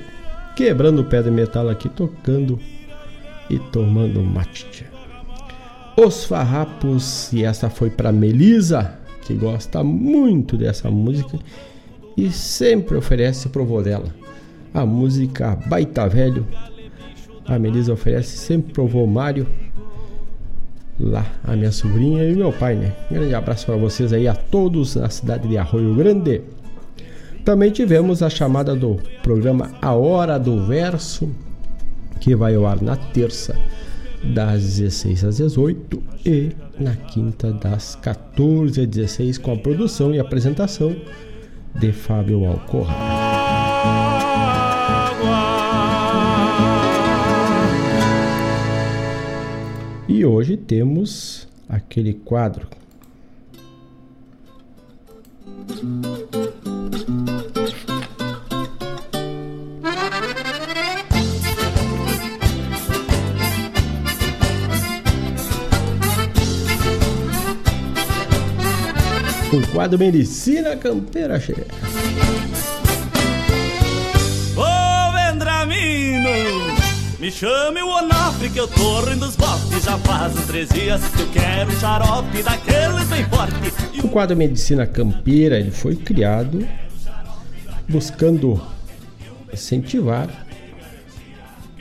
quebrando 0.54 1.00
o 1.00 1.04
pé 1.04 1.22
de 1.22 1.30
metal 1.30 1.68
aqui, 1.68 1.88
tocando 1.88 2.58
e 3.50 3.58
tomando 3.58 4.22
mate. 4.22 4.86
Os 5.96 6.24
Farrapos, 6.24 7.32
e 7.32 7.44
essa 7.44 7.70
foi 7.70 7.90
para 7.90 8.12
Melisa, 8.12 8.98
que 9.22 9.34
gosta 9.34 9.82
muito 9.82 10.56
dessa 10.56 10.90
música 10.90 11.38
e 12.16 12.30
sempre 12.30 12.96
oferece 12.96 13.48
pro 13.48 13.64
vô 13.64 13.82
dela 13.82 14.14
a 14.76 14.84
música 14.84 15.56
Baita 15.66 16.06
Velho 16.06 16.46
a 17.46 17.58
Melisa 17.58 17.92
oferece 17.92 18.36
sempre 18.36 18.72
pro 18.72 18.86
vô 18.86 19.06
Mário. 19.06 19.46
Lá, 20.98 21.26
a 21.44 21.54
minha 21.54 21.70
sobrinha 21.70 22.24
e 22.24 22.34
meu 22.34 22.52
pai, 22.52 22.74
né? 22.74 22.92
Grande 23.10 23.34
abraço 23.34 23.66
para 23.66 23.76
vocês 23.76 24.12
aí, 24.12 24.26
a 24.26 24.34
todos 24.34 24.96
na 24.96 25.10
cidade 25.10 25.46
de 25.46 25.58
Arroio 25.58 25.94
Grande. 25.94 26.40
Também 27.44 27.70
tivemos 27.70 28.22
a 28.22 28.30
chamada 28.30 28.74
do 28.74 28.98
programa 29.22 29.70
A 29.80 29.92
Hora 29.92 30.38
do 30.38 30.64
Verso, 30.64 31.28
que 32.18 32.34
vai 32.34 32.54
ao 32.54 32.66
ar 32.66 32.80
na 32.80 32.96
terça, 32.96 33.54
das 34.24 34.62
16 34.62 35.24
às 35.24 35.36
18 35.36 36.02
e 36.24 36.50
na 36.80 36.96
quinta, 36.96 37.52
das 37.52 37.94
14 37.96 38.80
às 38.80 38.86
16, 38.86 39.38
com 39.38 39.52
a 39.52 39.56
produção 39.56 40.14
e 40.14 40.18
apresentação 40.18 40.96
de 41.74 41.92
Fábio 41.92 42.46
Alcorra. 42.46 43.25
E 50.08 50.24
hoje 50.24 50.56
temos 50.56 51.48
aquele 51.68 52.14
quadro. 52.14 52.68
O 69.52 69.72
quadro 69.72 69.98
Medicina 69.98 70.76
Campeira 70.76 71.40
chega. 71.40 71.66
Me 77.26 77.32
chame 77.32 77.82
o 77.82 77.88
Onofre 77.88 78.48
que 78.48 78.60
eu 78.60 78.68
tô 78.68 79.00
rindo 79.00 79.26
dos 79.26 79.34
botes 79.34 79.82
Já 79.82 79.98
faz 79.98 80.32
uns 80.36 80.46
três 80.46 80.68
dias 80.68 81.02
que 81.08 81.22
eu 81.22 81.28
quero 81.30 81.72
um 81.72 81.80
xarope 81.80 82.40
daqueles 82.40 83.08
bem 83.08 83.24
forte 83.24 84.00
O 84.04 84.08
quadro 84.08 84.36
Medicina 84.36 84.86
Campeira 84.86 85.58
ele 85.58 85.72
foi 85.72 85.96
criado 85.96 86.64
buscando 87.88 88.62
incentivar 89.52 90.28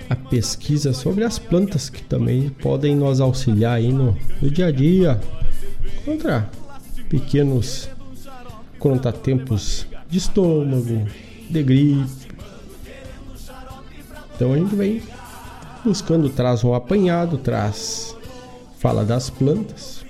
a 0.10 0.16
pesquisa 0.16 0.94
sobre 0.94 1.24
as 1.24 1.38
plantas 1.38 1.92
que 1.92 2.02
também 2.02 2.50
podem 2.50 2.96
nos 2.96 3.22
auxiliar 3.22 3.78
aí 3.78 3.94
no, 3.94 4.18
no 4.42 4.50
dia 4.50 4.68
a 4.68 4.72
dia 4.72 5.22
contra 6.04 6.50
pequenos 7.08 7.88
contratempos 8.80 9.86
de 10.10 10.18
estômago, 10.18 11.08
de 11.50 11.64
gripe. 11.64 12.26
Então 14.36 14.54
a 14.54 14.58
gente 14.58 14.76
vem 14.76 15.02
buscando, 15.86 16.30
traz 16.30 16.64
um 16.64 16.74
apanhado, 16.74 17.38
traz 17.38 18.16
fala 18.80 19.06
das 19.06 19.30
plantas 19.30 20.04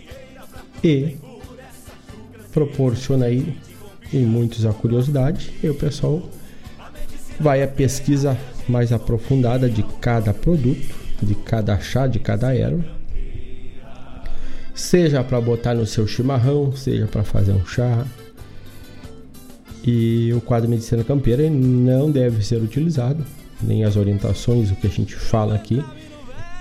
e 0.82 1.18
proporciona 2.54 3.26
aí 3.26 3.58
em 4.14 4.26
muitos 4.26 4.66
a 4.66 4.72
curiosidade 4.72 5.54
e 5.62 5.70
o 5.70 5.76
pessoal 5.76 6.22
vai 7.40 7.62
à 7.62 7.68
pesquisa 7.68 8.38
mais 8.68 8.94
aprofundada 8.94 9.70
de 9.70 9.84
cada 10.00 10.34
produto, 10.34 10.96
de 11.22 11.36
cada 11.36 11.78
chá, 11.80 12.08
de 12.08 12.20
cada 12.20 12.56
erva, 12.56 12.84
seja 14.74 15.24
para 15.24 15.40
botar 15.42 15.74
no 15.74 15.86
seu 15.86 16.08
chimarrão, 16.08 16.76
seja 16.76 17.06
para 17.08 17.24
fazer 17.24 17.52
um 17.52 17.66
chá. 17.66 18.06
E 19.84 20.34
o 20.34 20.42
quadro 20.42 20.70
Medicina 20.70 21.04
Campeira 21.04 21.48
não 21.50 22.10
deve 22.10 22.44
ser 22.44 22.62
utilizado, 22.62 23.24
nem 23.62 23.84
as 23.84 23.96
orientações, 23.96 24.72
o 24.72 24.76
que 24.76 24.88
a 24.88 24.90
gente 24.90 25.16
fala 25.16 25.56
aqui, 25.56 25.84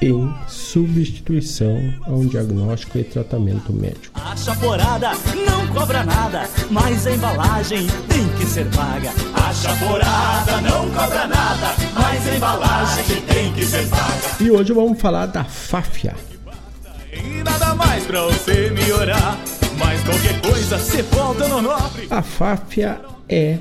em 0.00 0.34
substituição 0.48 1.94
a 2.02 2.10
um 2.10 2.26
diagnóstico 2.26 2.98
e 2.98 3.04
tratamento 3.04 3.72
médico. 3.72 4.20
A 4.20 4.36
chaporada 4.36 5.12
não 5.46 5.66
cobra 5.68 6.04
nada, 6.04 6.48
mas 6.70 7.06
a 7.06 7.12
embalagem 7.12 7.86
tem 8.08 8.28
que 8.36 8.44
ser 8.44 8.66
paga. 8.66 9.12
A 9.34 9.52
chaporada 9.54 10.60
não 10.60 10.90
cobra 10.90 11.26
nada, 11.26 11.74
mas 11.94 12.28
a 12.28 12.36
embalagem 12.36 13.20
tem 13.22 13.52
que 13.52 13.64
ser 13.64 13.88
paga. 13.88 14.36
E 14.40 14.50
hoje 14.50 14.72
vamos 14.72 15.00
falar 15.00 15.26
da 15.26 15.44
Fáfia. 15.44 16.14
E 17.12 17.42
nada 17.42 17.74
mais 17.74 18.04
pra 18.04 18.22
você 18.22 18.70
melhorar, 18.70 19.38
mas 19.78 20.02
qualquer 20.02 20.40
coisa 20.40 20.78
você 20.78 21.02
volta 21.02 21.48
no 21.48 21.62
nobre. 21.62 22.08
A 22.10 22.22
Fáfia 22.22 23.00
é 23.28 23.58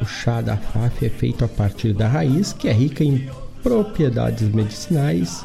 o 0.00 0.04
chá 0.04 0.40
da 0.40 0.56
Fáfia 0.56 1.06
é 1.06 1.10
feito 1.10 1.44
a 1.44 1.48
partir 1.48 1.92
da 1.92 2.08
raiz, 2.08 2.52
que 2.52 2.68
é 2.68 2.72
rica 2.72 3.02
em 3.02 3.28
propriedades 3.62 4.48
medicinais, 4.48 5.44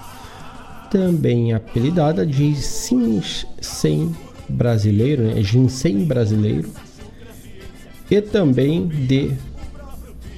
também 0.92 1.54
apelidada 1.54 2.26
de 2.26 2.54
ginseng 2.54 4.16
brasileiro, 4.48 5.24
né? 5.24 5.42
ginseng 5.42 6.06
brasileiro, 6.06 6.70
e 8.10 8.22
também 8.22 8.88
de 8.88 9.32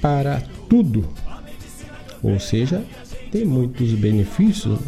para 0.00 0.42
tudo, 0.68 1.06
ou 2.22 2.40
seja, 2.40 2.82
tem 3.30 3.44
muitos 3.44 3.92
benefícios. 3.92 4.80
Né? 4.80 4.86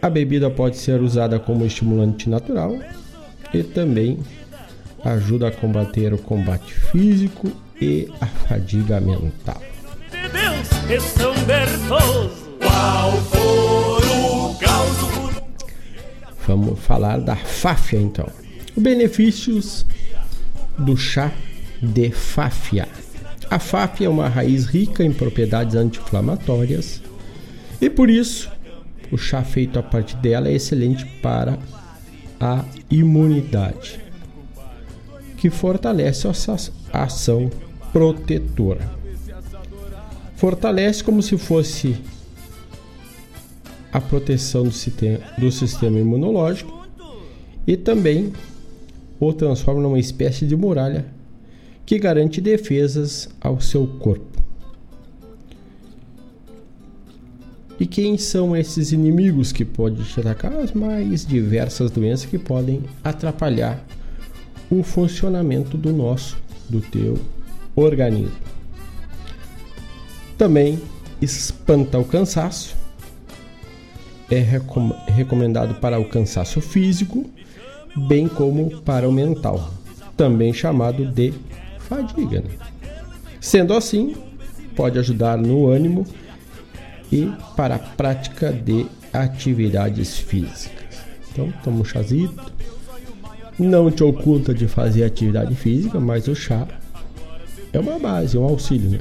A 0.00 0.08
bebida 0.08 0.48
pode 0.48 0.78
ser 0.78 1.02
usada 1.02 1.38
como 1.38 1.66
estimulante 1.66 2.28
natural 2.28 2.78
e 3.52 3.62
também 3.62 4.18
ajuda 5.04 5.48
a 5.48 5.50
combater 5.50 6.12
o 6.12 6.18
combate 6.18 6.72
físico 6.72 7.50
e 7.80 8.08
a 8.20 8.26
fadiga 8.26 9.00
mental. 9.00 9.60
Vamos 16.46 16.78
falar 16.80 17.20
da 17.20 17.36
Fáfia 17.36 18.00
então. 18.00 18.28
Os 18.76 18.82
benefícios 18.82 19.86
do 20.78 20.96
chá 20.96 21.32
de 21.82 22.10
fáfia. 22.10 22.88
A 23.50 23.58
fáfia 23.58 24.06
é 24.06 24.08
uma 24.08 24.28
raiz 24.28 24.66
rica 24.66 25.04
em 25.04 25.12
propriedades 25.12 25.74
anti-inflamatórias 25.74 27.02
e 27.80 27.88
por 27.88 28.08
isso 28.10 28.50
o 29.10 29.18
chá 29.18 29.42
feito 29.42 29.78
a 29.78 29.82
partir 29.82 30.16
dela 30.16 30.48
é 30.48 30.52
excelente 30.52 31.04
para 31.20 31.58
a 32.38 32.64
imunidade, 32.90 33.99
que 35.40 35.48
fortalece 35.48 36.28
a 36.92 37.02
ação 37.02 37.50
protetora. 37.94 38.86
Fortalece 40.36 41.02
como 41.02 41.22
se 41.22 41.38
fosse 41.38 41.96
a 43.90 43.98
proteção 44.02 44.64
do 44.64 44.70
sistema, 44.70 45.18
do 45.38 45.50
sistema 45.50 45.98
imunológico 45.98 46.86
e 47.66 47.74
também 47.74 48.34
o 49.18 49.32
transforma 49.32 49.80
numa 49.80 49.98
espécie 49.98 50.46
de 50.46 50.54
muralha 50.54 51.06
que 51.86 51.98
garante 51.98 52.38
defesas 52.38 53.30
ao 53.40 53.62
seu 53.62 53.86
corpo. 53.86 54.44
E 57.80 57.86
quem 57.86 58.18
são 58.18 58.54
esses 58.54 58.92
inimigos 58.92 59.52
que 59.52 59.64
podem 59.64 60.04
te 60.04 60.20
atacar? 60.20 60.52
As 60.52 60.72
mais 60.74 61.24
diversas 61.24 61.90
doenças 61.90 62.26
que 62.26 62.38
podem 62.38 62.82
atrapalhar 63.02 63.82
o 64.70 64.82
funcionamento 64.82 65.76
do 65.76 65.92
nosso, 65.92 66.36
do 66.68 66.80
teu 66.80 67.18
organismo. 67.74 68.36
Também 70.38 70.80
espanta 71.20 71.98
o 71.98 72.04
cansaço. 72.04 72.76
É 74.30 74.38
recom 74.38 74.90
recomendado 75.08 75.74
para 75.74 75.98
o 75.98 76.08
cansaço 76.08 76.60
físico, 76.60 77.28
bem 78.06 78.28
como 78.28 78.80
para 78.82 79.08
o 79.08 79.12
mental, 79.12 79.70
também 80.16 80.52
chamado 80.52 81.04
de 81.04 81.34
fadiga. 81.80 82.42
Né? 82.42 82.50
Sendo 83.40 83.74
assim, 83.74 84.14
pode 84.76 84.98
ajudar 84.98 85.36
no 85.36 85.68
ânimo 85.68 86.06
e 87.10 87.32
para 87.56 87.74
a 87.74 87.78
prática 87.78 88.52
de 88.52 88.86
atividades 89.12 90.16
físicas. 90.16 91.04
Então, 91.32 91.52
toma 91.64 91.80
um 91.80 91.84
chazito. 91.84 92.59
Não 93.60 93.90
te 93.90 94.02
oculta 94.02 94.54
de 94.54 94.66
fazer 94.66 95.04
atividade 95.04 95.54
física, 95.54 96.00
mas 96.00 96.26
o 96.28 96.34
chá 96.34 96.66
é 97.74 97.78
uma 97.78 97.98
base, 97.98 98.38
um 98.38 98.44
auxílio. 98.44 98.88
Né? 98.88 99.00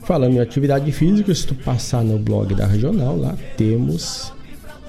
Falando 0.00 0.34
em 0.34 0.40
atividade 0.40 0.90
física, 0.90 1.32
se 1.32 1.46
tu 1.46 1.54
passar 1.54 2.02
no 2.02 2.18
blog 2.18 2.56
da 2.56 2.66
Regional, 2.66 3.16
lá 3.16 3.38
temos 3.56 4.32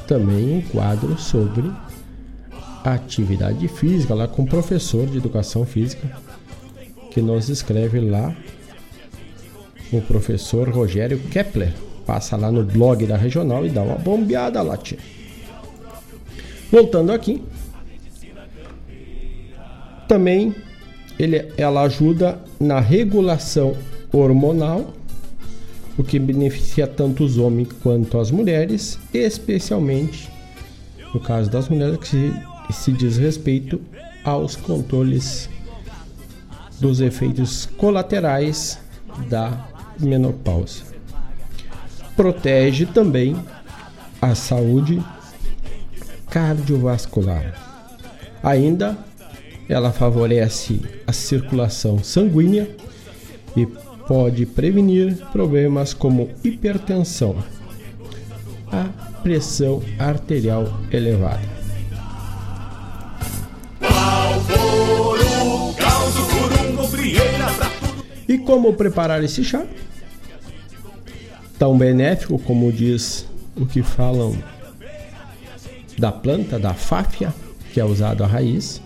também 0.08 0.58
um 0.58 0.62
quadro 0.62 1.20
sobre 1.20 1.72
atividade 2.84 3.68
física, 3.68 4.16
lá 4.16 4.28
com 4.28 4.42
o 4.42 4.48
professor 4.48 5.06
de 5.06 5.18
educação 5.18 5.68
física, 5.68 6.10
que 7.12 7.22
nos 7.22 7.48
escreve 7.48 8.00
lá, 8.00 8.36
o 9.94 10.02
professor 10.02 10.68
Rogério 10.68 11.20
Kepler. 11.30 11.76
Passa 12.08 12.36
lá 12.36 12.52
no 12.52 12.64
blog 12.64 13.06
da 13.06 13.16
Regional 13.16 13.68
e 13.68 13.70
dá 13.70 13.84
uma 13.84 13.98
bombeada 14.00 14.64
lá, 14.64 14.76
tia. 14.76 14.98
Voltando 16.72 17.12
aqui, 17.12 17.44
também 20.08 20.56
ele, 21.18 21.52
ela 21.58 21.82
ajuda 21.82 22.40
na 22.60 22.80
regulação 22.80 23.76
hormonal, 24.12 24.94
o 25.98 26.04
que 26.04 26.18
beneficia 26.18 26.88
tanto 26.88 27.24
os 27.24 27.38
homens 27.38 27.70
quanto 27.84 28.18
as 28.18 28.32
mulheres, 28.32 28.98
especialmente 29.14 30.30
no 31.14 31.20
caso 31.20 31.50
das 31.50 31.68
mulheres 31.68 31.98
que 31.98 32.08
se, 32.08 32.34
se 32.72 32.92
diz 32.92 33.18
respeito 33.18 33.82
aos 34.24 34.56
controles 34.56 35.50
dos 36.80 37.02
efeitos 37.02 37.66
colaterais 37.78 38.80
da 39.28 39.68
menopausa. 40.00 40.84
Protege 42.16 42.86
também 42.86 43.36
a 44.22 44.36
saúde 44.36 45.04
cardiovascular. 46.30 47.54
Ainda 48.44 48.98
ela 49.68 49.92
favorece 49.92 50.82
a 51.06 51.14
circulação 51.14 52.04
sanguínea 52.04 52.70
e 53.56 53.66
pode 54.08 54.46
prevenir 54.46 55.16
problemas 55.32 55.94
como 55.94 56.30
hipertensão, 56.44 57.36
a 58.72 58.86
pressão 59.22 59.82
arterial 60.00 60.66
elevada. 60.92 61.60
E 68.28 68.38
como 68.38 68.74
preparar 68.74 69.24
esse 69.24 69.44
chá? 69.44 69.66
Tão 71.58 71.78
benéfico 71.78 72.40
como 72.40 72.72
diz 72.72 73.28
o 73.56 73.66
que 73.66 73.84
falam 73.84 74.38
da 76.00 76.12
planta, 76.12 76.58
da 76.58 76.74
fáfia, 76.74 77.34
que 77.74 77.80
é 77.80 77.86
usado 77.86 78.24
a 78.24 78.28
raiz, 78.28 78.82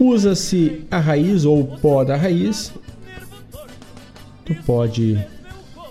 Usa-se 0.00 0.86
a 0.90 0.98
raiz 0.98 1.44
ou 1.44 1.60
o 1.60 1.78
pó 1.78 2.02
da 2.02 2.16
raiz. 2.16 2.72
Tu 4.46 4.54
pode 4.64 5.22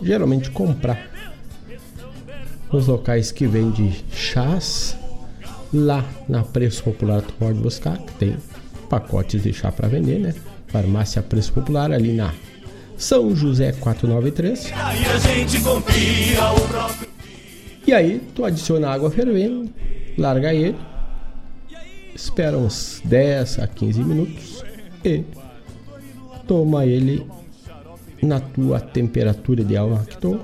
geralmente 0.02 0.50
comprar 0.50 1.12
nos 2.74 2.88
locais 2.88 3.32
que 3.32 3.46
vende 3.46 4.04
chás. 4.12 4.98
Lá 5.72 6.04
na 6.28 6.44
Preço 6.44 6.84
Popular 6.84 7.22
tu 7.22 7.32
pode 7.34 7.60
buscar, 7.60 8.00
que 8.00 8.14
tem 8.14 8.38
pacotes 8.90 9.44
de 9.44 9.54
chá 9.54 9.72
para 9.72 9.88
vender, 9.88 10.18
né? 10.18 10.34
Farmácia 10.70 11.22
Preço 11.22 11.54
Popular 11.54 11.92
ali 11.92 12.12
na 12.12 12.34
São 13.00 13.34
José 13.34 13.72
493. 13.72 14.74
E 17.88 17.94
aí 17.94 18.22
tu 18.36 18.44
adiciona 18.44 18.90
água 18.90 19.10
fervendo, 19.10 19.70
larga 20.18 20.54
ele 20.54 20.76
espera 22.14 22.58
uns 22.58 23.02
10 23.06 23.60
a 23.60 23.68
15 23.68 24.04
minutos 24.04 24.64
e 25.04 25.24
toma 26.46 26.86
ele 26.86 27.26
na 28.22 28.42
tua 28.42 28.82
temperatura 28.82 29.62
ideal 29.62 30.04
que 30.08 30.18
tu 30.18 30.42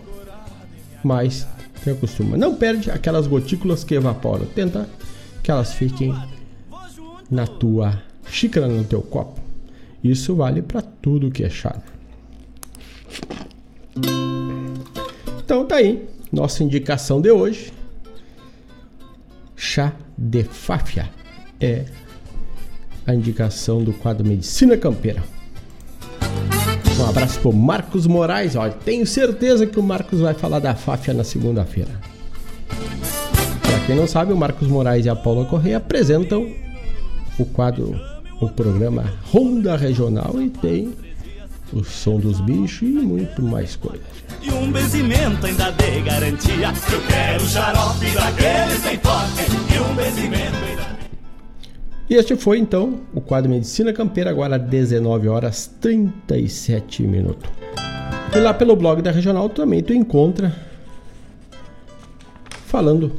mais 1.03 1.45
te 1.83 1.89
acostuma. 1.89 2.37
Não 2.37 2.55
perde 2.55 2.89
aquelas 2.89 3.27
gotículas 3.27 3.83
que 3.83 3.95
evaporam. 3.95 4.45
Tenta 4.45 4.89
que 5.43 5.51
elas 5.51 5.73
fiquem 5.73 6.15
na 7.29 7.45
tua 7.45 8.01
xícara, 8.25 8.67
no 8.67 8.85
teu 8.85 9.01
copo. 9.01 9.41
Isso 10.01 10.35
vale 10.35 10.61
para 10.61 10.81
tudo 10.81 11.29
que 11.29 11.43
é 11.43 11.49
chá. 11.49 11.81
Então 15.43 15.65
tá 15.65 15.75
aí, 15.75 16.07
nossa 16.31 16.63
indicação 16.63 17.21
de 17.21 17.31
hoje. 17.31 17.71
Chá 19.55 19.93
de 20.17 20.43
fáfia 20.43 21.09
é 21.59 21.85
a 23.05 23.13
indicação 23.13 23.83
do 23.83 23.93
quadro 23.93 24.27
Medicina 24.27 24.75
Campeira. 24.77 25.23
Um 26.99 27.05
abraço 27.05 27.39
pro 27.39 27.53
Marcos 27.53 28.07
Moraes. 28.07 28.55
Olha, 28.55 28.71
tenho 28.71 29.05
certeza 29.05 29.67
que 29.67 29.79
o 29.79 29.83
Marcos 29.83 30.21
vai 30.21 30.33
falar 30.33 30.59
da 30.59 30.73
Fáfia 30.73 31.13
na 31.13 31.23
segunda-feira. 31.23 31.91
Para 33.61 33.79
quem 33.85 33.95
não 33.95 34.07
sabe, 34.07 34.31
o 34.31 34.37
Marcos 34.37 34.67
Moraes 34.67 35.05
e 35.05 35.09
a 35.09 35.15
Paula 35.15 35.45
Correia 35.45 35.77
apresentam 35.77 36.49
o 37.37 37.45
quadro, 37.45 37.99
o 38.39 38.47
programa 38.49 39.13
Ronda 39.25 39.75
Regional 39.75 40.41
e 40.41 40.49
tem 40.49 40.93
o 41.75 41.83
som 41.83 42.17
dos 42.17 42.39
bichos 42.39 42.87
e 42.89 42.93
muito 42.93 43.41
mais 43.43 43.75
coisas. 43.75 44.01
E 44.41 44.49
um 44.49 44.71
benzimento 44.71 45.45
ainda 45.45 45.71
de 45.71 46.01
garantia. 46.01 46.73
Eu 46.91 47.01
quero 47.07 47.45
xarope 47.45 48.09
daqueles 48.11 48.81
bem 48.81 48.97
forte. 48.99 49.75
E 49.75 49.79
um 49.79 49.95
benzimento 49.95 50.55
ainda 50.55 50.95
e 52.07 52.13
este 52.13 52.35
foi 52.35 52.59
então 52.59 53.01
o 53.15 53.19
quadro 53.19 53.49
Medicina 53.49 53.91
Campeira, 53.91 54.29
agora 54.29 54.59
19 54.59 55.27
horas 55.27 55.65
37 55.81 57.01
minutos. 57.01 57.49
E 58.31 58.39
lá 58.39 58.53
pelo 58.53 58.75
blog 58.75 59.01
da 59.01 59.09
Regional 59.09 59.49
também 59.49 59.81
tu 59.81 59.91
encontra 59.91 60.55
falando 62.67 63.11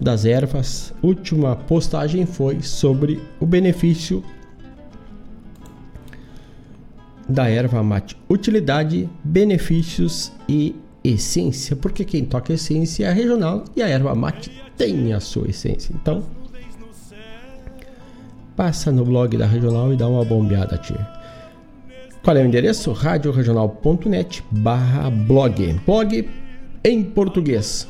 das 0.00 0.24
ervas. 0.24 0.94
Última 1.02 1.56
postagem 1.56 2.24
foi 2.24 2.62
sobre 2.62 3.20
o 3.38 3.44
benefício 3.44 4.24
da 7.28 7.48
erva 7.48 7.82
mate. 7.82 8.16
Utilidade, 8.28 9.08
benefícios 9.22 10.32
e 10.48 10.74
essência. 11.02 11.76
Porque 11.76 12.04
quem 12.04 12.24
toca 12.24 12.52
essência 12.52 13.06
é 13.06 13.12
regional 13.12 13.64
e 13.76 13.82
a 13.82 13.88
erva 13.88 14.14
mate 14.14 14.50
tem 14.76 15.12
a 15.12 15.20
sua 15.20 15.48
essência. 15.48 15.94
Então, 15.94 16.22
passa 18.56 18.92
no 18.92 19.04
blog 19.04 19.36
da 19.36 19.46
Regional 19.46 19.92
e 19.92 19.96
dá 19.96 20.08
uma 20.08 20.24
bombeada, 20.24 20.78
tia. 20.78 21.06
Qual 22.22 22.36
é 22.36 22.42
o 22.42 22.46
endereço? 22.46 22.92
radioregional.net 22.92 24.42
barra 24.50 25.10
blog. 25.10 25.80
Blog 25.84 26.28
em 26.82 27.02
português. 27.02 27.86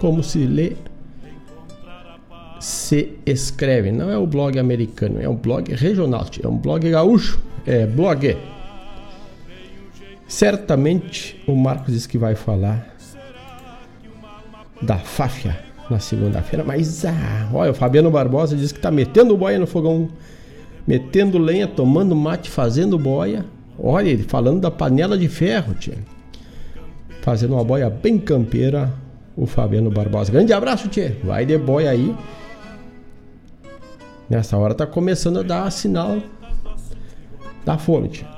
Como 0.00 0.22
se 0.22 0.44
lê 0.44 0.76
se 2.60 3.12
escreve. 3.24 3.92
Não 3.92 4.10
é 4.10 4.18
o 4.18 4.26
blog 4.26 4.58
americano, 4.58 5.20
é 5.20 5.28
um 5.28 5.36
blog 5.36 5.72
regional, 5.74 6.26
é 6.42 6.48
um 6.48 6.56
blog 6.56 6.90
gaúcho, 6.90 7.40
é 7.64 7.86
blog. 7.86 8.36
Certamente 10.28 11.42
o 11.46 11.54
Marcos 11.54 11.94
diz 11.94 12.06
que 12.06 12.18
vai 12.18 12.34
falar 12.34 12.96
da 14.82 14.98
Fáfia 14.98 15.58
na 15.88 16.00
segunda-feira, 16.00 16.64
mas 16.64 17.04
ah, 17.04 17.48
olha, 17.52 17.70
o 17.70 17.74
Fabiano 17.74 18.10
Barbosa 18.10 18.56
diz 18.56 18.72
que 18.72 18.80
tá 18.80 18.90
metendo 18.90 19.36
boia 19.36 19.58
no 19.58 19.66
fogão, 19.66 20.08
metendo 20.86 21.38
lenha, 21.38 21.68
tomando 21.68 22.16
mate, 22.16 22.50
fazendo 22.50 22.98
boia. 22.98 23.44
Olha, 23.78 24.08
ele 24.08 24.24
falando 24.24 24.60
da 24.60 24.70
panela 24.70 25.16
de 25.16 25.28
ferro, 25.28 25.74
tia. 25.74 25.98
Fazendo 27.22 27.54
uma 27.54 27.64
boia 27.64 27.88
bem 27.88 28.18
campeira, 28.18 28.92
o 29.36 29.46
Fabiano 29.46 29.90
Barbosa. 29.90 30.32
Grande 30.32 30.52
abraço, 30.52 30.88
tia. 30.88 31.16
Vai 31.22 31.46
de 31.46 31.56
boia 31.56 31.90
aí. 31.90 32.14
Nessa 34.28 34.56
hora 34.56 34.74
tá 34.74 34.86
começando 34.86 35.38
a 35.38 35.42
dar 35.42 35.70
sinal 35.70 36.18
da 37.64 37.78
fome, 37.78 38.08
tia. 38.08 38.35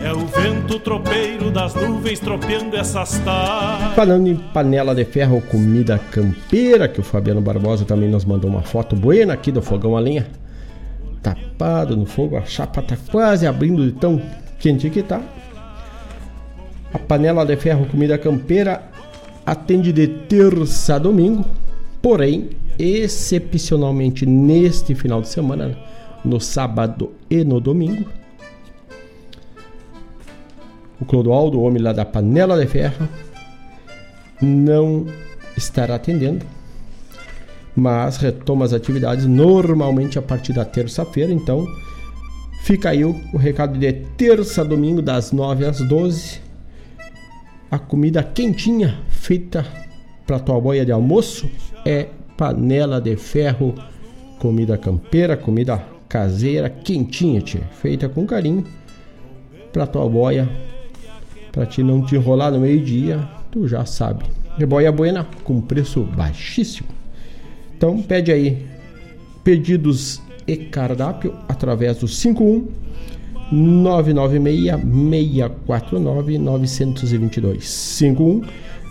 É 0.00 0.12
o 0.12 0.26
vento 0.26 0.78
tropeiro 0.80 1.50
das 1.50 1.74
nuvens 1.74 2.18
tropeando 2.18 2.76
essas 2.76 3.18
tardes. 3.20 3.94
Falando 3.94 4.26
em 4.26 4.34
panela 4.34 4.94
de 4.94 5.04
ferro, 5.04 5.40
comida 5.42 5.98
campeira, 5.98 6.88
que 6.88 7.00
o 7.00 7.04
Fabiano 7.04 7.40
Barbosa 7.40 7.84
também 7.84 8.08
nos 8.08 8.24
mandou 8.24 8.50
uma 8.50 8.62
foto 8.62 8.96
buena 8.96 9.34
aqui 9.34 9.52
do 9.52 9.62
fogão 9.62 9.96
a 9.96 10.00
lenha. 10.00 10.26
Tapado 11.22 11.96
no 11.96 12.06
fogo, 12.06 12.36
a 12.36 12.44
chapa 12.44 12.82
tá 12.82 12.96
quase 13.10 13.46
abrindo 13.46 13.84
de 13.84 13.92
tão 13.92 14.20
quente 14.58 14.90
que 14.90 15.02
tá. 15.02 15.22
A 16.92 16.98
panela 16.98 17.44
de 17.44 17.56
ferro 17.56 17.86
comida 17.86 18.18
campeira 18.18 18.82
atende 19.46 19.92
de 19.92 20.06
terça 20.06 20.96
a 20.96 20.98
domingo, 20.98 21.44
porém, 22.02 22.50
excepcionalmente 22.78 24.26
neste 24.26 24.94
final 24.94 25.20
de 25.20 25.28
semana, 25.28 25.76
no 26.24 26.40
sábado 26.40 27.12
e 27.30 27.44
no 27.44 27.60
domingo, 27.60 28.06
o 31.04 31.06
Clodoaldo, 31.06 31.58
o 31.58 31.62
homem 31.62 31.82
lá 31.82 31.92
da 31.92 32.04
panela 32.04 32.58
de 32.58 32.66
ferro, 32.66 33.08
não 34.40 35.06
estará 35.56 35.94
atendendo, 35.94 36.44
mas 37.76 38.16
retoma 38.16 38.64
as 38.64 38.72
atividades 38.72 39.26
normalmente 39.26 40.18
a 40.18 40.22
partir 40.22 40.52
da 40.52 40.64
terça-feira. 40.64 41.32
Então, 41.32 41.66
fica 42.62 42.90
aí 42.90 43.04
o, 43.04 43.14
o, 43.32 43.36
recado 43.36 43.78
de 43.78 43.92
terça 43.92 44.62
a 44.62 44.64
domingo, 44.64 45.02
das 45.02 45.30
9 45.30 45.64
às 45.66 45.78
12. 45.80 46.40
A 47.70 47.78
comida 47.78 48.22
quentinha 48.22 48.98
feita 49.08 49.66
para 50.26 50.38
tua 50.38 50.60
boia 50.60 50.84
de 50.84 50.92
almoço 50.92 51.50
é 51.84 52.08
panela 52.36 53.00
de 53.00 53.16
ferro, 53.16 53.74
comida 54.38 54.78
campeira, 54.78 55.36
comida 55.36 55.84
caseira, 56.08 56.70
quentinha, 56.70 57.40
tia, 57.40 57.62
feita 57.72 58.08
com 58.08 58.24
carinho 58.24 58.64
para 59.72 59.86
tua 59.86 60.08
boia 60.08 60.48
para 61.54 61.64
te 61.64 61.84
não 61.84 62.02
te 62.02 62.16
enrolar 62.16 62.50
no 62.50 62.58
meio-dia, 62.58 63.20
tu 63.50 63.68
já 63.68 63.86
sabe. 63.86 64.24
Reboia 64.58 64.90
Buena 64.90 65.24
com 65.44 65.60
preço 65.60 66.02
baixíssimo. 66.02 66.88
Então 67.76 68.02
pede 68.02 68.32
aí 68.32 68.66
pedidos 69.44 70.20
e 70.48 70.56
cardápio 70.56 71.32
através 71.48 71.98
do 71.98 72.08
51 72.08 72.66
996 73.52 74.82
649 74.82 76.38
922 76.38 77.68
51 77.68 78.42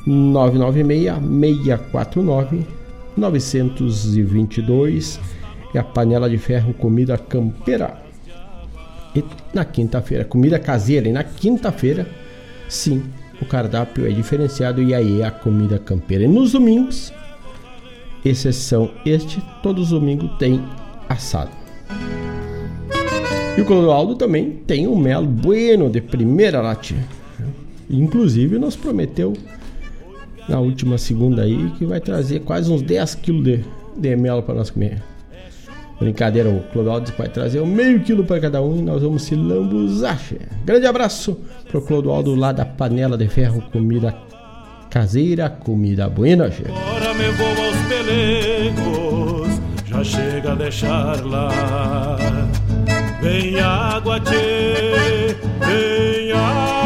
996 0.05 1.41
649 1.41 2.65
922 3.17 5.19
é 5.73 5.79
a 5.79 5.83
panela 5.83 6.29
de 6.29 6.37
ferro 6.37 6.73
comida 6.73 7.17
campeira. 7.17 8.01
E 9.15 9.23
na 9.53 9.63
quinta-feira, 9.65 10.23
comida 10.23 10.59
caseira. 10.59 11.07
E 11.07 11.11
na 11.11 11.23
quinta-feira 11.23 12.07
Sim, 12.73 13.03
o 13.39 13.45
cardápio 13.45 14.07
é 14.07 14.09
diferenciado 14.09 14.81
e 14.81 14.95
aí 14.95 15.21
é 15.21 15.25
a 15.25 15.29
comida 15.29 15.77
campeira. 15.77 16.23
E 16.23 16.27
nos 16.27 16.53
domingos, 16.53 17.13
exceção 18.25 18.89
este, 19.05 19.39
todos 19.61 19.83
os 19.83 19.89
domingos 19.91 20.31
tem 20.39 20.59
assado. 21.07 21.51
E 23.55 23.61
o 23.61 23.65
Clodoaldo 23.65 24.15
também 24.15 24.49
tem 24.65 24.87
um 24.87 24.95
mel 24.95 25.23
bueno 25.23 25.87
de 25.87 26.01
primeira 26.01 26.61
latinha. 26.61 27.07
Inclusive, 27.87 28.57
nos 28.57 28.75
prometeu 28.75 29.33
na 30.49 30.59
última 30.59 30.97
segunda 30.97 31.43
aí 31.43 31.69
que 31.77 31.85
vai 31.85 32.01
trazer 32.01 32.39
quase 32.39 32.71
uns 32.71 32.81
10 32.81 33.15
quilos 33.15 33.43
de, 33.43 33.63
de 33.95 34.15
mel 34.15 34.41
para 34.41 34.55
nós 34.55 34.71
comer. 34.71 34.99
Brincadeira, 35.99 36.49
o 36.49 36.63
Clodoaldo 36.71 37.13
vai 37.15 37.29
trazer 37.29 37.61
um 37.61 37.67
meio 37.67 37.99
quilo 37.99 38.23
para 38.23 38.41
cada 38.41 38.63
um 38.63 38.79
e 38.79 38.81
nós 38.81 39.03
vamos 39.03 39.21
se 39.21 39.35
lambuzar. 39.35 40.19
Grande 40.65 40.87
abraço 40.87 41.37
pro 41.73 41.81
Clodoaldo 41.81 42.35
lá 42.35 42.51
da 42.51 42.63
Panela 42.63 43.17
de 43.17 43.27
Ferro, 43.27 43.59
comida 43.71 44.15
caseira, 44.91 45.49
comida 45.49 46.07
buena. 46.07 46.45
Agora 46.45 47.15
me 47.15 47.31
vou 47.31 47.47
aos 47.47 47.75
pelegos, 47.87 49.59
já 49.87 50.03
chega 50.03 50.51
a 50.51 50.55
deixar 50.55 51.25
lá. 51.25 52.19
Vem 53.23 53.59
água, 53.59 54.19
tchê, 54.19 55.35
vem 55.65 56.31
água. 56.31 56.83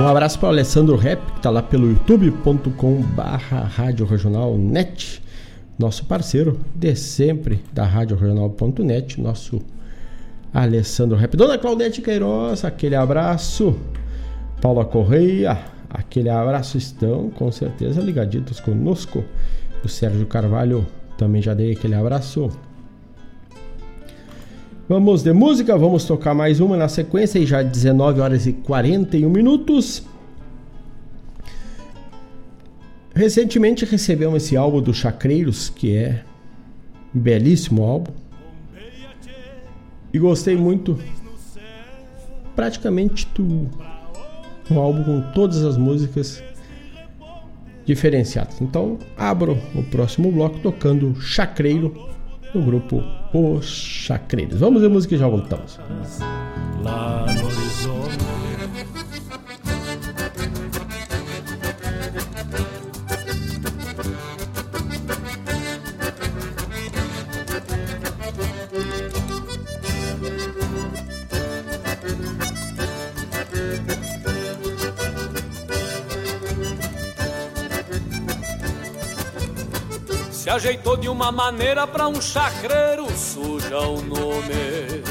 Um 0.00 0.06
abraço 0.06 0.38
para 0.38 0.46
o 0.46 0.52
Alessandro 0.52 0.96
Rep, 0.96 1.20
que 1.34 1.40
tá 1.42 1.50
lá 1.50 1.60
pelo 1.60 1.90
youtube.com 1.90 3.02
barra 3.02 3.64
rádio 3.64 4.06
regional 4.06 4.56
net 4.56 5.20
nosso 5.78 6.06
parceiro 6.06 6.58
de 6.74 6.96
sempre 6.96 7.62
da 7.72 7.84
Rádio 7.84 8.16
Regional.net, 8.16 9.20
nosso 9.20 9.60
Alessandro 10.52 11.16
Rap. 11.16 11.36
Dona 11.36 11.58
Claudete 11.58 12.00
Queiroz, 12.00 12.64
aquele 12.64 12.94
abraço. 12.94 13.78
Paula 14.60 14.84
Correia, 14.84 15.58
aquele 15.90 16.28
abraço. 16.28 16.78
Estão 16.78 17.30
com 17.30 17.50
certeza 17.52 18.00
ligaditos 18.00 18.60
conosco. 18.60 19.24
O 19.84 19.88
Sérgio 19.88 20.26
Carvalho 20.26 20.86
também 21.16 21.42
já 21.42 21.54
dei 21.54 21.72
aquele 21.72 21.94
abraço. 21.94 22.50
Vamos 24.88 25.22
de 25.22 25.34
música, 25.34 25.76
vamos 25.76 26.04
tocar 26.04 26.34
mais 26.34 26.60
uma 26.60 26.74
na 26.74 26.88
sequência 26.88 27.38
e 27.38 27.44
já 27.44 27.62
19 27.62 28.20
horas 28.20 28.46
e 28.46 28.54
41 28.54 29.28
minutos. 29.28 30.02
Recentemente 33.14 33.84
recebemos 33.84 34.44
esse 34.44 34.56
álbum 34.56 34.80
do 34.80 34.94
Chacreiros, 34.94 35.68
que 35.68 35.94
é 35.94 36.22
um 37.14 37.20
belíssimo 37.20 37.82
álbum. 37.82 38.12
E 40.12 40.18
gostei 40.18 40.56
muito. 40.56 40.98
Praticamente 42.54 43.26
tu, 43.26 43.68
um 44.70 44.78
álbum 44.78 45.04
com 45.04 45.20
todas 45.32 45.64
as 45.64 45.76
músicas 45.76 46.42
diferenciadas. 47.84 48.60
Então, 48.60 48.98
abro 49.16 49.56
o 49.74 49.82
próximo 49.84 50.30
bloco 50.30 50.58
tocando 50.58 51.18
Chacreiro 51.20 51.94
do 52.52 52.60
grupo 52.62 53.02
Os 53.32 53.66
Chacreiros. 53.66 54.60
Vamos 54.60 54.82
ver 54.82 54.88
música 54.88 55.14
e 55.14 55.18
já 55.18 55.28
voltamos. 55.28 55.78
Lá 56.82 57.26
no 57.32 57.67
ajeitou 80.58 80.96
de 80.96 81.08
uma 81.08 81.30
maneira 81.30 81.86
pra 81.86 82.08
um 82.08 82.20
chacreiro 82.20 83.06
suja 83.16 83.78
o 83.78 84.02
nome. 84.02 85.04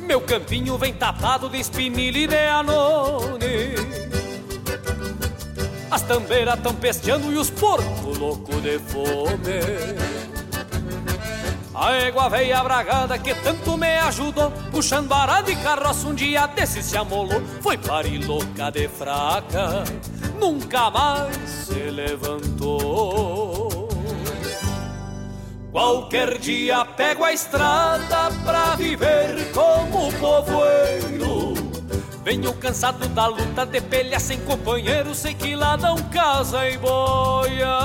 Meu 0.00 0.20
campinho 0.20 0.76
vem 0.76 0.92
tapado 0.92 1.48
de 1.48 1.60
espinilha 1.60 2.18
e 2.18 2.26
de 2.26 2.48
anone. 2.48 3.74
As 5.88 6.02
tambeiras 6.02 6.58
tão 6.60 6.74
pesteando 6.74 7.32
e 7.32 7.36
os 7.36 7.48
porcos 7.48 8.18
loucos 8.18 8.60
de 8.60 8.76
fome. 8.80 10.04
A 11.72 11.92
égua 11.92 12.28
veia 12.28 12.62
bragada 12.62 13.16
que 13.18 13.34
tanto 13.34 13.76
me 13.76 13.98
ajudou 13.98 14.48
Puxando 14.70 15.12
arado 15.12 15.50
e 15.50 15.56
carroça 15.56 16.06
um 16.06 16.14
dia 16.14 16.46
desse 16.46 16.80
se 16.84 16.96
amolou 16.96 17.42
Foi 17.60 17.76
louca 18.24 18.70
de 18.70 18.86
fraca 18.86 19.82
Nunca 20.38 20.88
mais 20.88 21.36
se 21.66 21.90
levantou 21.90 23.43
Qualquer 25.74 26.38
dia 26.38 26.84
pego 26.84 27.24
a 27.24 27.32
estrada 27.32 28.30
pra 28.44 28.76
viver 28.76 29.50
como 29.52 30.12
povoeiro. 30.20 31.52
Venho 32.22 32.52
cansado 32.52 33.08
da 33.08 33.26
luta 33.26 33.66
de 33.66 33.80
pelha 33.80 34.20
sem 34.20 34.38
companheiro, 34.42 35.12
sei 35.16 35.34
que 35.34 35.56
lá 35.56 35.76
não 35.76 35.96
casa 36.10 36.68
e 36.68 36.78
boia. 36.78 37.76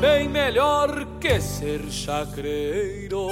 Bem 0.00 0.28
melhor 0.28 1.06
que 1.18 1.40
ser 1.40 1.90
chacreiro. 1.90 3.28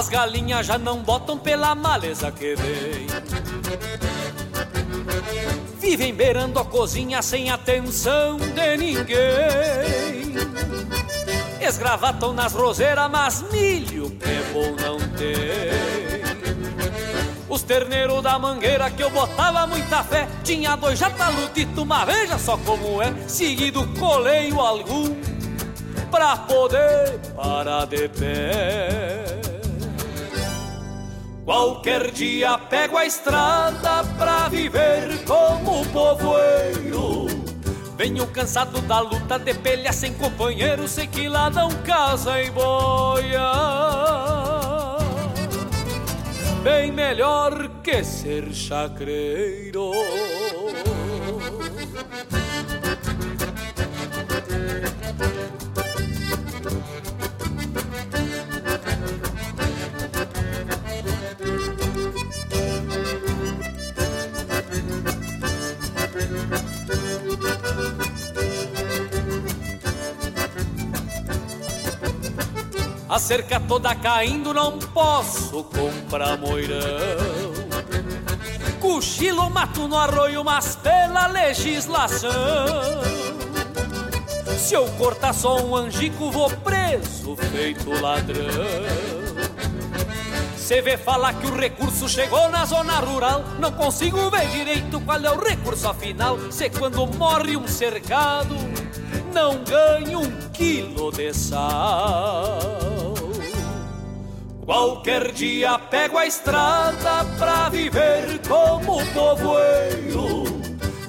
As 0.00 0.08
galinhas 0.08 0.64
já 0.64 0.78
não 0.78 1.02
botam 1.02 1.36
pela 1.36 1.74
maleza 1.74 2.32
que 2.32 2.54
vem. 2.54 3.06
Vivem 5.78 6.14
beirando 6.14 6.58
a 6.58 6.64
cozinha 6.64 7.20
sem 7.20 7.50
atenção 7.50 8.38
de 8.38 8.76
ninguém. 8.78 9.18
Esgravatam 11.60 12.32
nas 12.32 12.54
roseiras, 12.54 13.10
mas 13.10 13.44
milho 13.52 14.08
que 14.12 14.52
bom 14.54 14.74
não 14.82 14.98
tem. 15.18 15.68
Os 17.46 17.62
terneiros 17.62 18.22
da 18.22 18.38
mangueira 18.38 18.90
que 18.90 19.02
eu 19.02 19.10
botava 19.10 19.66
muita 19.66 20.02
fé 20.02 20.26
Tinha 20.42 20.76
dois 20.76 20.98
jatalutitos, 20.98 21.84
mas 21.84 22.06
veja 22.06 22.38
só 22.38 22.56
como 22.56 23.02
é 23.02 23.12
Seguido 23.26 23.86
coleio 23.98 24.60
algum 24.60 25.14
Pra 26.10 26.36
poder 26.36 27.18
parar 27.34 27.86
de 27.86 28.08
pé 28.08 28.99
Qualquer 31.50 32.12
dia 32.12 32.56
pego 32.56 32.96
a 32.96 33.04
estrada 33.04 34.04
pra 34.16 34.48
viver 34.48 35.24
como 35.24 35.84
povoeiro. 35.86 37.26
Venho 37.96 38.24
cansado 38.28 38.80
da 38.82 39.00
luta 39.00 39.36
de 39.36 39.52
pelha 39.54 39.92
sem 39.92 40.14
companheiro, 40.14 40.86
sei 40.86 41.08
que 41.08 41.28
lá 41.28 41.50
não 41.50 41.68
casa 41.82 42.40
e 42.40 42.48
boia. 42.52 43.50
Bem 46.62 46.92
melhor 46.92 47.68
que 47.82 48.04
ser 48.04 48.54
chacreiro. 48.54 49.90
Cerca 73.20 73.60
toda 73.60 73.94
caindo, 73.94 74.54
não 74.54 74.78
posso 74.78 75.62
comprar 75.64 76.38
moirão. 76.38 76.80
Cochilo 78.80 79.48
mato 79.50 79.86
no 79.86 79.96
arroio, 79.96 80.42
mas 80.42 80.74
pela 80.76 81.26
legislação. 81.26 82.30
Se 84.58 84.74
eu 84.74 84.86
cortar 84.92 85.34
só 85.34 85.62
um 85.62 85.76
angico, 85.76 86.30
vou 86.30 86.50
preso, 86.50 87.36
feito 87.52 87.90
ladrão. 88.00 88.40
Cê 90.56 90.80
vê 90.80 90.96
falar 90.96 91.34
que 91.34 91.46
o 91.46 91.56
recurso 91.56 92.08
chegou 92.08 92.48
na 92.48 92.64
zona 92.64 92.92
rural 93.00 93.42
Não 93.58 93.72
consigo 93.72 94.30
ver 94.30 94.46
direito 94.50 95.00
qual 95.00 95.18
é 95.18 95.28
o 95.32 95.40
recurso 95.40 95.88
afinal 95.88 96.38
Se 96.52 96.70
quando 96.70 97.04
morre 97.08 97.56
um 97.56 97.66
cercado 97.66 98.54
Não 99.34 99.64
ganho 99.64 100.20
um 100.20 100.30
quilo 100.52 101.10
de 101.10 101.34
sal 101.34 102.89
Qualquer 104.70 105.32
dia 105.32 105.76
pego 105.80 106.16
a 106.16 106.26
estrada 106.26 107.24
pra 107.36 107.68
viver 107.68 108.40
como 108.46 109.04
povoeiro. 109.06 110.44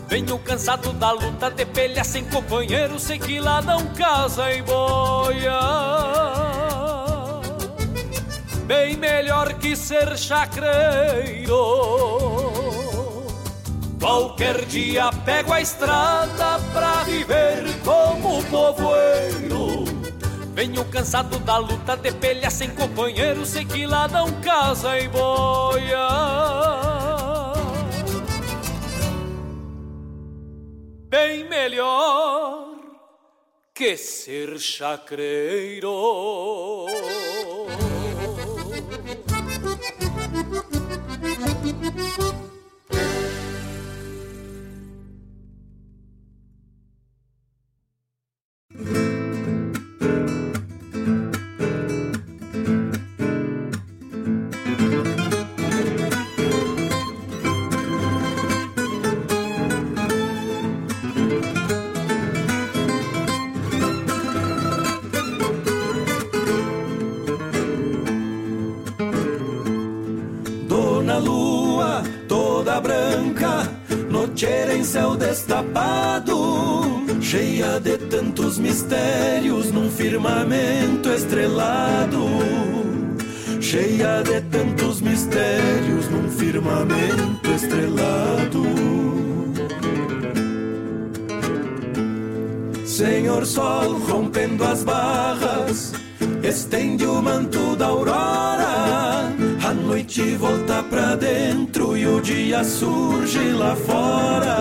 Venho 0.08 0.40
cansado 0.40 0.92
da 0.94 1.12
luta 1.12 1.52
de 1.52 1.64
pelha 1.68 2.04
sem 2.04 2.26
companheiro, 2.26 3.00
sei 3.00 3.20
que 3.20 3.40
lá 3.40 3.62
não 3.62 3.86
casa 3.94 4.52
e 4.52 4.64
boia. 4.64 5.60
Bem 8.66 8.98
melhor 8.98 9.54
que 9.54 9.76
ser 9.76 10.18
chacreiro. 10.18 11.56
Qualquer 14.00 14.66
dia 14.66 15.12
pego 15.24 15.54
a 15.54 15.62
estrada 15.62 16.60
pra 16.74 17.04
viver 17.04 17.64
como 17.86 18.44
povoeiro. 18.46 19.81
Venho 20.54 20.84
cansado 20.86 21.40
da 21.40 21.58
luta 21.58 21.96
de 21.96 22.12
pelha 22.12 22.50
sem 22.50 22.70
companheiro, 22.72 23.46
sei 23.46 23.64
que 23.64 23.86
lá 23.86 24.08
não 24.08 24.42
casa 24.42 25.00
e 25.00 25.08
boia. 25.08 26.08
Bem 31.10 31.48
melhor 31.48 32.76
que 33.74 33.96
ser 33.96 34.60
chacreiro. 34.60 35.90
mistérios 78.62 79.72
num 79.72 79.90
firmamento 79.90 81.10
estrelado. 81.10 82.26
Cheia 83.60 84.22
de 84.24 84.42
tantos 84.42 85.02
mistérios 85.02 86.08
num 86.10 86.30
firmamento 86.30 87.52
estrelado. 87.52 88.64
Senhor 92.86 93.46
Sol 93.46 93.98
rompendo 94.00 94.64
as 94.64 94.84
barras, 94.84 95.94
estende 96.44 97.06
o 97.06 97.22
manto 97.22 97.76
da 97.76 97.88
aurora 97.88 99.02
a 99.72 99.74
noite 99.74 100.36
volta 100.36 100.84
pra 100.84 101.16
dentro 101.16 101.96
e 101.96 102.06
o 102.06 102.20
dia 102.20 102.62
surge 102.62 103.54
lá 103.54 103.74
fora. 103.74 104.58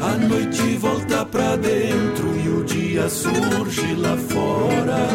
A 0.00 0.16
noite 0.28 0.76
volta 0.76 1.24
pra 1.24 1.56
dentro 1.56 2.33
dia 2.94 3.08
surge 3.08 3.96
lá 3.96 4.16
fora. 4.16 5.08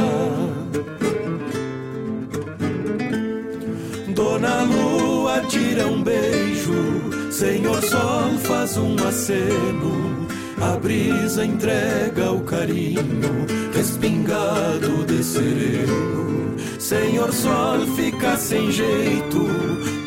Dona 4.13 4.63
Lua 4.63 5.39
tira 5.47 5.87
um 5.87 6.03
beijo, 6.03 7.31
Senhor 7.31 7.81
Sol 7.81 8.37
faz 8.39 8.75
um 8.75 8.95
aceno. 9.07 10.27
A 10.61 10.75
brisa 10.77 11.45
entrega 11.45 12.33
o 12.33 12.41
carinho, 12.41 13.47
respingado 13.73 15.05
de 15.05 15.23
sereno. 15.23 16.48
Senhor 16.89 17.31
Sol 17.31 17.85
fica 17.95 18.35
sem 18.35 18.71
jeito, 18.71 19.45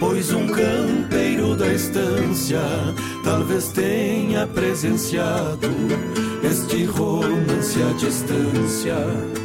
pois 0.00 0.32
um 0.32 0.48
campeiro 0.48 1.54
da 1.54 1.72
estância 1.72 2.59
talvez 3.22 3.68
tenha 3.68 4.48
presenciado 4.48 5.68
este 6.42 6.84
romance 6.86 7.80
à 7.80 7.92
distância. 7.92 8.96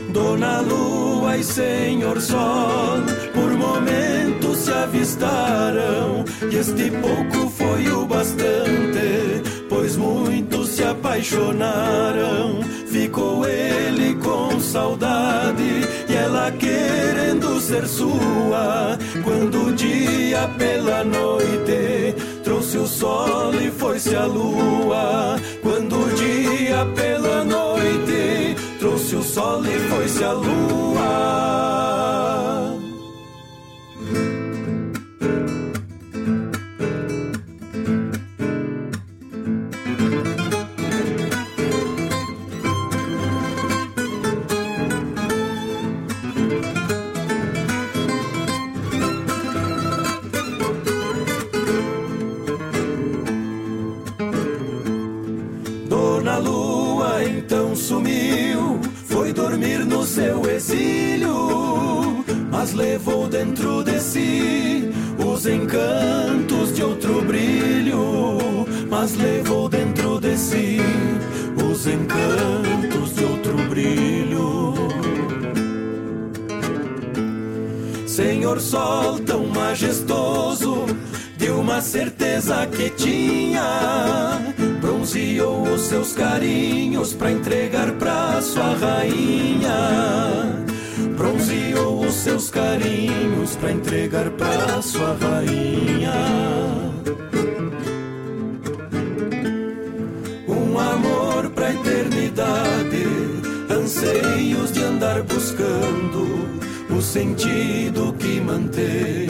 Dona 0.09 0.61
Lua 0.61 1.38
e 1.38 1.43
Senhor 1.43 2.19
Sol, 2.19 3.03
por 3.35 3.51
momentos 3.51 4.57
se 4.57 4.72
avistaram, 4.72 6.26
e 6.51 6.55
este 6.55 6.89
pouco 6.89 7.51
foi 7.51 7.88
o 7.91 8.07
bastante, 8.07 9.43
pois 9.69 9.95
apaixonaram 9.95 10.57
apaixonaram. 11.08 12.62
Ficou 12.88 13.48
ele 13.48 14.16
com 14.16 14.60
saudade 14.60 15.82
e 16.10 16.14
ela 16.14 16.52
querendo 16.52 17.60
ser 17.62 17.88
sua. 17.88 18.98
Quando 19.24 19.68
o 19.68 19.74
dia 19.74 20.50
pela 20.58 21.04
noite 21.04 22.16
trouxe 22.44 22.78
o 22.78 22.88
sol 22.88 23.54
e 23.56 23.72
foi-se 23.72 24.16
a 24.16 24.26
lua. 24.26 25.40
Quando 25.62 25.96
o 25.96 26.14
dia 26.14 26.86
pela 26.96 27.44
noite 27.46 28.56
trouxe 28.80 29.16
o 29.16 29.24
sol 29.24 29.64
e 29.66 29.80
foi-se 29.90 30.24
a 30.24 30.32
lua. 30.34 31.66
Mas 62.68 62.73
levou 62.73 63.27
dentro 63.30 63.81
de 63.81 63.98
si 63.98 64.91
os 65.26 65.45
encantos 65.45 66.76
de 66.76 66.84
outro 66.84 67.22
brilho, 67.22 68.68
mas 68.89 69.15
levou 69.15 69.69
dentro 69.69 70.19
de 70.19 70.38
si 70.38 70.77
os 71.64 71.88
encantos 71.88 73.15
de 73.15 73.23
outro 73.23 73.56
brilho. 73.69 74.73
Senhor 78.06 78.60
Sol 78.60 79.19
tão 79.19 79.45
majestoso, 79.48 80.88
de 81.38 81.49
uma 81.49 81.80
certeza 81.80 82.68
que 82.68 82.89
tinha 82.89 84.41
bronzeou 84.81 85.64
os 85.64 85.81
seus 85.84 86.11
carinhos 86.11 87.14
para 87.14 87.31
entregar 87.31 87.94
pra 87.94 88.41
sua 88.41 88.76
rainha. 88.76 90.68
Bronzeou 91.18 92.06
os 92.06 92.14
seus 92.14 92.52
carinhos 92.52 93.56
para 93.56 93.72
entregar 93.72 94.30
pra 94.31 94.81
sua 94.84 95.18
rainha. 95.19 96.14
Um 100.48 100.77
amor 100.77 101.49
pra 101.56 101.73
eternidade, 101.73 103.03
anseios 103.68 104.72
de 104.72 104.84
andar 104.84 105.23
buscando 105.23 106.48
o 106.95 107.02
sentido 107.02 108.14
que 108.19 108.39
mantém. 108.39 109.27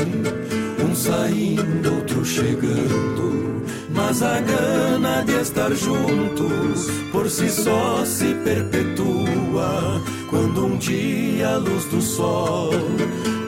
Um 0.85 0.93
saindo, 0.93 1.95
outro 1.95 2.26
chegando 2.26 3.64
mas 3.98 4.22
a 4.22 4.40
gana 4.40 5.24
de 5.24 5.41
estar 5.41 5.74
juntos 5.74 6.88
por 7.11 7.28
si 7.30 7.49
só 7.49 8.06
se 8.06 8.36
perpetua 8.36 10.02
quando 10.30 10.68
um 10.68 10.78
dia 10.78 11.56
a 11.56 11.57
luz 11.57 11.86
do 11.86 11.99
sol 11.99 12.69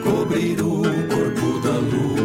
cobrir 0.02 0.60
o 0.60 0.82
corpo 1.08 1.60
da 1.60 1.78
lua. 1.78 2.20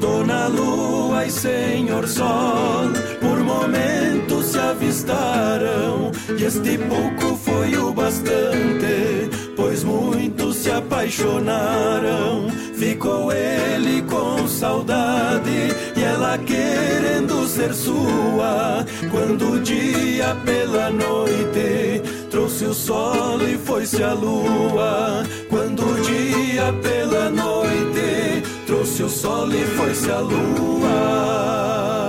Dona 0.00 0.48
Lua 0.48 1.26
e 1.26 1.30
Senhor 1.30 2.08
Sol, 2.08 2.88
por 3.20 3.38
momentos 3.40 4.46
se 4.46 4.58
avistaram, 4.58 6.10
e 6.38 6.44
este 6.44 6.78
pouco 6.78 7.36
foi 7.36 7.76
o 7.76 7.92
bastante, 7.92 9.28
pois 9.56 9.84
muitos 9.84 10.56
se 10.56 10.70
apaixonaram. 10.70 12.48
Ficou 12.74 13.30
ele 13.30 14.02
com 14.02 14.48
saudade 14.48 15.68
e 16.00 16.02
ela 16.02 16.38
querendo 16.38 17.46
ser 17.46 17.74
sua. 17.74 18.84
Quando 19.10 19.52
o 19.52 19.60
dia 19.60 20.34
pela 20.44 20.90
noite 20.90 22.02
trouxe 22.30 22.64
o 22.64 22.74
sol 22.74 23.40
e 23.42 23.58
foi-se 23.58 24.02
a 24.02 24.14
lua. 24.14 25.24
Quando 25.48 25.82
o 25.82 26.00
dia 26.00 26.72
pela 26.82 27.30
noite 27.30 28.42
trouxe 28.66 29.02
o 29.02 29.08
sol 29.08 29.52
e 29.52 29.64
foi-se 29.76 30.10
a 30.10 30.20
lua. 30.20 31.99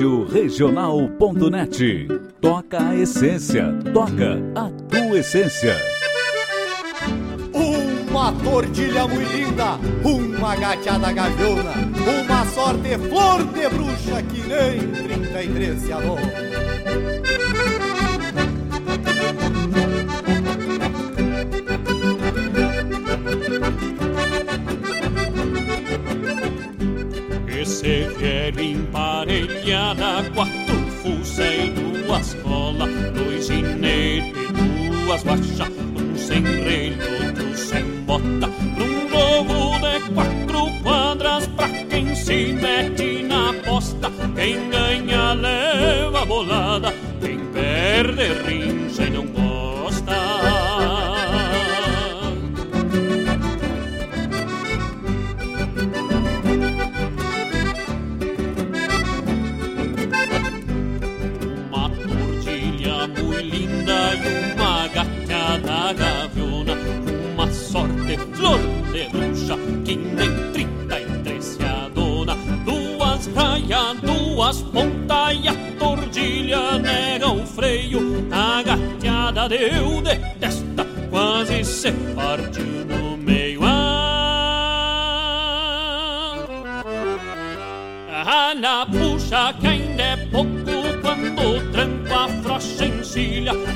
Rádio 0.00 0.24
Regional.net. 0.24 2.08
Toca 2.40 2.88
a 2.88 2.96
essência, 2.96 3.66
toca 3.92 4.40
a 4.54 4.70
tua 4.88 5.18
essência. 5.18 5.76
Uma 7.52 8.32
tordilha 8.32 9.06
muito 9.06 9.30
linda, 9.30 9.78
uma 10.02 10.56
gateada 10.56 11.12
gaviona, 11.12 11.74
uma 12.24 12.46
sorte 12.46 12.96
flor 13.10 13.44
de 13.52 13.68
bruxa 13.68 14.22
que 14.22 14.40
nem 14.48 14.90
33 14.90 15.82
se 15.82 15.92
alô. 27.60 27.62
Esse 27.62 28.08
velho 28.18 28.60
emparelhada, 28.60 30.30
quatro 30.34 30.76
fuça 31.02 31.46
e 31.46 31.70
duas 31.70 32.34
cola, 32.42 32.86
dois 33.14 33.46
ginetes, 33.46 34.32
duas 35.04 35.22
baixas, 35.22 35.68
um 35.68 36.16
sem 36.16 36.42
relho, 36.42 36.96
outro 37.26 37.56
sem 37.56 37.84
bota, 38.06 38.46
num 38.46 39.08
jogo 39.08 39.78
de 39.78 40.10
quatro 40.14 40.82
quadras 40.82 41.46
pra 41.48 41.68
quem 41.68 42.14
se 42.14 42.52
mete 42.52 43.22
na 43.22 43.52
posta, 43.64 44.10
quem 44.34 44.70
ganha 44.70 45.34
leva 45.34 46.24
bolada, 46.24 46.94
quem 47.20 47.38
perde 47.52 48.32
rincha 48.46 49.02
e 49.04 49.10
não 49.10 49.26
gosta. 49.26 50.39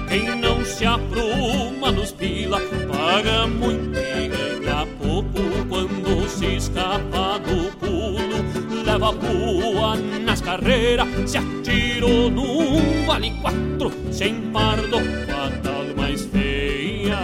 Quem 0.08 0.36
não 0.36 0.64
se 0.64 0.84
apruma 0.86 1.90
nos 1.90 2.12
pila, 2.12 2.60
paga 2.60 3.46
muito 3.46 3.98
e 3.98 4.28
ganha 4.28 4.86
pouco 5.02 5.40
quando 5.68 6.28
se 6.28 6.56
escapa 6.56 7.38
do 7.38 7.70
pulo. 7.76 8.84
Leva 8.84 9.12
pua 9.12 9.96
nas 10.24 10.40
carreiras, 10.40 11.08
se 11.26 11.38
atirou 11.38 12.30
num 12.30 13.04
vale 13.06 13.30
quatro, 13.40 13.92
sem 14.12 14.40
pardo, 14.52 14.98
fatal 15.26 15.84
mais 15.96 16.24
feia. 16.26 17.18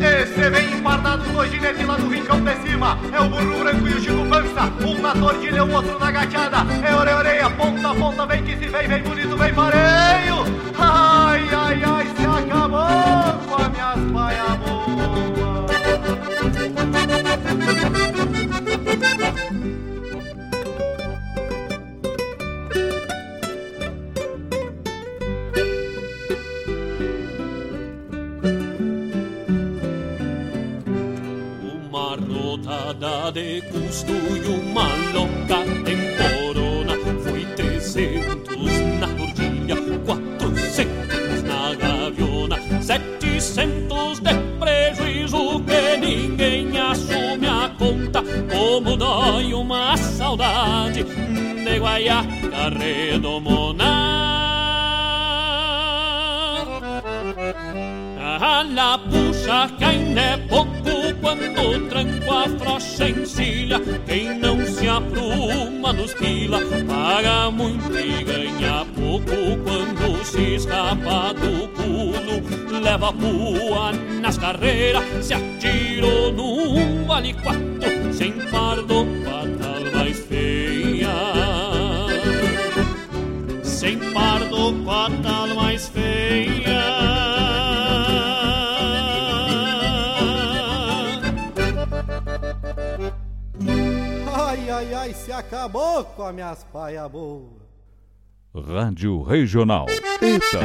Esse 0.00 0.50
vem 0.50 0.72
empardado 0.74 1.22
dois 1.32 1.50
ginetes 1.50 1.86
lá 1.86 1.96
do 1.96 2.08
rincão 2.08 2.40
de 2.40 2.56
cima. 2.62 2.98
É 3.12 3.20
o 3.20 3.28
burro 3.28 3.60
branco 3.60 3.86
e 3.86 3.92
o 3.92 4.00
Chico 4.00 4.26
Pança. 4.26 4.72
Um 4.84 5.00
na 5.00 5.14
tordilha, 5.14 5.64
o 5.64 5.72
outro 5.72 5.98
na 5.98 6.10
gateada. 6.10 6.58
É 6.84 6.94
orelha, 6.94 7.16
orelha, 7.16 7.50
ponta 7.50 7.90
a 7.90 7.94
ponta. 7.94 8.26
Vem 8.26 8.42
que 8.42 8.56
se 8.56 8.68
vem, 8.68 8.88
vem 8.88 9.02
se 75.22 75.34
atirou 75.34 76.32
num 76.32 77.04
vale 77.06 77.32
quatro, 77.34 78.12
sem 78.12 78.32
pardo 78.50 79.06
patal 79.24 79.92
mais 79.94 80.18
feia. 80.20 81.08
Sem 83.62 83.98
pardo 84.12 84.74
patal 84.84 85.48
mais 85.54 85.88
feia. 85.88 86.82
Ai, 94.34 94.70
ai, 94.70 94.94
ai, 94.94 95.14
se 95.14 95.32
acabou 95.32 96.04
com 96.04 96.24
as 96.24 96.34
minhas 96.34 96.64
paia 96.72 97.08
boa. 97.08 97.62
Rádio 98.54 99.22
Regional. 99.22 99.86
Eita, 100.20 100.60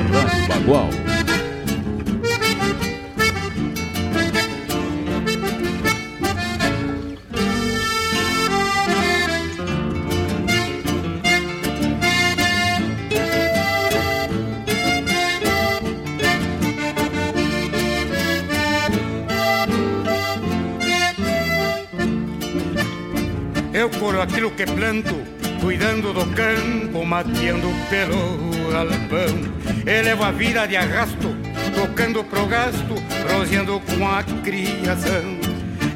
Aquilo 24.37 24.51
que 24.51 24.67
planto, 24.67 25.15
cuidando 25.59 26.13
do 26.13 26.23
campo, 26.35 27.03
mateando 27.03 27.69
pelo 27.89 28.37
galpão. 28.71 29.81
Elevo 29.83 30.23
a 30.25 30.31
vida 30.31 30.67
de 30.67 30.77
arrasto, 30.77 31.35
tocando 31.73 32.23
pro 32.23 32.45
gasto, 32.45 32.93
roseando 33.33 33.79
com 33.79 34.07
a 34.07 34.21
criação. 34.43 35.39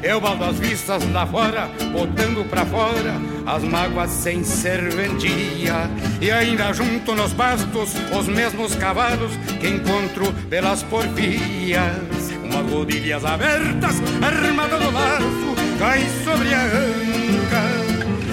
Eu 0.02 0.20
baldo 0.20 0.42
as 0.42 0.58
vistas 0.58 1.08
lá 1.12 1.24
fora, 1.24 1.70
botando 1.92 2.44
pra 2.50 2.66
fora 2.66 3.14
as 3.46 3.62
mágoas 3.62 4.10
sem 4.10 4.42
serventia. 4.42 5.88
E 6.20 6.28
ainda 6.28 6.72
junto 6.72 7.14
nos 7.14 7.32
bastos 7.32 7.94
os 8.10 8.26
mesmos 8.26 8.74
cavalos 8.74 9.30
que 9.60 9.68
encontro 9.68 10.32
pelas 10.50 10.82
porfias. 10.82 12.32
Umas 12.42 12.68
rodilhas 12.72 13.24
abertas, 13.24 14.02
armada 14.20 14.78
do 14.78 14.90
laço, 14.90 15.78
cai 15.78 16.00
sobre 16.24 16.52
a. 16.52 17.41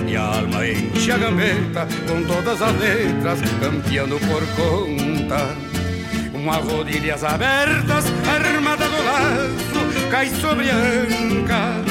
E 0.09 0.15
a 0.15 0.23
alma 0.23 0.67
enche 0.67 1.11
a 1.11 1.19
gambeta 1.19 1.87
com 2.07 2.23
todas 2.23 2.59
as 2.63 2.75
letras, 2.79 3.39
campeando 3.59 4.17
por 4.21 4.41
conta. 4.55 5.55
Umas 6.33 6.65
rodilhas 6.65 7.23
abertas, 7.23 8.05
armada 8.27 8.85
do 8.87 9.03
laço, 9.03 10.09
cai 10.09 10.29
sobre 10.29 10.71
a 10.71 10.75
anca. 10.75 11.83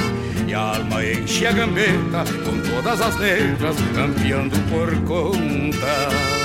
E 0.48 0.52
a 0.52 0.58
alma 0.58 1.04
enche 1.04 1.46
a 1.46 1.52
gambeta 1.52 2.24
com 2.44 2.58
todas 2.72 3.00
as 3.00 3.16
letras, 3.18 3.76
campeando 3.94 4.58
por 4.68 4.92
conta. 5.04 6.37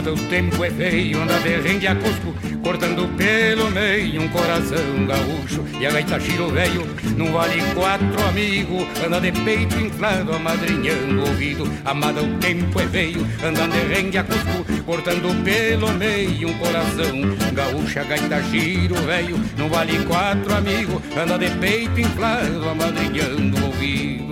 Amado, 0.00 0.14
o 0.14 0.28
tempo 0.30 0.64
é 0.64 0.70
feio, 0.70 1.20
anda 1.20 1.38
de 1.40 1.86
a 1.86 1.94
cusco, 1.94 2.34
cortando 2.62 3.06
pelo 3.18 3.70
meio 3.70 4.22
um 4.22 4.28
coração 4.28 5.06
gaúcho. 5.06 5.62
E 5.78 5.86
a 5.86 5.90
gaita 5.90 6.18
chiro 6.18 6.48
velho, 6.48 6.86
não 7.18 7.30
vale 7.30 7.60
quatro 7.74 8.26
amigo, 8.26 8.86
anda 9.04 9.20
de 9.20 9.30
peito 9.30 9.78
inflado, 9.78 10.32
amadrinhando 10.32 11.20
o 11.20 11.28
ouvido. 11.28 11.70
Amada, 11.84 12.22
o 12.22 12.38
tempo 12.38 12.80
é 12.80 12.86
feio, 12.86 13.26
anda 13.44 13.68
de 13.68 14.16
a 14.16 14.24
cusco, 14.24 14.82
cortando 14.86 15.44
pelo 15.44 15.92
meio 15.92 16.48
um 16.48 16.54
coração 16.54 17.36
gaúcho. 17.52 18.00
A 18.00 18.04
gaita 18.04 18.42
chiro 18.44 18.94
velho, 19.02 19.38
não 19.58 19.68
vale 19.68 20.02
quatro 20.06 20.54
amigo, 20.54 21.02
anda 21.14 21.36
de 21.36 21.50
peito 21.58 22.00
inflado, 22.00 22.66
amadrinhando 22.66 23.60
o 23.60 23.66
ouvido. 23.66 24.30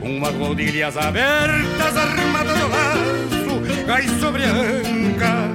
Umas 0.00 0.34
rodilhas 0.36 0.96
abertas, 0.96 1.96
armadas 1.96 2.58
do 2.58 2.68
laço, 2.68 2.97
cai 3.88 4.06
sobre 4.20 4.44
a 4.44 4.52
anca 4.52 5.50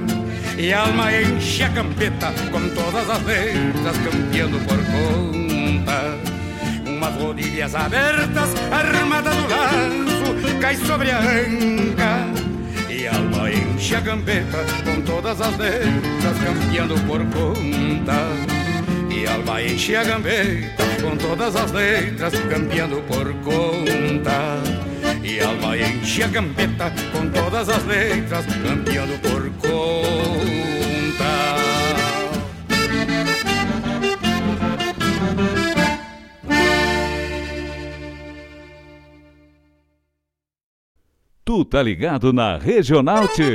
E 0.58 0.72
a 0.72 0.80
alma 0.80 1.12
enche 1.12 1.62
a 1.62 1.68
campeta 1.70 2.34
com 2.50 2.68
todas 2.70 3.08
as 3.08 3.22
letras 3.22 3.96
campeando 3.98 4.58
por 4.66 4.76
conta 4.76 6.18
Umas 6.84 7.14
rodilhas 7.14 7.74
abertas, 7.76 8.50
armadas 8.72 9.36
do 9.36 9.48
laço, 9.48 10.58
cai 10.60 10.74
sobre 10.74 11.12
a 11.12 11.20
anca 11.20 12.26
E 12.90 13.06
a 13.06 13.14
alma 13.14 13.52
enche 13.52 13.94
a 13.94 14.00
campeta 14.00 14.58
com 14.84 15.00
todas 15.02 15.40
as 15.40 15.56
letras 15.56 16.36
campeando 16.44 16.94
por 17.06 17.20
conta 17.26 18.54
e 19.10 19.26
alma 19.28 19.62
enche 19.62 19.94
a 19.94 20.02
gambeta 20.02 20.84
com 21.00 21.16
todas 21.16 21.54
as 21.54 21.70
letras, 21.70 22.32
campeando 22.50 23.00
por 23.02 23.32
conta. 23.44 24.73
E 25.24 25.40
alma 25.40 25.76
enche 25.76 26.22
a 26.22 26.28
gambeta 26.28 26.92
com 27.12 27.28
todas 27.30 27.68
as 27.68 27.84
letras, 27.86 28.44
campeando 28.62 29.18
por 29.20 29.50
conta. 29.52 29.74
Tu 41.44 41.64
tá 41.64 41.82
ligado 41.82 42.32
na 42.32 42.58
Regional 42.58 43.26
T. 43.28 43.54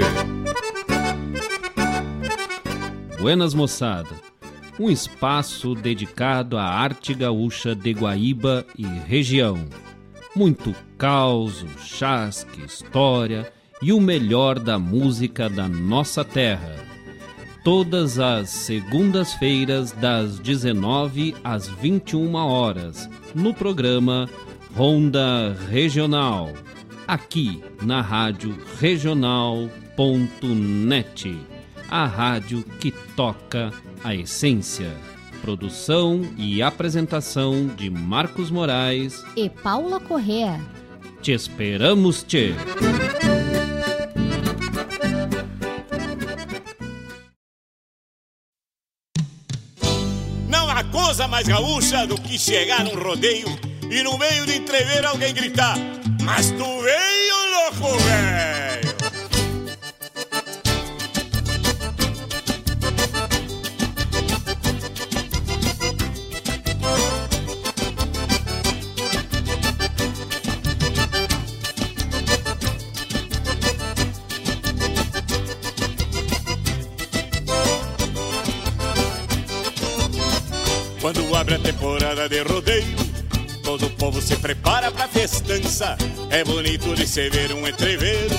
Buenas 3.19 3.53
moçada 3.53 4.29
um 4.79 4.89
espaço 4.89 5.75
dedicado 5.75 6.57
à 6.57 6.63
arte 6.63 7.13
gaúcha 7.13 7.75
de 7.75 7.91
Guaíba 7.91 8.65
e 8.77 8.85
região. 8.85 9.67
Muito 10.39 10.73
causo, 10.97 11.67
chasque, 11.79 12.63
história 12.63 13.51
e 13.81 13.91
o 13.91 13.99
melhor 13.99 14.57
da 14.57 14.79
música 14.79 15.49
da 15.49 15.67
nossa 15.67 16.23
terra. 16.23 16.77
Todas 17.61 18.17
as 18.19 18.49
segundas-feiras, 18.49 19.91
das 19.91 20.39
19 20.39 21.35
às 21.43 21.67
21 21.67 22.35
horas, 22.35 23.09
no 23.35 23.53
programa 23.53 24.29
Ronda 24.73 25.57
Regional, 25.69 26.53
aqui 27.05 27.61
na 27.81 27.99
Rádio 27.99 28.57
Regional.net, 28.79 29.77
a 31.91 32.05
rádio 32.05 32.63
que 32.79 32.91
toca 33.13 33.73
a 34.01 34.15
Essência. 34.15 35.08
Produção 35.41 36.21
e 36.37 36.61
apresentação 36.61 37.67
de 37.67 37.89
Marcos 37.89 38.51
Moraes 38.51 39.23
e 39.35 39.49
Paula 39.49 39.99
Correa. 39.99 40.59
Te 41.21 41.31
esperamos, 41.31 42.23
Tchê! 42.23 42.53
Não 50.47 50.69
há 50.69 50.83
coisa 50.85 51.27
mais 51.27 51.47
gaúcha 51.47 52.05
do 52.05 52.19
que 52.19 52.37
chegar 52.37 52.83
num 52.83 52.95
rodeio 52.95 53.47
e 53.89 54.03
no 54.03 54.17
meio 54.17 54.45
de 54.45 54.57
entrever 54.57 55.05
alguém 55.05 55.33
gritar: 55.33 55.77
Mas 56.23 56.51
tu 56.51 56.63
veio, 56.81 57.81
louco 57.81 57.97
velho! 57.99 58.68
De 82.29 82.43
rodeio. 82.43 82.95
Todo 83.63 83.87
o 83.87 83.89
povo 83.91 84.21
se 84.21 84.35
prepara 84.37 84.91
pra 84.91 85.07
festança. 85.07 85.97
É 86.29 86.43
bonito 86.43 86.95
de 86.95 87.07
se 87.07 87.29
ver 87.29 87.51
um 87.51 87.67
entreveiro. 87.67 88.35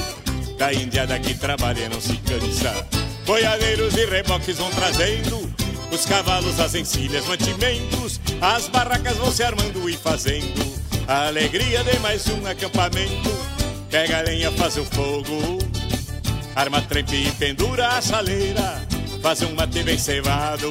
Da 0.57 0.73
indiada 0.73 1.19
que 1.19 1.35
trabalha 1.35 1.89
não 1.89 2.01
se 2.01 2.17
cansa. 2.19 2.87
Boiadeiros 3.27 3.95
e 3.97 4.07
reboques 4.07 4.57
vão 4.57 4.71
trazendo. 4.71 5.53
Os 5.91 6.07
cavalos, 6.07 6.61
as 6.61 6.75
encilhas, 6.75 7.27
mantimentos. 7.27 8.21
As 8.41 8.69
barracas 8.69 9.17
vão 9.17 9.33
se 9.33 9.43
armando 9.43 9.89
e 9.91 9.97
fazendo. 9.97 10.81
A 11.09 11.27
alegria 11.27 11.83
de 11.83 11.99
mais 11.99 12.29
um 12.29 12.47
acampamento. 12.47 13.31
Pega 13.91 14.19
a 14.19 14.23
lenha, 14.23 14.53
faz 14.53 14.77
o 14.77 14.85
fogo. 14.85 15.59
Arma 16.55 16.81
trempe 16.83 17.27
e 17.27 17.33
pendura 17.33 17.89
a 17.89 18.01
chaleira. 18.01 18.81
Faz 19.21 19.43
um 19.43 19.55
mate 19.55 19.83
bem 19.83 19.99
cevado. 19.99 20.71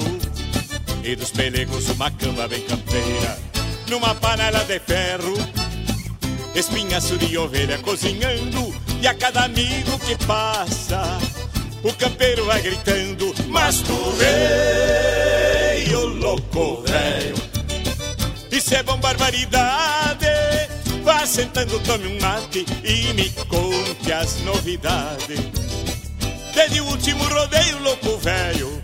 E 1.03 1.15
dos 1.15 1.31
pelegos 1.31 1.89
uma 1.89 2.11
cama 2.11 2.47
bem 2.47 2.61
campeira. 2.61 3.39
Numa 3.87 4.13
panela 4.15 4.63
de 4.65 4.79
ferro. 4.79 5.33
Espinhaço 6.53 7.17
de 7.17 7.37
ovelha 7.37 7.77
cozinhando. 7.79 8.73
E 9.01 9.07
a 9.07 9.13
cada 9.13 9.45
amigo 9.45 9.97
que 9.99 10.15
passa, 10.25 11.19
o 11.83 11.93
campeiro 11.93 12.45
vai 12.45 12.61
gritando: 12.61 13.33
Mas 13.47 13.81
tu 13.81 13.95
veio, 14.17 16.05
louco 16.05 16.83
velho. 16.85 17.35
Isso 18.51 18.75
é 18.75 18.83
bom 18.83 18.97
barbaridade. 18.97 20.25
Vá 21.03 21.25
sentando, 21.25 21.79
tome 21.79 22.07
um 22.07 22.19
mate 22.19 22.65
e 22.83 23.13
me 23.13 23.29
conte 23.47 24.11
as 24.11 24.41
novidades. 24.41 25.39
Desde 26.53 26.81
o 26.81 26.85
último 26.87 27.23
rodeio, 27.23 27.79
louco 27.81 28.17
velho, 28.17 28.83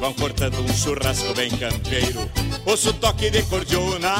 vão 0.00 0.12
cortando 0.14 0.60
um 0.60 0.74
churrasco 0.74 1.34
bem 1.34 1.50
campeiro. 1.50 2.30
Ouço 2.66 2.92
toque 2.94 3.30
de 3.30 3.42
cordiona, 3.44 4.14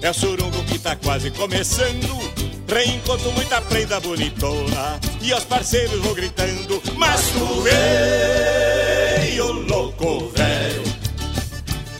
é 0.00 0.10
o 0.10 0.14
surungo 0.14 0.62
que 0.64 0.78
tá 0.78 0.96
quase 0.96 1.30
começando. 1.30 2.42
Reencontro 2.68 3.30
muita 3.32 3.60
prenda 3.60 4.00
bonitona 4.00 4.98
e 5.20 5.32
aos 5.32 5.44
parceiros 5.44 6.00
vou 6.00 6.14
gritando: 6.14 6.82
Mas 6.96 7.20
tu 7.28 7.62
veio, 7.62 9.52
louco 9.52 10.30
velho. 10.30 10.82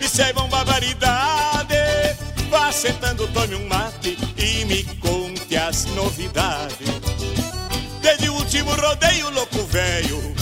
Isso 0.01 0.23
é 0.23 0.33
barbaridade. 0.33 1.75
Vá 2.51 2.71
sentando, 2.71 3.27
tome 3.29 3.55
um 3.55 3.67
mate 3.67 4.17
e 4.37 4.65
me 4.67 4.85
conte 5.01 5.57
as 5.57 5.87
novidades. 5.87 6.77
Desde 8.01 8.29
o 8.29 8.35
último 8.35 8.73
rodeio, 8.75 9.31
louco 9.31 9.65
velho 9.65 10.41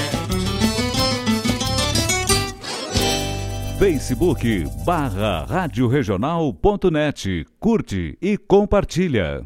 Facebook 3.81 4.63
barra 4.85 5.43
Rádio 5.43 5.87
Regional.net. 5.87 7.47
Curte 7.59 8.15
e 8.21 8.37
compartilha. 8.37 9.43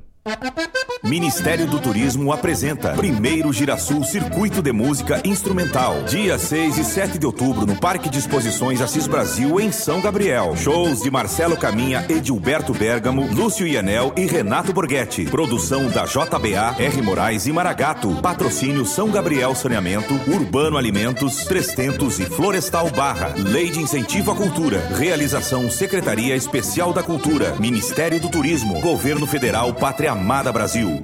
Ministério 1.03 1.67
do 1.67 1.79
Turismo 1.79 2.33
apresenta 2.33 2.93
Primeiro 2.93 3.53
Girasul 3.53 4.03
Circuito 4.03 4.59
de 4.59 4.71
Música 4.71 5.21
Instrumental. 5.23 6.01
Dia 6.05 6.39
6 6.39 6.79
e 6.79 6.83
7 6.83 7.19
de 7.19 7.27
outubro 7.27 7.67
no 7.67 7.75
Parque 7.75 8.09
de 8.09 8.17
Exposições 8.17 8.81
Assis 8.81 9.05
Brasil, 9.05 9.59
em 9.59 9.71
São 9.71 10.01
Gabriel. 10.01 10.55
Shows 10.57 11.03
de 11.03 11.11
Marcelo 11.11 11.55
Caminha, 11.55 12.03
Edilberto 12.09 12.73
Bergamo, 12.73 13.31
Lúcio 13.31 13.67
Ianel 13.67 14.13
e 14.17 14.25
Renato 14.25 14.73
Borghetti. 14.73 15.25
Produção 15.25 15.89
da 15.89 16.05
JBA, 16.05 16.75
R. 16.79 17.01
Moraes 17.03 17.45
e 17.45 17.51
Maragato. 17.51 18.19
Patrocínio 18.19 18.83
São 18.83 19.11
Gabriel 19.11 19.53
Saneamento, 19.53 20.19
Urbano 20.27 20.75
Alimentos, 20.75 21.45
Trestentos 21.45 22.19
e 22.19 22.25
Florestal 22.25 22.89
Barra. 22.89 23.35
Lei 23.37 23.69
de 23.69 23.79
Incentivo 23.79 24.31
à 24.31 24.35
Cultura. 24.35 24.79
Realização 24.97 25.69
Secretaria 25.69 26.35
Especial 26.35 26.91
da 26.91 27.03
Cultura. 27.03 27.55
Ministério 27.59 28.19
do 28.19 28.27
Turismo. 28.27 28.81
Governo 28.81 29.27
Federal 29.27 29.71
Pátria 29.71 30.14
Amada 30.15 30.49
Brasil. 30.49 31.03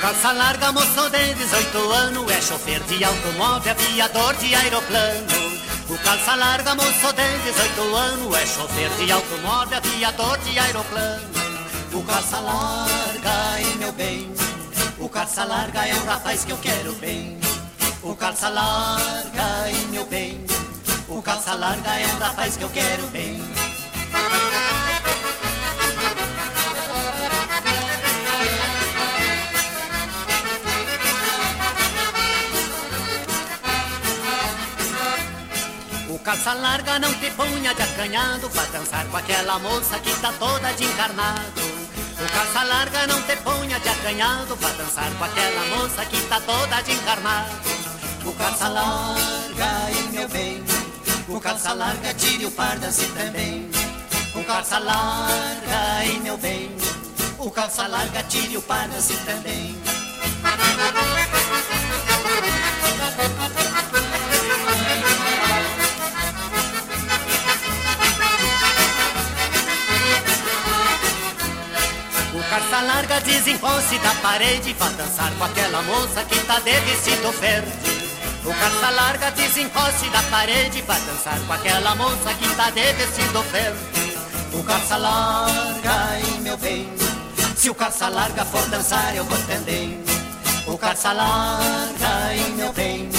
Calça 0.00 0.32
larga, 0.32 0.72
moço 0.72 1.10
de 1.10 1.34
18 1.34 1.92
anos, 1.92 2.30
é 2.32 2.40
chofer 2.40 2.82
de 2.82 3.04
automóvel, 3.04 3.72
aviador 3.72 4.34
de 4.36 4.54
aeroplano. 4.56 5.26
O 5.88 5.98
calça 5.98 6.34
larga, 6.34 6.74
moço 6.74 7.12
de 7.12 7.38
18 7.52 7.94
anos, 7.94 8.36
é 8.36 8.46
chofer 8.46 8.90
de 8.90 9.12
automóvel, 9.12 9.78
aviador 9.78 10.36
de 10.38 10.58
aeroplano. 10.58 11.28
O 11.92 12.02
calça 12.02 12.40
larga, 12.40 13.60
e 13.60 13.78
meu 13.78 13.92
bem, 13.92 14.37
o 15.00 15.08
calça 15.08 15.44
larga 15.44 15.86
é 15.86 15.94
um 15.94 16.04
rapaz 16.04 16.44
que 16.44 16.52
eu 16.52 16.58
quero 16.58 16.92
bem. 16.94 17.38
O 18.02 18.14
calça 18.14 18.48
larga, 18.48 19.70
e 19.70 19.86
meu 19.88 20.04
bem, 20.06 20.44
o 21.08 21.22
calça 21.22 21.54
larga 21.54 21.90
é 21.98 22.06
um 22.06 22.18
rapaz 22.18 22.56
que 22.56 22.64
eu 22.64 22.70
quero 22.70 23.06
bem. 23.08 23.40
O 36.08 36.18
calça 36.20 36.52
larga 36.54 36.98
não 36.98 37.14
te 37.14 37.30
punha 37.30 37.72
de 37.74 37.82
acanhado 37.82 38.50
Pra 38.50 38.64
dançar 38.64 39.06
com 39.06 39.16
aquela 39.16 39.58
moça 39.58 39.98
que 40.00 40.14
tá 40.20 40.32
toda 40.38 40.72
de 40.72 40.84
encarnado 40.84 41.67
O 42.20 42.32
calça 42.32 42.64
larga 42.64 43.06
não 43.06 43.22
te 43.22 43.36
punha 43.36 43.78
de 43.78 43.88
acanhado 43.88 44.56
Pra 44.56 44.70
dançar 44.70 45.08
com 45.14 45.24
aquela 45.24 45.76
moça 45.76 46.04
que 46.06 46.20
tá 46.22 46.40
toda 46.40 46.80
de 46.82 46.92
encarnado. 46.92 47.50
O 48.24 48.32
calça 48.32 48.68
larga, 48.68 49.90
e 49.90 50.12
meu 50.12 50.28
bem. 50.28 50.64
O 51.28 51.40
calça 51.40 51.72
larga 51.72 52.12
tire 52.14 52.46
o 52.46 52.50
par 52.50 52.76
dance 52.78 53.06
também. 53.12 53.70
O 54.34 54.44
calça 54.44 54.78
larga, 54.78 56.04
e 56.04 56.18
meu 56.20 56.36
bem. 56.36 56.76
O 57.38 57.50
calça 57.50 57.86
larga 57.86 58.22
tire 58.24 58.56
o 58.56 58.62
par 58.62 58.88
dance 58.88 59.14
também 59.18 59.76
carça 72.48 72.80
larga 72.80 73.20
desencoste 73.20 73.98
da 73.98 74.14
parede 74.22 74.74
Pra 74.74 74.88
dançar 74.88 75.30
com 75.32 75.44
aquela 75.44 75.82
moça 75.82 76.24
que 76.24 76.38
tá 76.40 76.58
de 76.60 76.80
vestido 76.80 77.30
verde. 77.40 77.98
O 78.44 78.54
carça 78.54 78.90
larga 78.90 79.30
desencoste 79.32 80.08
da 80.10 80.22
parede 80.22 80.82
Pra 80.82 80.98
dançar 80.98 81.38
com 81.46 81.52
aquela 81.52 81.94
moça 81.94 82.34
que 82.34 82.48
tá 82.56 82.70
de 82.70 82.92
vestido 82.94 83.42
verde. 83.52 84.18
O 84.52 84.62
carça 84.64 84.96
larga, 84.96 86.18
e 86.20 86.40
meu 86.40 86.56
bem? 86.56 86.88
Se 87.56 87.68
o 87.68 87.74
carça 87.74 88.08
larga 88.08 88.44
for 88.44 88.66
dançar 88.70 89.14
eu 89.14 89.24
vou 89.24 89.38
também. 89.46 90.02
O 90.66 90.78
carça 90.78 91.12
larga, 91.12 92.34
e 92.34 92.50
meu 92.52 92.72
bem? 92.72 93.10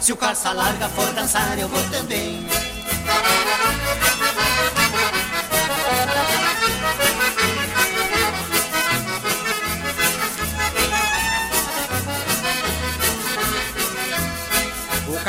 Se 0.00 0.12
o 0.12 0.16
carça 0.16 0.52
larga 0.52 0.88
for 0.88 1.12
dançar 1.12 1.58
eu 1.58 1.68
vou 1.68 1.82
também 1.90 2.46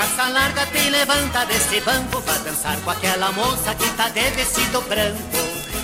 Calça 0.10 0.32
larga 0.32 0.66
te 0.66 0.90
levanta 0.90 1.46
desse 1.46 1.82
banco 1.82 2.22
Pra 2.22 2.34
dançar 2.38 2.76
com 2.82 2.90
aquela 2.90 3.32
moça 3.32 3.76
que 3.76 3.88
tá 3.92 4.10
de 4.10 4.30
vestido 4.32 4.82
branco. 4.82 5.38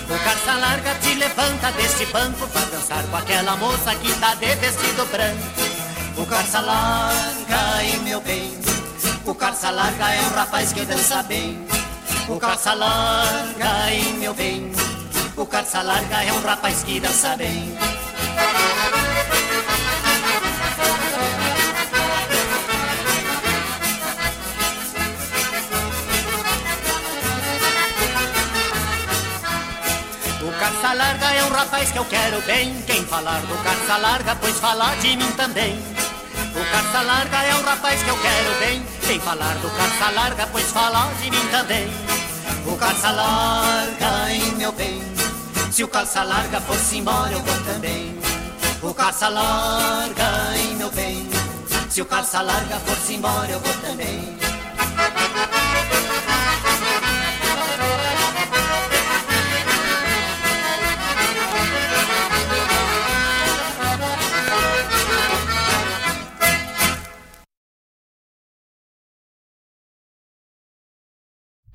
O 0.08 0.24
calça 0.24 0.54
larga 0.58 0.94
te 0.96 1.14
levanta 1.14 1.70
desse 1.72 2.06
banco 2.06 2.46
Pra 2.48 2.62
dançar 2.62 3.04
com 3.04 3.16
aquela 3.16 3.56
moça 3.56 3.94
que 3.94 4.12
tá 4.14 4.34
de 4.34 4.54
vestido 4.56 5.06
branco. 5.06 6.20
O 6.20 6.26
calça 6.26 6.60
larga, 6.60 7.84
e 7.84 7.96
meu 7.98 8.20
bem 8.20 8.58
O 9.24 9.34
calça 9.34 9.70
larga 9.70 10.10
é 10.10 10.20
um 10.22 10.34
rapaz 10.34 10.72
que 10.72 10.84
dança 10.84 11.22
bem. 11.22 11.66
O 12.28 12.38
calça 12.38 12.74
larga, 12.74 13.92
e 13.92 14.12
meu 14.14 14.34
bem 14.34 14.72
O 15.36 15.46
calça 15.46 15.82
larga 15.82 16.24
é 16.24 16.32
um 16.32 16.42
rapaz 16.42 16.82
que 16.82 16.98
dança 16.98 17.36
bem 17.36 17.95
Carça 30.86 31.02
larga 31.02 31.26
é 31.32 31.42
um 31.42 31.50
rapaz 31.50 31.90
que 31.90 31.98
eu 31.98 32.04
quero 32.04 32.40
bem. 32.42 32.80
Quem 32.86 33.04
falar 33.06 33.40
do 33.40 33.60
carça 33.64 33.96
larga, 33.96 34.36
pois 34.36 34.56
falar 34.60 34.96
de 34.98 35.16
mim 35.16 35.32
também. 35.32 35.82
O 36.54 36.70
carça 36.70 37.02
larga 37.02 37.42
é 37.42 37.54
um 37.56 37.62
rapaz 37.62 38.00
que 38.04 38.08
eu 38.08 38.16
quero 38.16 38.58
bem. 38.60 38.86
Quem 39.04 39.18
falar 39.18 39.56
do 39.56 39.68
carça 39.70 40.10
larga, 40.12 40.46
pois 40.46 40.66
falar 40.66 41.12
de 41.14 41.28
mim 41.28 41.48
também. 41.50 41.88
O 42.64 42.76
carça 42.76 43.10
larga, 43.10 44.30
hein, 44.30 44.54
meu 44.56 44.70
bem. 44.70 45.02
Se 45.72 45.82
o 45.82 45.88
calça 45.88 46.22
larga 46.22 46.60
fosse 46.60 46.98
embora, 46.98 47.32
eu 47.32 47.40
vou 47.40 47.64
também. 47.64 48.16
O 48.80 48.94
calça 48.94 49.28
larga, 49.28 50.56
hein, 50.56 50.76
meu 50.76 50.90
bem. 50.92 51.28
Se 51.90 52.00
o 52.00 52.06
calça 52.06 52.40
larga 52.42 52.78
fosse 52.78 53.14
embora, 53.14 53.50
eu 53.50 53.58
vou 53.58 53.74
também. 53.82 54.35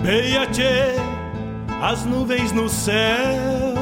Bombeia, 0.00 0.46
tchê, 0.46 0.94
as 1.82 2.06
nuvens 2.06 2.52
no 2.52 2.70
céu. 2.70 3.74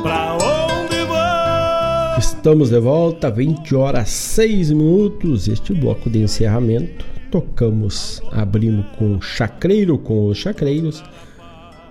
Pra 0.00 0.34
onde 0.34 1.04
vão? 1.04 2.16
Estamos 2.16 2.70
de 2.70 2.78
volta, 2.78 3.28
20 3.28 3.74
horas 3.74 4.08
6 4.10 4.70
minutos. 4.70 5.48
Este 5.48 5.74
bloco 5.74 6.08
de 6.08 6.20
encerramento. 6.20 7.04
Tocamos, 7.28 8.22
abrimos 8.30 8.86
com 8.96 9.20
Chacreiro, 9.20 9.98
com 9.98 10.28
os 10.28 10.38
Chacreiros. 10.38 11.02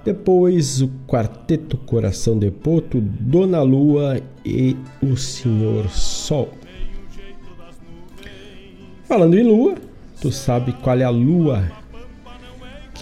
Depois 0.05 0.81
o 0.81 0.88
Quarteto 1.05 1.75
Coração 1.75 2.39
de 2.39 2.51
Poto, 2.51 3.01
Dona 3.01 3.61
Lua 3.63 4.21
e 4.45 4.77
o 5.01 5.17
Senhor 5.17 5.89
Sol. 5.89 6.53
Falando 9.03 9.38
em 9.38 9.43
lua, 9.43 9.75
tu 10.21 10.31
sabe 10.31 10.71
qual 10.81 10.97
é 10.97 11.03
a 11.03 11.09
lua 11.09 11.82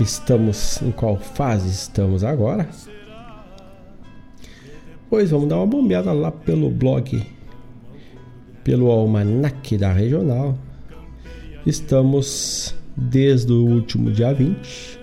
que 0.01 0.07
estamos, 0.07 0.81
em 0.81 0.91
qual 0.91 1.15
fase 1.17 1.69
estamos 1.69 2.23
agora? 2.23 2.67
Pois 5.09 5.29
vamos 5.29 5.47
dar 5.47 5.57
uma 5.57 5.67
bombeada 5.67 6.11
lá 6.11 6.31
pelo 6.31 6.71
blog, 6.71 7.23
pelo 8.63 8.89
almanac 8.89 9.77
da 9.77 9.91
regional. 9.91 10.57
Estamos 11.67 12.75
desde 12.97 13.51
o 13.53 13.63
último 13.63 14.11
dia 14.11 14.33
20, 14.33 14.99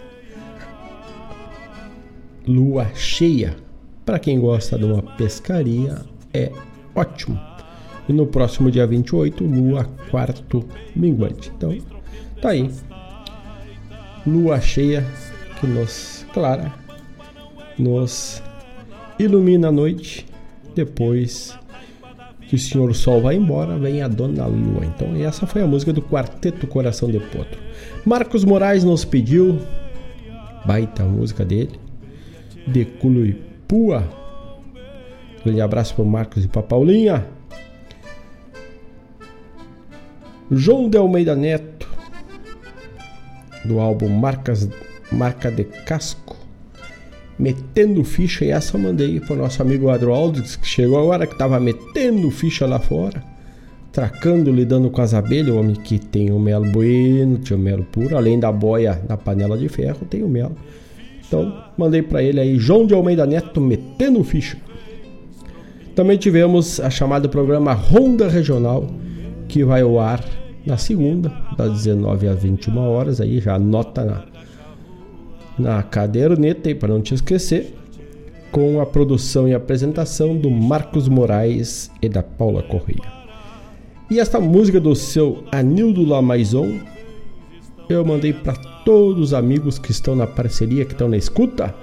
lua 2.49 2.87
cheia. 2.95 3.57
Para 4.05 4.19
quem 4.19 4.41
gosta 4.41 4.77
de 4.77 4.85
uma 4.85 5.03
pescaria, 5.03 6.01
é 6.35 6.51
ótimo. 6.95 7.39
E 8.09 8.13
no 8.13 8.27
próximo 8.27 8.69
dia 8.71 8.87
28, 8.87 9.45
lua 9.45 9.85
quarto 10.11 10.65
minguante. 10.97 11.53
Então, 11.55 11.77
tá 12.41 12.49
aí. 12.49 12.69
Lua 14.29 14.61
cheia 14.61 15.05
que 15.59 15.67
nos 15.67 16.27
clara, 16.33 16.73
nos 17.79 18.43
ilumina 19.19 19.69
a 19.69 19.73
noite. 19.73 20.27
Depois 20.75 21.59
que 22.49 22.55
o 22.55 22.59
Senhor 22.59 22.95
Sol 22.95 23.21
vai 23.21 23.37
embora, 23.37 23.77
vem 23.77 24.03
a 24.03 24.09
Dona 24.09 24.47
Lua. 24.47 24.85
Então, 24.85 25.15
essa 25.17 25.47
foi 25.47 25.63
a 25.63 25.67
música 25.67 25.93
do 25.93 26.01
Quarteto 26.01 26.67
Coração 26.67 27.11
de 27.11 27.21
Potro. 27.21 27.59
Marcos 28.05 28.45
Moraes 28.45 28.85
nos 28.85 29.05
pediu, 29.05 29.59
baita 30.65 31.05
música 31.05 31.45
dele, 31.45 31.79
de 32.67 32.85
Culuipua. 32.85 34.09
Grande 35.45 35.61
abraço 35.61 35.95
para 35.95 36.05
Marcos 36.05 36.45
e 36.45 36.49
para 36.49 36.63
Paulinha. 36.63 37.27
João 40.51 40.89
de 40.89 40.97
Almeida 40.97 41.37
Neto, 41.37 41.78
do 43.69 43.79
álbum 43.79 44.09
Marcas, 44.09 44.69
Marca 45.13 45.51
de 45.51 45.65
Casco, 45.65 46.37
metendo 47.39 48.03
ficha, 48.03 48.45
e 48.45 48.51
essa 48.51 48.77
eu 48.77 48.81
mandei 48.81 49.21
para 49.21 49.35
o 49.35 49.39
nosso 49.39 49.63
amigo 49.63 49.91
Adroaldo, 49.91 50.43
que 50.43 50.67
chegou 50.67 50.99
agora, 50.99 51.27
que 51.27 51.35
estava 51.35 51.61
metendo 51.61 52.31
ficha 52.31 52.67
lá 52.67 52.81
fora, 52.81 53.23
tracando, 53.93 54.51
lidando 54.51 54.91
com 54.91 55.01
as 55.01 55.15
abelhas, 55.15 55.55
o 55.55 55.59
homem 55.59 55.77
que 55.77 55.99
tem 55.99 56.33
o 56.33 56.39
mel 56.39 56.63
bueno, 56.63 57.39
tinha 57.39 57.57
o 57.57 57.61
mel 57.61 57.85
puro, 57.93 58.17
além 58.17 58.41
da 58.41 58.51
boia 58.51 59.01
na 59.09 59.17
panela 59.17 59.57
de 59.57 59.69
ferro, 59.69 60.07
tem 60.09 60.23
o 60.23 60.29
mel. 60.29 60.53
Então, 61.27 61.65
mandei 61.77 62.03
para 62.03 62.23
ele 62.23 62.41
aí, 62.41 62.59
João 62.59 62.87
de 62.87 62.95
Almeida 62.95 63.27
Neto, 63.27 63.61
metendo 63.61 64.25
ficha. 64.25 64.57
Também 65.95 66.17
tivemos 66.17 66.81
a 66.81 66.89
chamada 66.91 67.29
programa 67.29 67.73
Ronda 67.73 68.29
Regional, 68.29 68.89
que 69.47 69.65
vai 69.65 69.83
ao 69.83 69.99
ar 69.99 70.25
na 70.69 70.77
segunda, 70.77 71.33
das 71.57 71.73
19 71.85 72.29
às 72.29 72.43
21 72.43 72.79
horas. 72.79 73.21
Aí 73.21 73.41
já 73.41 73.55
anota 73.55 74.05
na, 74.05 74.25
na 75.59 75.83
caderneta 75.83 76.69
aí 76.69 76.75
para 76.75 76.93
não 76.93 77.01
te 77.01 77.15
esquecer. 77.15 77.75
Com 78.53 78.81
a 78.81 78.87
produção 78.87 79.47
e 79.47 79.55
apresentação 79.55 80.37
do 80.37 80.51
Marcos 80.51 81.09
Moraes 81.09 81.91
e 82.01 82.09
da 82.09 82.23
Paula 82.23 82.63
Correia. 82.63 83.19
E 84.11 84.19
esta 84.19 84.41
música 84.41 84.81
do 84.81 84.95
seu 84.95 85.45
Anildo 85.53 86.03
Lamaison 86.03 86.79
eu 87.91 88.05
mandei 88.05 88.33
para 88.33 88.55
todos 88.85 89.23
os 89.23 89.35
amigos 89.35 89.79
que 89.79 89.91
estão 89.91 90.15
na 90.15 90.27
parceria, 90.27 90.85
que 90.85 90.93
estão 90.93 91.09
na 91.09 91.17
escuta. 91.17 91.75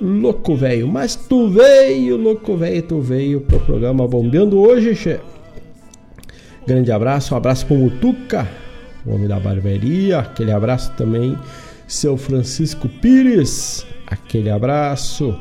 Louco 0.00 0.54
velho, 0.54 0.86
mas 0.86 1.16
tu 1.16 1.48
veio, 1.48 2.16
louco 2.16 2.56
velho, 2.56 2.82
tu 2.82 3.00
veio 3.00 3.40
pro 3.40 3.58
programa 3.60 4.06
Bombeando 4.06 4.58
hoje, 4.58 4.94
che. 4.94 5.20
Grande 6.68 6.92
abraço, 6.92 7.32
um 7.32 7.38
abraço 7.38 7.64
pro 7.64 7.76
Mutuca, 7.76 8.46
o 9.06 9.14
homem 9.14 9.26
da 9.26 9.40
barbearia, 9.40 10.18
aquele 10.18 10.52
abraço 10.52 10.92
também, 10.98 11.34
seu 11.86 12.14
Francisco 12.18 12.86
Pires, 12.86 13.86
aquele 14.06 14.50
abraço. 14.50 15.34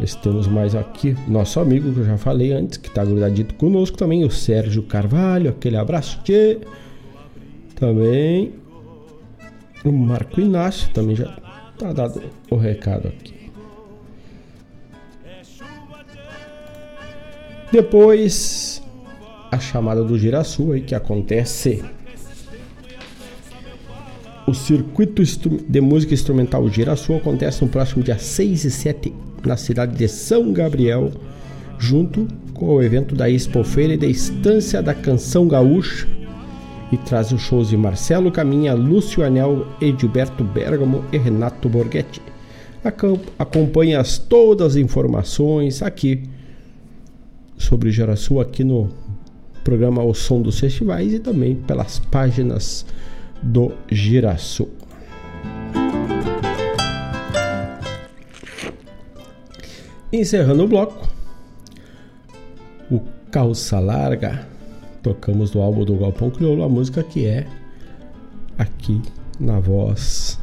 Nós 0.00 0.16
temos 0.16 0.48
mais 0.48 0.74
aqui 0.74 1.16
nosso 1.28 1.60
amigo 1.60 1.92
que 1.92 2.00
eu 2.00 2.04
já 2.04 2.18
falei 2.18 2.50
antes, 2.50 2.78
que 2.78 2.88
está 2.88 3.04
grudadito 3.04 3.54
conosco 3.54 3.96
também, 3.96 4.24
o 4.24 4.30
Sérgio 4.30 4.82
Carvalho, 4.82 5.50
aquele 5.50 5.76
abraço, 5.76 6.18
tchê. 6.24 6.58
Também 7.76 8.52
o 9.84 9.92
Marco 9.92 10.40
Inácio, 10.40 10.92
também 10.92 11.14
já 11.14 11.32
tá 11.78 11.92
dado 11.92 12.20
o 12.50 12.56
recado 12.56 13.06
aqui. 13.06 13.52
Depois 17.70 18.82
a 19.50 19.58
chamada 19.58 20.02
do 20.02 20.18
Giraçu 20.18 20.72
aí 20.72 20.80
que 20.80 20.94
acontece. 20.94 21.84
O 24.46 24.54
circuito 24.54 25.22
de 25.68 25.80
música 25.80 26.14
instrumental 26.14 26.68
Giraçu 26.68 27.14
acontece 27.14 27.64
no 27.64 27.70
próximo 27.70 28.02
dia 28.02 28.18
6 28.18 28.64
e 28.64 28.70
7 28.70 29.12
na 29.44 29.56
cidade 29.56 29.96
de 29.96 30.08
São 30.08 30.52
Gabriel, 30.52 31.12
junto 31.78 32.26
com 32.54 32.66
o 32.74 32.82
evento 32.82 33.14
da 33.14 33.28
Expo 33.28 33.62
Feira 33.64 33.94
e 33.94 33.98
da 33.98 34.06
Estância 34.06 34.82
da 34.82 34.94
Canção 34.94 35.46
Gaúcha, 35.48 36.06
e 36.92 36.96
traz 36.96 37.32
os 37.32 37.40
shows 37.40 37.68
de 37.68 37.76
Marcelo 37.76 38.30
Caminha, 38.30 38.74
Lúcio 38.74 39.24
Anel, 39.24 39.66
Edilberto 39.80 40.44
Bergamo 40.44 41.04
e 41.12 41.18
Renato 41.18 41.68
Borghetti. 41.68 42.22
Acompanhe 43.38 43.96
as 43.96 44.18
todas 44.18 44.72
as 44.72 44.76
informações 44.76 45.82
aqui 45.82 46.22
sobre 47.58 47.90
Geraçu 47.90 48.38
aqui 48.38 48.62
no 48.62 48.88
programa 49.66 50.00
O 50.04 50.14
Som 50.14 50.40
dos 50.42 50.60
Festivais 50.60 51.12
e 51.12 51.18
também 51.18 51.56
pelas 51.56 51.98
páginas 51.98 52.86
do 53.42 53.72
Giraçu. 53.90 54.68
Encerrando 60.12 60.62
o 60.62 60.68
bloco, 60.68 61.08
o 62.88 63.00
Calça 63.32 63.80
Larga, 63.80 64.46
tocamos 65.02 65.50
do 65.50 65.60
álbum 65.60 65.84
do 65.84 65.96
Galpão 65.96 66.30
Crioulo 66.30 66.62
a 66.62 66.68
música 66.68 67.02
que 67.02 67.26
é 67.26 67.44
aqui 68.56 69.02
na 69.40 69.58
voz 69.58 70.38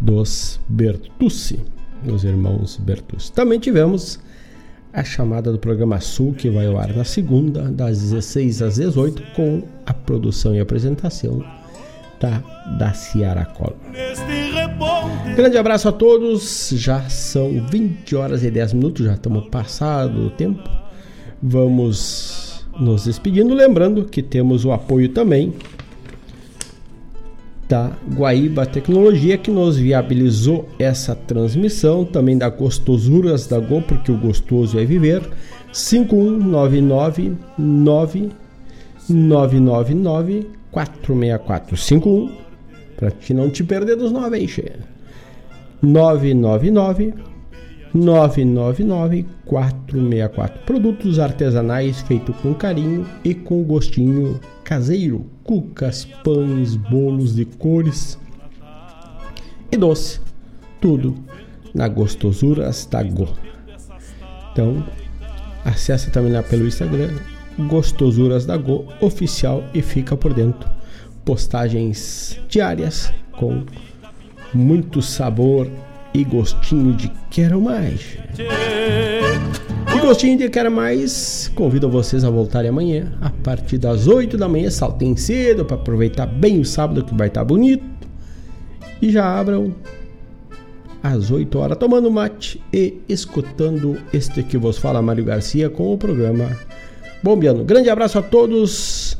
dos 0.00 0.58
Bertucci, 0.66 1.60
os 2.10 2.24
irmãos 2.24 2.78
Bertucci. 2.78 3.30
Também 3.30 3.60
tivemos 3.60 4.18
a 4.92 5.04
chamada 5.04 5.52
do 5.52 5.58
programa 5.58 6.00
Sul, 6.00 6.34
que 6.34 6.48
vai 6.50 6.66
ao 6.66 6.78
ar 6.78 6.94
na 6.94 7.04
segunda, 7.04 7.62
das 7.62 8.00
16 8.00 8.62
às 8.62 8.76
18, 8.76 9.22
com 9.34 9.62
a 9.84 9.92
produção 9.92 10.54
e 10.54 10.60
apresentação 10.60 11.44
da, 12.20 12.42
da 12.78 12.92
Ciara 12.92 13.44
Cola. 13.44 13.76
Grande 15.36 15.56
abraço 15.56 15.88
a 15.88 15.92
todos, 15.92 16.70
já 16.74 17.08
são 17.08 17.66
20 17.66 18.16
horas 18.16 18.42
e 18.42 18.50
10 18.50 18.72
minutos, 18.74 19.06
já 19.06 19.14
estamos 19.14 19.48
passado 19.48 20.26
o 20.26 20.30
tempo. 20.30 20.68
Vamos 21.42 22.66
nos 22.78 23.04
despedindo, 23.04 23.54
lembrando 23.54 24.04
que 24.04 24.22
temos 24.22 24.64
o 24.64 24.72
apoio 24.72 25.08
também 25.10 25.54
da 27.68 27.92
Guaíba 28.14 28.64
Tecnologia 28.64 29.36
que 29.36 29.50
nos 29.50 29.76
viabilizou 29.76 30.68
essa 30.78 31.14
transmissão, 31.14 32.02
também 32.04 32.38
da 32.38 32.48
Gostosuras 32.48 33.46
da 33.46 33.58
Go, 33.58 33.82
porque 33.82 34.10
o 34.10 34.16
gostoso 34.16 34.78
é 34.78 34.86
viver. 34.86 35.20
5199 35.72 37.36
999 37.58 40.46
464 40.70 41.76
51 41.76 42.30
para 42.96 43.10
te 43.10 43.34
não 43.34 43.50
te 43.50 43.62
perder 43.62 43.96
dos 43.96 44.10
9 44.10 44.36
aí, 44.36 44.48
cheia. 44.48 44.78
999 45.82 47.12
999 47.94 49.26
464 49.44 50.64
Produtos 50.64 51.18
artesanais 51.18 52.00
feitos 52.02 52.34
com 52.36 52.54
carinho 52.54 53.04
e 53.24 53.34
com 53.34 53.62
gostinho 53.62 54.40
caseiro, 54.68 55.24
cucas, 55.44 56.04
pães, 56.04 56.76
bolos 56.76 57.34
de 57.34 57.46
cores 57.46 58.18
e 59.72 59.78
doce. 59.78 60.20
Tudo 60.78 61.14
na 61.74 61.88
Gostosuras 61.88 62.84
da 62.84 63.02
Go. 63.02 63.26
Então, 64.52 64.84
acesse 65.64 66.10
também 66.10 66.32
lá 66.32 66.42
pelo 66.42 66.66
Instagram 66.66 67.16
Gostosuras 67.66 68.44
da 68.44 68.58
Go 68.58 68.84
oficial 69.00 69.64
e 69.72 69.80
fica 69.80 70.14
por 70.14 70.34
dentro. 70.34 70.68
Postagens 71.24 72.38
diárias 72.46 73.10
com 73.32 73.64
muito 74.52 75.00
sabor 75.00 75.66
e 76.12 76.22
gostinho 76.24 76.92
de 76.92 77.10
quero 77.30 77.58
mais. 77.58 78.18
E 79.96 80.00
gostinho 80.00 80.36
de 80.38 80.48
quero 80.48 80.70
mais, 80.70 81.50
convido 81.54 81.88
vocês 81.88 82.22
a 82.24 82.30
voltarem 82.30 82.70
amanhã, 82.70 83.12
a 83.20 83.30
partir 83.30 83.78
das 83.78 84.06
8 84.06 84.36
da 84.36 84.48
manhã, 84.48 84.70
saltem 84.70 85.16
cedo 85.16 85.64
para 85.64 85.76
aproveitar 85.76 86.26
bem 86.26 86.60
o 86.60 86.64
sábado 86.64 87.04
que 87.04 87.14
vai 87.14 87.28
estar 87.28 87.40
tá 87.40 87.44
bonito. 87.44 87.84
E 89.00 89.10
já 89.10 89.38
abram 89.38 89.74
às 91.02 91.30
8 91.30 91.58
horas 91.58 91.78
tomando 91.78 92.10
mate 92.10 92.60
e 92.72 93.00
escutando 93.08 93.96
este 94.12 94.42
que 94.42 94.58
vos 94.58 94.78
fala 94.78 95.00
Mário 95.00 95.24
Garcia 95.24 95.70
com 95.70 95.92
o 95.92 95.98
programa 95.98 96.56
Bombeando. 97.22 97.64
Grande 97.64 97.90
abraço 97.90 98.18
a 98.18 98.22
todos. 98.22 99.18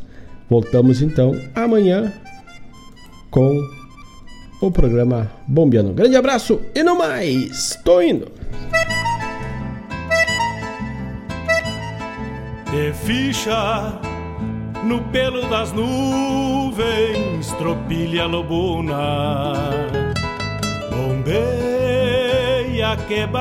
Voltamos 0.48 1.02
então 1.02 1.34
amanhã 1.54 2.12
com 3.30 3.60
o 4.60 4.70
programa 4.70 5.30
Bombeando. 5.46 5.92
Grande 5.92 6.16
abraço 6.16 6.60
e 6.74 6.82
no 6.82 6.96
mais, 6.96 7.78
tô 7.84 8.00
indo. 8.00 8.30
De 12.70 12.92
ficha 12.92 13.98
no 14.84 15.00
pelo 15.10 15.48
das 15.48 15.72
nuvens, 15.72 17.50
tropilha 17.58 18.26
lobuna, 18.26 19.64
bombeia 20.90 22.96
que 23.08 23.26
barra 23.26 23.38